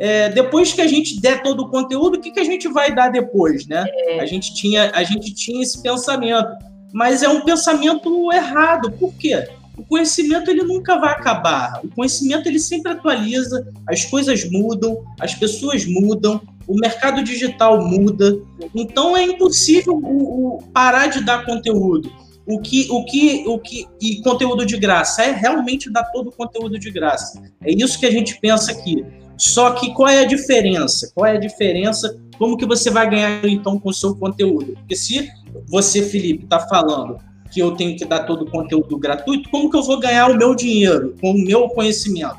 [0.00, 2.94] é, depois que a gente der todo o conteúdo, o que, que a gente vai
[2.94, 3.84] dar depois, né?
[3.86, 4.20] É.
[4.20, 6.48] A, gente tinha, a gente tinha esse pensamento,
[6.90, 8.90] mas é um pensamento errado.
[8.92, 9.46] Por quê?
[9.76, 11.80] O conhecimento ele nunca vai acabar.
[11.84, 18.38] O conhecimento ele sempre atualiza, as coisas mudam, as pessoas mudam, o mercado digital muda.
[18.74, 22.10] Então é impossível o, o parar de dar conteúdo.
[22.46, 26.32] O que, o que, o que e conteúdo de graça é realmente dar todo o
[26.32, 27.42] conteúdo de graça.
[27.62, 29.04] É isso que a gente pensa aqui.
[29.40, 31.10] Só que qual é a diferença?
[31.14, 32.20] Qual é a diferença?
[32.36, 34.74] Como que você vai ganhar então com o seu conteúdo?
[34.74, 35.30] Porque se
[35.66, 37.16] você, Felipe, está falando
[37.50, 40.36] que eu tenho que dar todo o conteúdo gratuito, como que eu vou ganhar o
[40.36, 42.36] meu dinheiro com o meu conhecimento?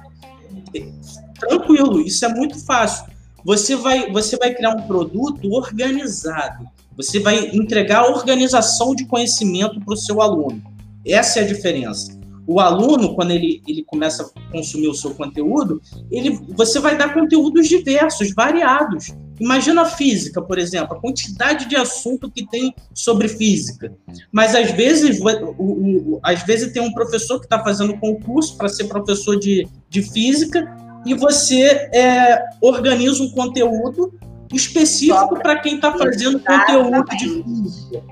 [1.40, 3.12] Tranquilo, isso é muito fácil.
[3.44, 6.68] Você vai, você vai criar um produto organizado.
[6.96, 10.62] Você vai entregar organização de conhecimento para o seu aluno.
[11.04, 12.21] Essa é a diferença.
[12.52, 17.14] O aluno, quando ele, ele começa a consumir o seu conteúdo, ele, você vai dar
[17.14, 19.14] conteúdos diversos, variados.
[19.40, 23.94] Imagina a física, por exemplo, a quantidade de assunto que tem sobre física.
[24.32, 28.70] Mas às vezes, o, o, às vezes tem um professor que está fazendo concurso para
[28.70, 30.66] ser professor de, de física
[31.06, 34.14] e você é, organiza um conteúdo
[34.54, 38.04] específico para quem está fazendo conteúdo de física.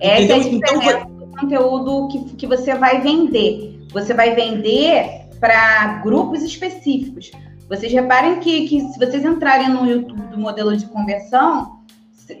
[0.00, 0.36] Essa Entendeu?
[0.36, 3.79] é a diferença então, do conteúdo que, que você vai vender.
[3.92, 7.30] Você vai vender para grupos específicos.
[7.68, 11.80] Vocês reparem que, que se vocês entrarem no YouTube do modelo de conversão,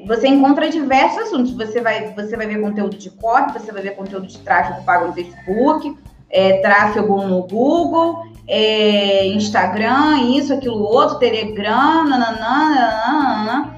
[0.06, 1.52] você encontra diversos assuntos.
[1.52, 5.08] Você vai, você vai ver conteúdo de copy, você vai ver conteúdo de tráfego pago
[5.08, 5.96] no Facebook,
[6.28, 13.74] é, tráfego no Google, é, Instagram, isso, aquilo, outro, Telegram, nananã,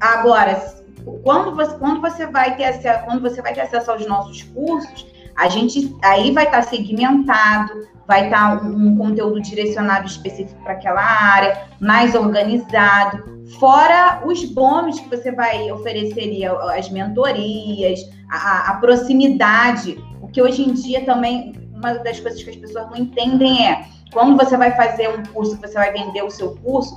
[0.00, 0.74] Agora,
[1.22, 5.06] quando você, quando você vai ter acesso, quando você vai ter acesso aos nossos cursos,
[5.36, 10.60] a gente aí vai estar tá segmentado, vai estar tá um, um conteúdo direcionado específico
[10.62, 13.24] para aquela área, mais organizado,
[13.58, 16.44] fora os bônus que você vai oferecer,
[16.76, 18.00] as mentorias,
[18.30, 22.96] a, a proximidade, porque hoje em dia também uma das coisas que as pessoas não
[22.96, 26.96] entendem é quando você vai fazer um curso, você vai vender o seu curso,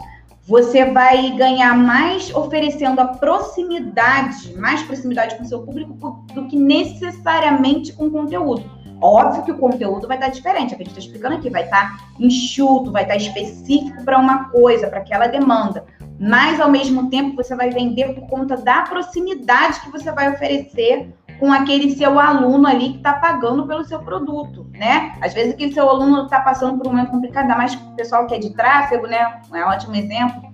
[0.49, 6.57] você vai ganhar mais oferecendo a proximidade, mais proximidade com o seu público do que
[6.57, 8.63] necessariamente com o conteúdo.
[8.99, 11.51] Óbvio que o conteúdo vai estar diferente, é o que a gente está explicando aqui,
[11.51, 15.85] vai estar enxuto, vai estar específico para uma coisa, para aquela demanda.
[16.19, 21.13] Mas, ao mesmo tempo, você vai vender por conta da proximidade que você vai oferecer
[21.39, 25.13] com aquele seu aluno ali que está pagando pelo seu produto, né?
[25.21, 28.27] Às vezes aquele seu aluno está passando por um momento complicado, ainda mais o pessoal
[28.27, 29.39] que é de tráfego, né?
[29.53, 30.49] É um ótimo exemplo.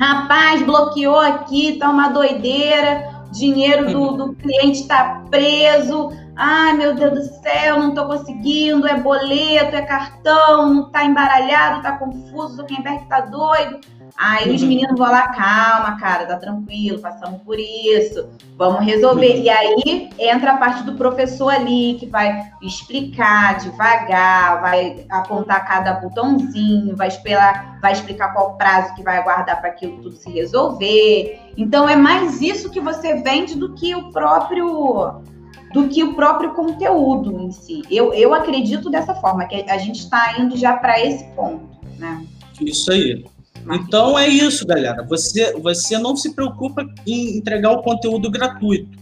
[0.00, 6.10] Rapaz, bloqueou aqui, tá uma doideira, dinheiro do, do cliente está preso.
[6.34, 11.78] Ai, meu Deus do céu, não estou conseguindo, é boleto, é cartão, não está embaralhado,
[11.78, 13.80] está confuso, o Zuckerberg está doido.
[14.16, 14.68] Aí os uhum.
[14.68, 19.36] meninos vão lá, calma, cara, tá tranquilo, passamos por isso, vamos resolver.
[19.36, 19.42] Uhum.
[19.42, 25.94] E aí entra a parte do professor ali, que vai explicar devagar, vai apontar cada
[25.94, 31.40] botãozinho, vai esperar, vai explicar qual prazo que vai aguardar para aquilo tudo se resolver.
[31.56, 35.22] Então é mais isso que você vende do que o próprio
[35.72, 37.82] do que o próprio conteúdo em si.
[37.90, 41.68] Eu, eu acredito dessa forma, que a gente está indo já para esse ponto,
[41.98, 42.24] né?
[42.60, 43.24] Isso aí.
[43.72, 45.04] Então é isso, galera.
[45.08, 48.98] Você, você não se preocupa em entregar o conteúdo gratuito.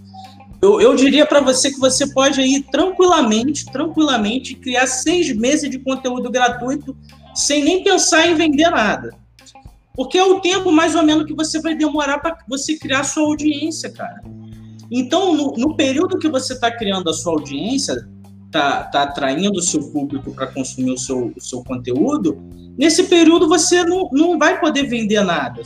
[0.60, 5.78] Eu, eu diria para você que você pode aí tranquilamente, tranquilamente criar seis meses de
[5.78, 6.96] conteúdo gratuito
[7.34, 9.14] sem nem pensar em vender nada.
[9.94, 13.24] Porque é o tempo mais ou menos que você vai demorar para você criar sua
[13.24, 14.22] audiência, cara.
[14.90, 18.08] Então, no, no período que você está criando a sua audiência,
[18.50, 22.38] tá, tá atraindo o seu público para consumir o seu, o seu conteúdo,
[22.76, 25.62] nesse período você não, não vai poder vender nada.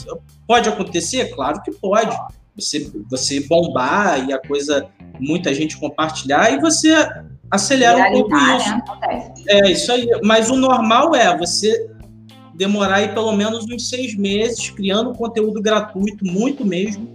[0.47, 1.35] Pode acontecer?
[1.35, 2.17] Claro que pode.
[2.57, 4.87] Você, você bombar e a coisa,
[5.19, 6.95] muita gente compartilhar e você
[7.51, 8.71] acelera um pouco isso.
[8.71, 9.35] Né?
[9.49, 10.09] É, isso aí.
[10.23, 11.89] Mas o normal é você
[12.55, 17.11] demorar aí pelo menos uns seis meses criando conteúdo gratuito, muito mesmo,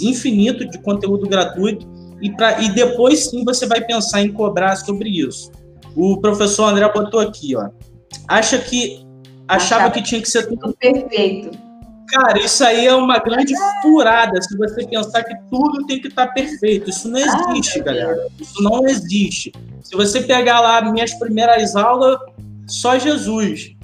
[0.00, 1.88] infinito de conteúdo gratuito
[2.22, 5.50] e, pra, e depois sim você vai pensar em cobrar sobre isso.
[5.96, 7.70] O professor André botou aqui, ó.
[8.28, 9.04] Acha que
[9.56, 11.50] achava que tinha que ser tudo perfeito.
[12.08, 16.26] Cara, isso aí é uma grande furada se você pensar que tudo tem que estar
[16.26, 16.90] tá perfeito.
[16.90, 18.26] Isso não existe, ah, galera.
[18.38, 19.52] Isso não existe.
[19.82, 22.18] Se você pegar lá minhas primeiras aulas,
[22.66, 23.76] só Jesus.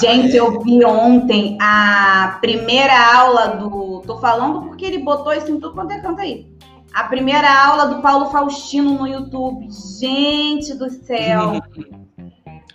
[0.00, 4.02] Gente, eu vi ontem a primeira aula do.
[4.06, 6.46] Tô falando porque ele botou isso em tudo quanto é canto aí
[6.94, 9.66] a primeira aula do Paulo Faustino no YouTube.
[9.98, 11.60] Gente do céu.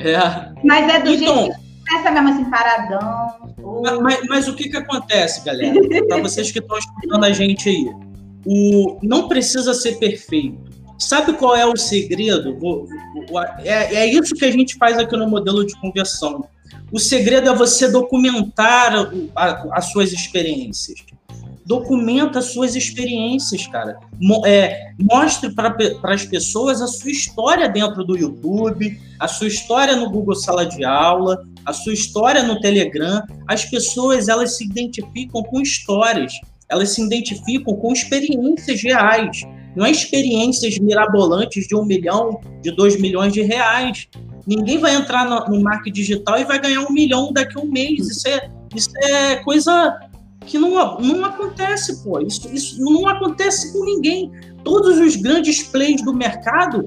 [0.01, 0.53] É.
[0.63, 3.53] Mas é do então, jeito que começa mesmo assim, paradão.
[3.81, 5.73] Mas, mas, mas, o que que acontece, galera?
[6.07, 7.91] Para vocês que estão escutando a gente aí.
[8.45, 10.69] O, não precisa ser perfeito.
[10.97, 12.57] Sabe qual é o segredo?
[13.63, 16.45] É, é isso que a gente faz aqui no modelo de conversão.
[16.91, 19.11] O segredo é você documentar
[19.71, 20.99] as suas experiências
[21.69, 23.99] documenta suas experiências, cara.
[24.19, 25.75] Mo é, mostre para
[26.15, 30.83] as pessoas a sua história dentro do YouTube, a sua história no Google Sala de
[30.83, 33.21] Aula, a sua história no Telegram.
[33.47, 36.33] As pessoas elas se identificam com histórias,
[36.67, 39.43] elas se identificam com experiências reais.
[39.75, 44.07] Não é experiências mirabolantes de um milhão, de dois milhões de reais.
[44.47, 47.67] Ninguém vai entrar no, no marketing digital e vai ganhar um milhão daqui a um
[47.67, 48.07] mês.
[48.07, 50.08] Isso é, isso é coisa
[50.49, 52.19] que não, não acontece, pô.
[52.19, 54.31] Isso, isso não acontece com ninguém.
[54.63, 56.83] Todos os grandes players do mercado,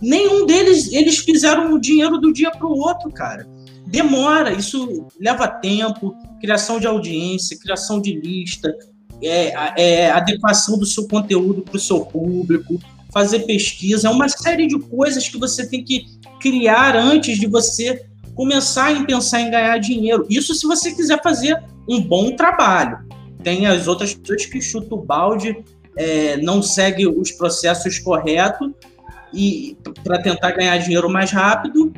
[0.00, 3.46] nenhum deles eles fizeram o dinheiro do dia para o outro, cara.
[3.86, 8.74] Demora, isso leva tempo, criação de audiência, criação de lista,
[9.22, 12.78] é, é, adequação do seu conteúdo para o seu público,
[13.12, 16.06] fazer pesquisa, é uma série de coisas que você tem que
[16.40, 18.04] criar antes de você
[18.34, 20.26] começar a pensar em ganhar dinheiro.
[20.28, 22.98] Isso se você quiser fazer um bom trabalho.
[23.42, 25.64] Tem as outras pessoas que chutam o balde,
[25.96, 28.70] é, não segue os processos corretos
[29.32, 31.92] e para tentar ganhar dinheiro mais rápido.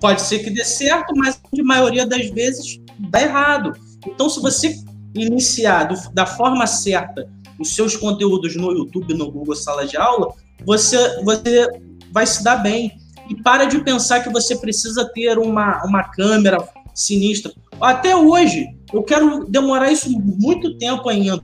[0.00, 2.80] Pode ser que dê certo, mas a maioria das vezes
[3.10, 3.72] dá errado.
[4.06, 4.76] Então, se você
[5.14, 7.28] iniciar do, da forma certa
[7.58, 10.32] os seus conteúdos no YouTube, no Google Sala de Aula,
[10.64, 11.66] você, você
[12.12, 12.92] vai se dar bem.
[13.28, 17.52] E para de pensar que você precisa ter uma, uma câmera sinistra.
[17.80, 21.42] Até hoje, eu quero demorar isso muito tempo ainda.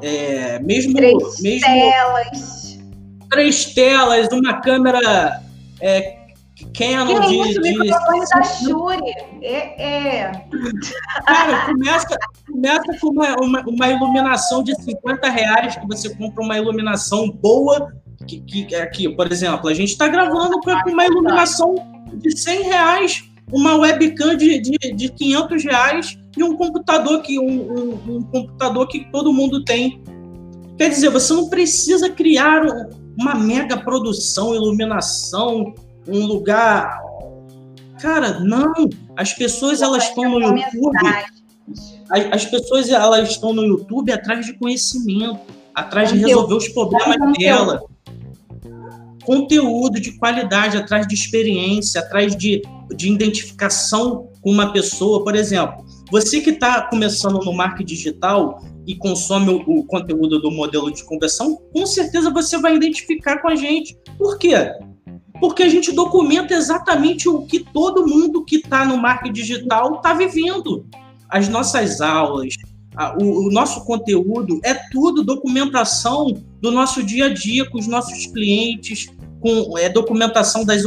[0.00, 2.78] É, mesmo, três mesmo, telas.
[3.30, 5.42] Três telas, uma câmera
[5.80, 6.24] é,
[6.76, 7.50] Canon que de.
[7.50, 7.78] Isso, de...
[7.78, 9.14] microfone da Shure.
[9.42, 10.32] É, é.
[11.26, 12.16] Cara, começa,
[12.46, 17.92] começa com uma, uma, uma, iluminação de 50 reais, que você compra uma iluminação boa.
[18.26, 21.74] Que, que aqui, por exemplo, a gente está gravando com uma iluminação
[22.14, 27.44] de 100 reais, uma webcam de, de, de 500 reais e um computador que um,
[27.46, 30.02] um, um computador que todo mundo tem.
[30.76, 32.62] Quer dizer, você não precisa criar
[33.18, 35.74] uma mega produção, iluminação,
[36.08, 37.00] um lugar.
[38.00, 38.72] Cara, não.
[39.16, 40.96] As pessoas elas estão no YouTube.
[42.10, 45.40] As, as pessoas elas estão no YouTube atrás de conhecimento,
[45.74, 47.82] atrás de resolver os problemas dela.
[49.24, 52.60] Conteúdo de qualidade, atrás de experiência, atrás de,
[52.94, 55.24] de identificação com uma pessoa.
[55.24, 55.84] Por exemplo,
[56.14, 61.02] você que está começando no marketing digital e consome o, o, conteúdo do modelo de
[61.02, 63.98] conversão, com certeza você vai identificar com a gente.
[64.16, 64.54] Por quê?
[65.40, 70.14] porque a gente documenta exatamente o que todo mundo que está no marketing digital está
[70.14, 70.86] vivendo.
[71.28, 72.54] As nossas aulas,
[72.96, 76.32] a, o, o, nosso conteúdo é tudo documentação
[76.62, 79.10] do nosso dia a dia com os nossos clientes,
[79.40, 80.84] com é, documentação das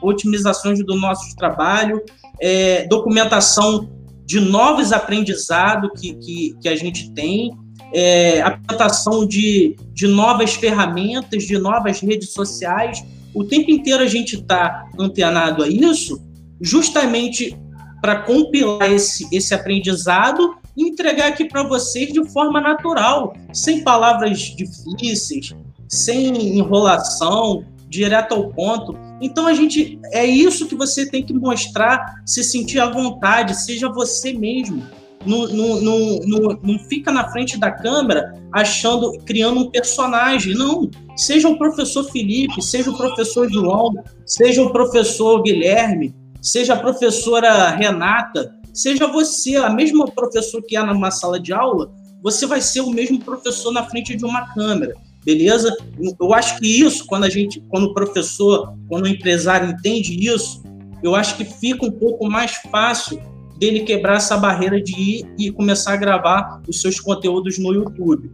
[0.00, 2.02] otimizações do nosso trabalho,
[2.40, 4.01] é, documentação
[4.32, 7.50] de novos aprendizados que, que, que a gente tem,
[7.92, 13.04] é, apresentação de, de novas ferramentas, de novas redes sociais
[13.34, 16.20] o tempo inteiro a gente está antenado a isso,
[16.60, 17.56] justamente
[18.00, 24.38] para compilar esse, esse aprendizado e entregar aqui para vocês de forma natural, sem palavras
[24.38, 25.54] difíceis,
[25.88, 28.96] sem enrolação, direto ao ponto.
[29.22, 33.88] Então a gente é isso que você tem que mostrar, se sentir à vontade, seja
[33.88, 34.82] você mesmo.
[35.24, 40.54] Não, não, não, não, fica na frente da câmera achando, criando um personagem.
[40.54, 40.90] Não.
[41.16, 43.92] Seja o professor Felipe, seja o professor João,
[44.26, 50.82] seja o professor Guilherme, seja a professora Renata, seja você, a mesma professora que é
[50.82, 54.94] numa sala de aula, você vai ser o mesmo professor na frente de uma câmera,
[55.24, 55.74] beleza?
[56.20, 60.62] Eu acho que isso, quando a gente, quando o professor, quando o empresário entende isso,
[61.02, 63.20] eu acho que fica um pouco mais fácil
[63.58, 68.32] dele quebrar essa barreira de ir e começar a gravar os seus conteúdos no YouTube.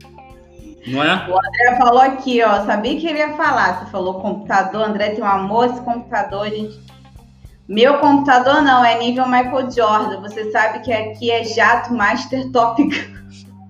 [0.87, 1.29] Não é?
[1.29, 2.65] O André falou aqui, ó.
[2.65, 3.81] Sabia que ele ia falar.
[3.81, 6.79] Você falou computador, André tem um amor esse computador, gente.
[7.69, 10.21] Meu computador não, é nível Michael Jordan.
[10.23, 12.83] Você sabe que aqui é jato Master Top.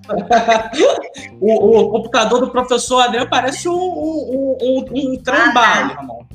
[1.40, 6.26] o, o, computador do professor André parece um, um, um, um trem-bala, ah, irmão.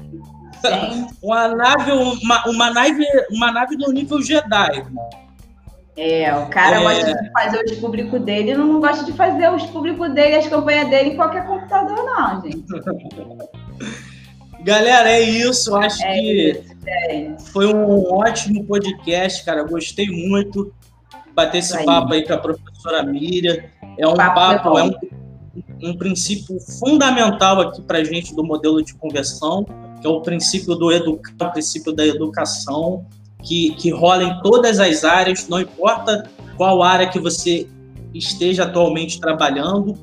[1.21, 5.09] uma nave, uma, uma nave, uma nave do nível Jedi, irmão.
[5.95, 6.81] É, o cara é...
[6.81, 10.47] gosta de fazer os públicos dele e não gosta de fazer os públicos dele, as
[10.47, 12.65] campanhas dele em qualquer computador, não, gente.
[14.63, 15.75] Galera, é isso.
[15.75, 19.63] Acho é que isso, foi um ótimo podcast, cara.
[19.63, 20.73] Gostei muito
[21.33, 21.85] bater esse aí.
[21.85, 23.57] papo aí com a professora Miriam.
[23.97, 24.91] É um papo, papo é um,
[25.83, 29.65] um princípio fundamental aqui para gente do modelo de conversão,
[30.01, 33.05] que é o princípio do educar, o princípio da educação
[33.43, 37.67] que, que rola em todas as áreas, não importa qual área que você
[38.13, 39.97] esteja atualmente trabalhando,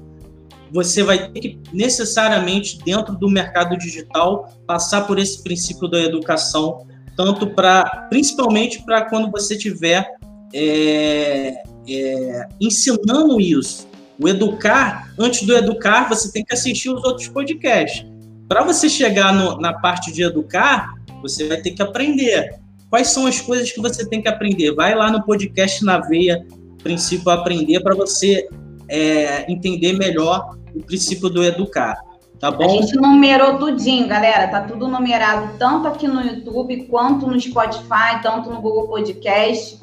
[0.70, 6.86] você vai ter que necessariamente, dentro do mercado digital, passar por esse princípio da educação,
[7.16, 10.14] tanto para, principalmente para quando você estiver
[10.52, 13.88] é, é, ensinando isso.
[14.18, 18.04] O educar, antes do educar, você tem que assistir os outros podcasts.
[18.48, 22.58] Para você chegar no, na parte de educar, você vai ter que aprender.
[22.90, 24.74] Quais são as coisas que você tem que aprender?
[24.74, 26.44] Vai lá no podcast na veia,
[26.82, 28.48] princípio aprender, para você
[28.88, 31.96] é, entender melhor o princípio do educar.
[32.40, 32.64] Tá bom?
[32.64, 34.48] A gente numerou tudinho, galera.
[34.48, 39.78] Tá tudo numerado, tanto aqui no YouTube, quanto no Spotify, tanto no Google Podcast.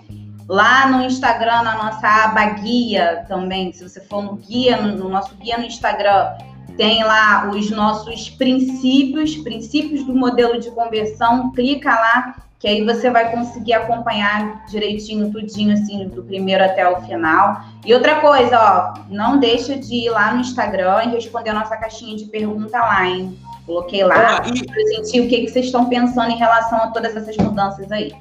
[0.48, 3.74] Lá no Instagram, na nossa aba guia também.
[3.74, 6.34] Se você for no guia, no, no nosso guia no Instagram,
[6.78, 11.52] tem lá os nossos princípios, princípios do modelo de conversão.
[11.52, 17.02] Clica lá, que aí você vai conseguir acompanhar direitinho, tudinho, assim, do primeiro até o
[17.02, 17.62] final.
[17.86, 21.76] E outra coisa, ó, não deixa de ir lá no Instagram e responder a nossa
[21.76, 23.38] caixinha de pergunta lá, hein?
[23.66, 24.66] Coloquei lá ah, e...
[24.66, 28.14] para sentir o que, que vocês estão pensando em relação a todas essas mudanças aí.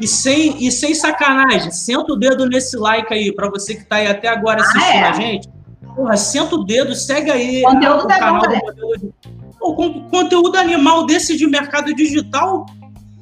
[0.00, 3.96] E sem, e sem sacanagem, senta o dedo nesse like aí, para você que está
[3.96, 5.08] aí até agora ah, assistindo ah, é?
[5.08, 5.48] a gente.
[5.94, 7.62] Porra, senta o dedo, segue aí.
[7.62, 9.12] Conteúdo tá canal bom, do de...
[9.58, 9.74] Pô,
[10.10, 12.66] conteúdo animal desse de mercado digital,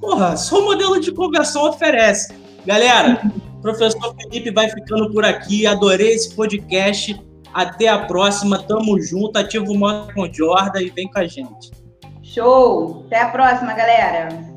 [0.00, 2.32] porra, só o modelo de conversão oferece.
[2.64, 3.20] Galera,
[3.60, 5.66] professor Felipe vai ficando por aqui.
[5.66, 7.20] Adorei esse podcast.
[7.52, 8.62] Até a próxima.
[8.62, 9.36] Tamo junto.
[9.36, 11.70] Ativa o modo com Jordan e vem com a gente.
[12.22, 13.04] Show!
[13.06, 14.49] Até a próxima, galera.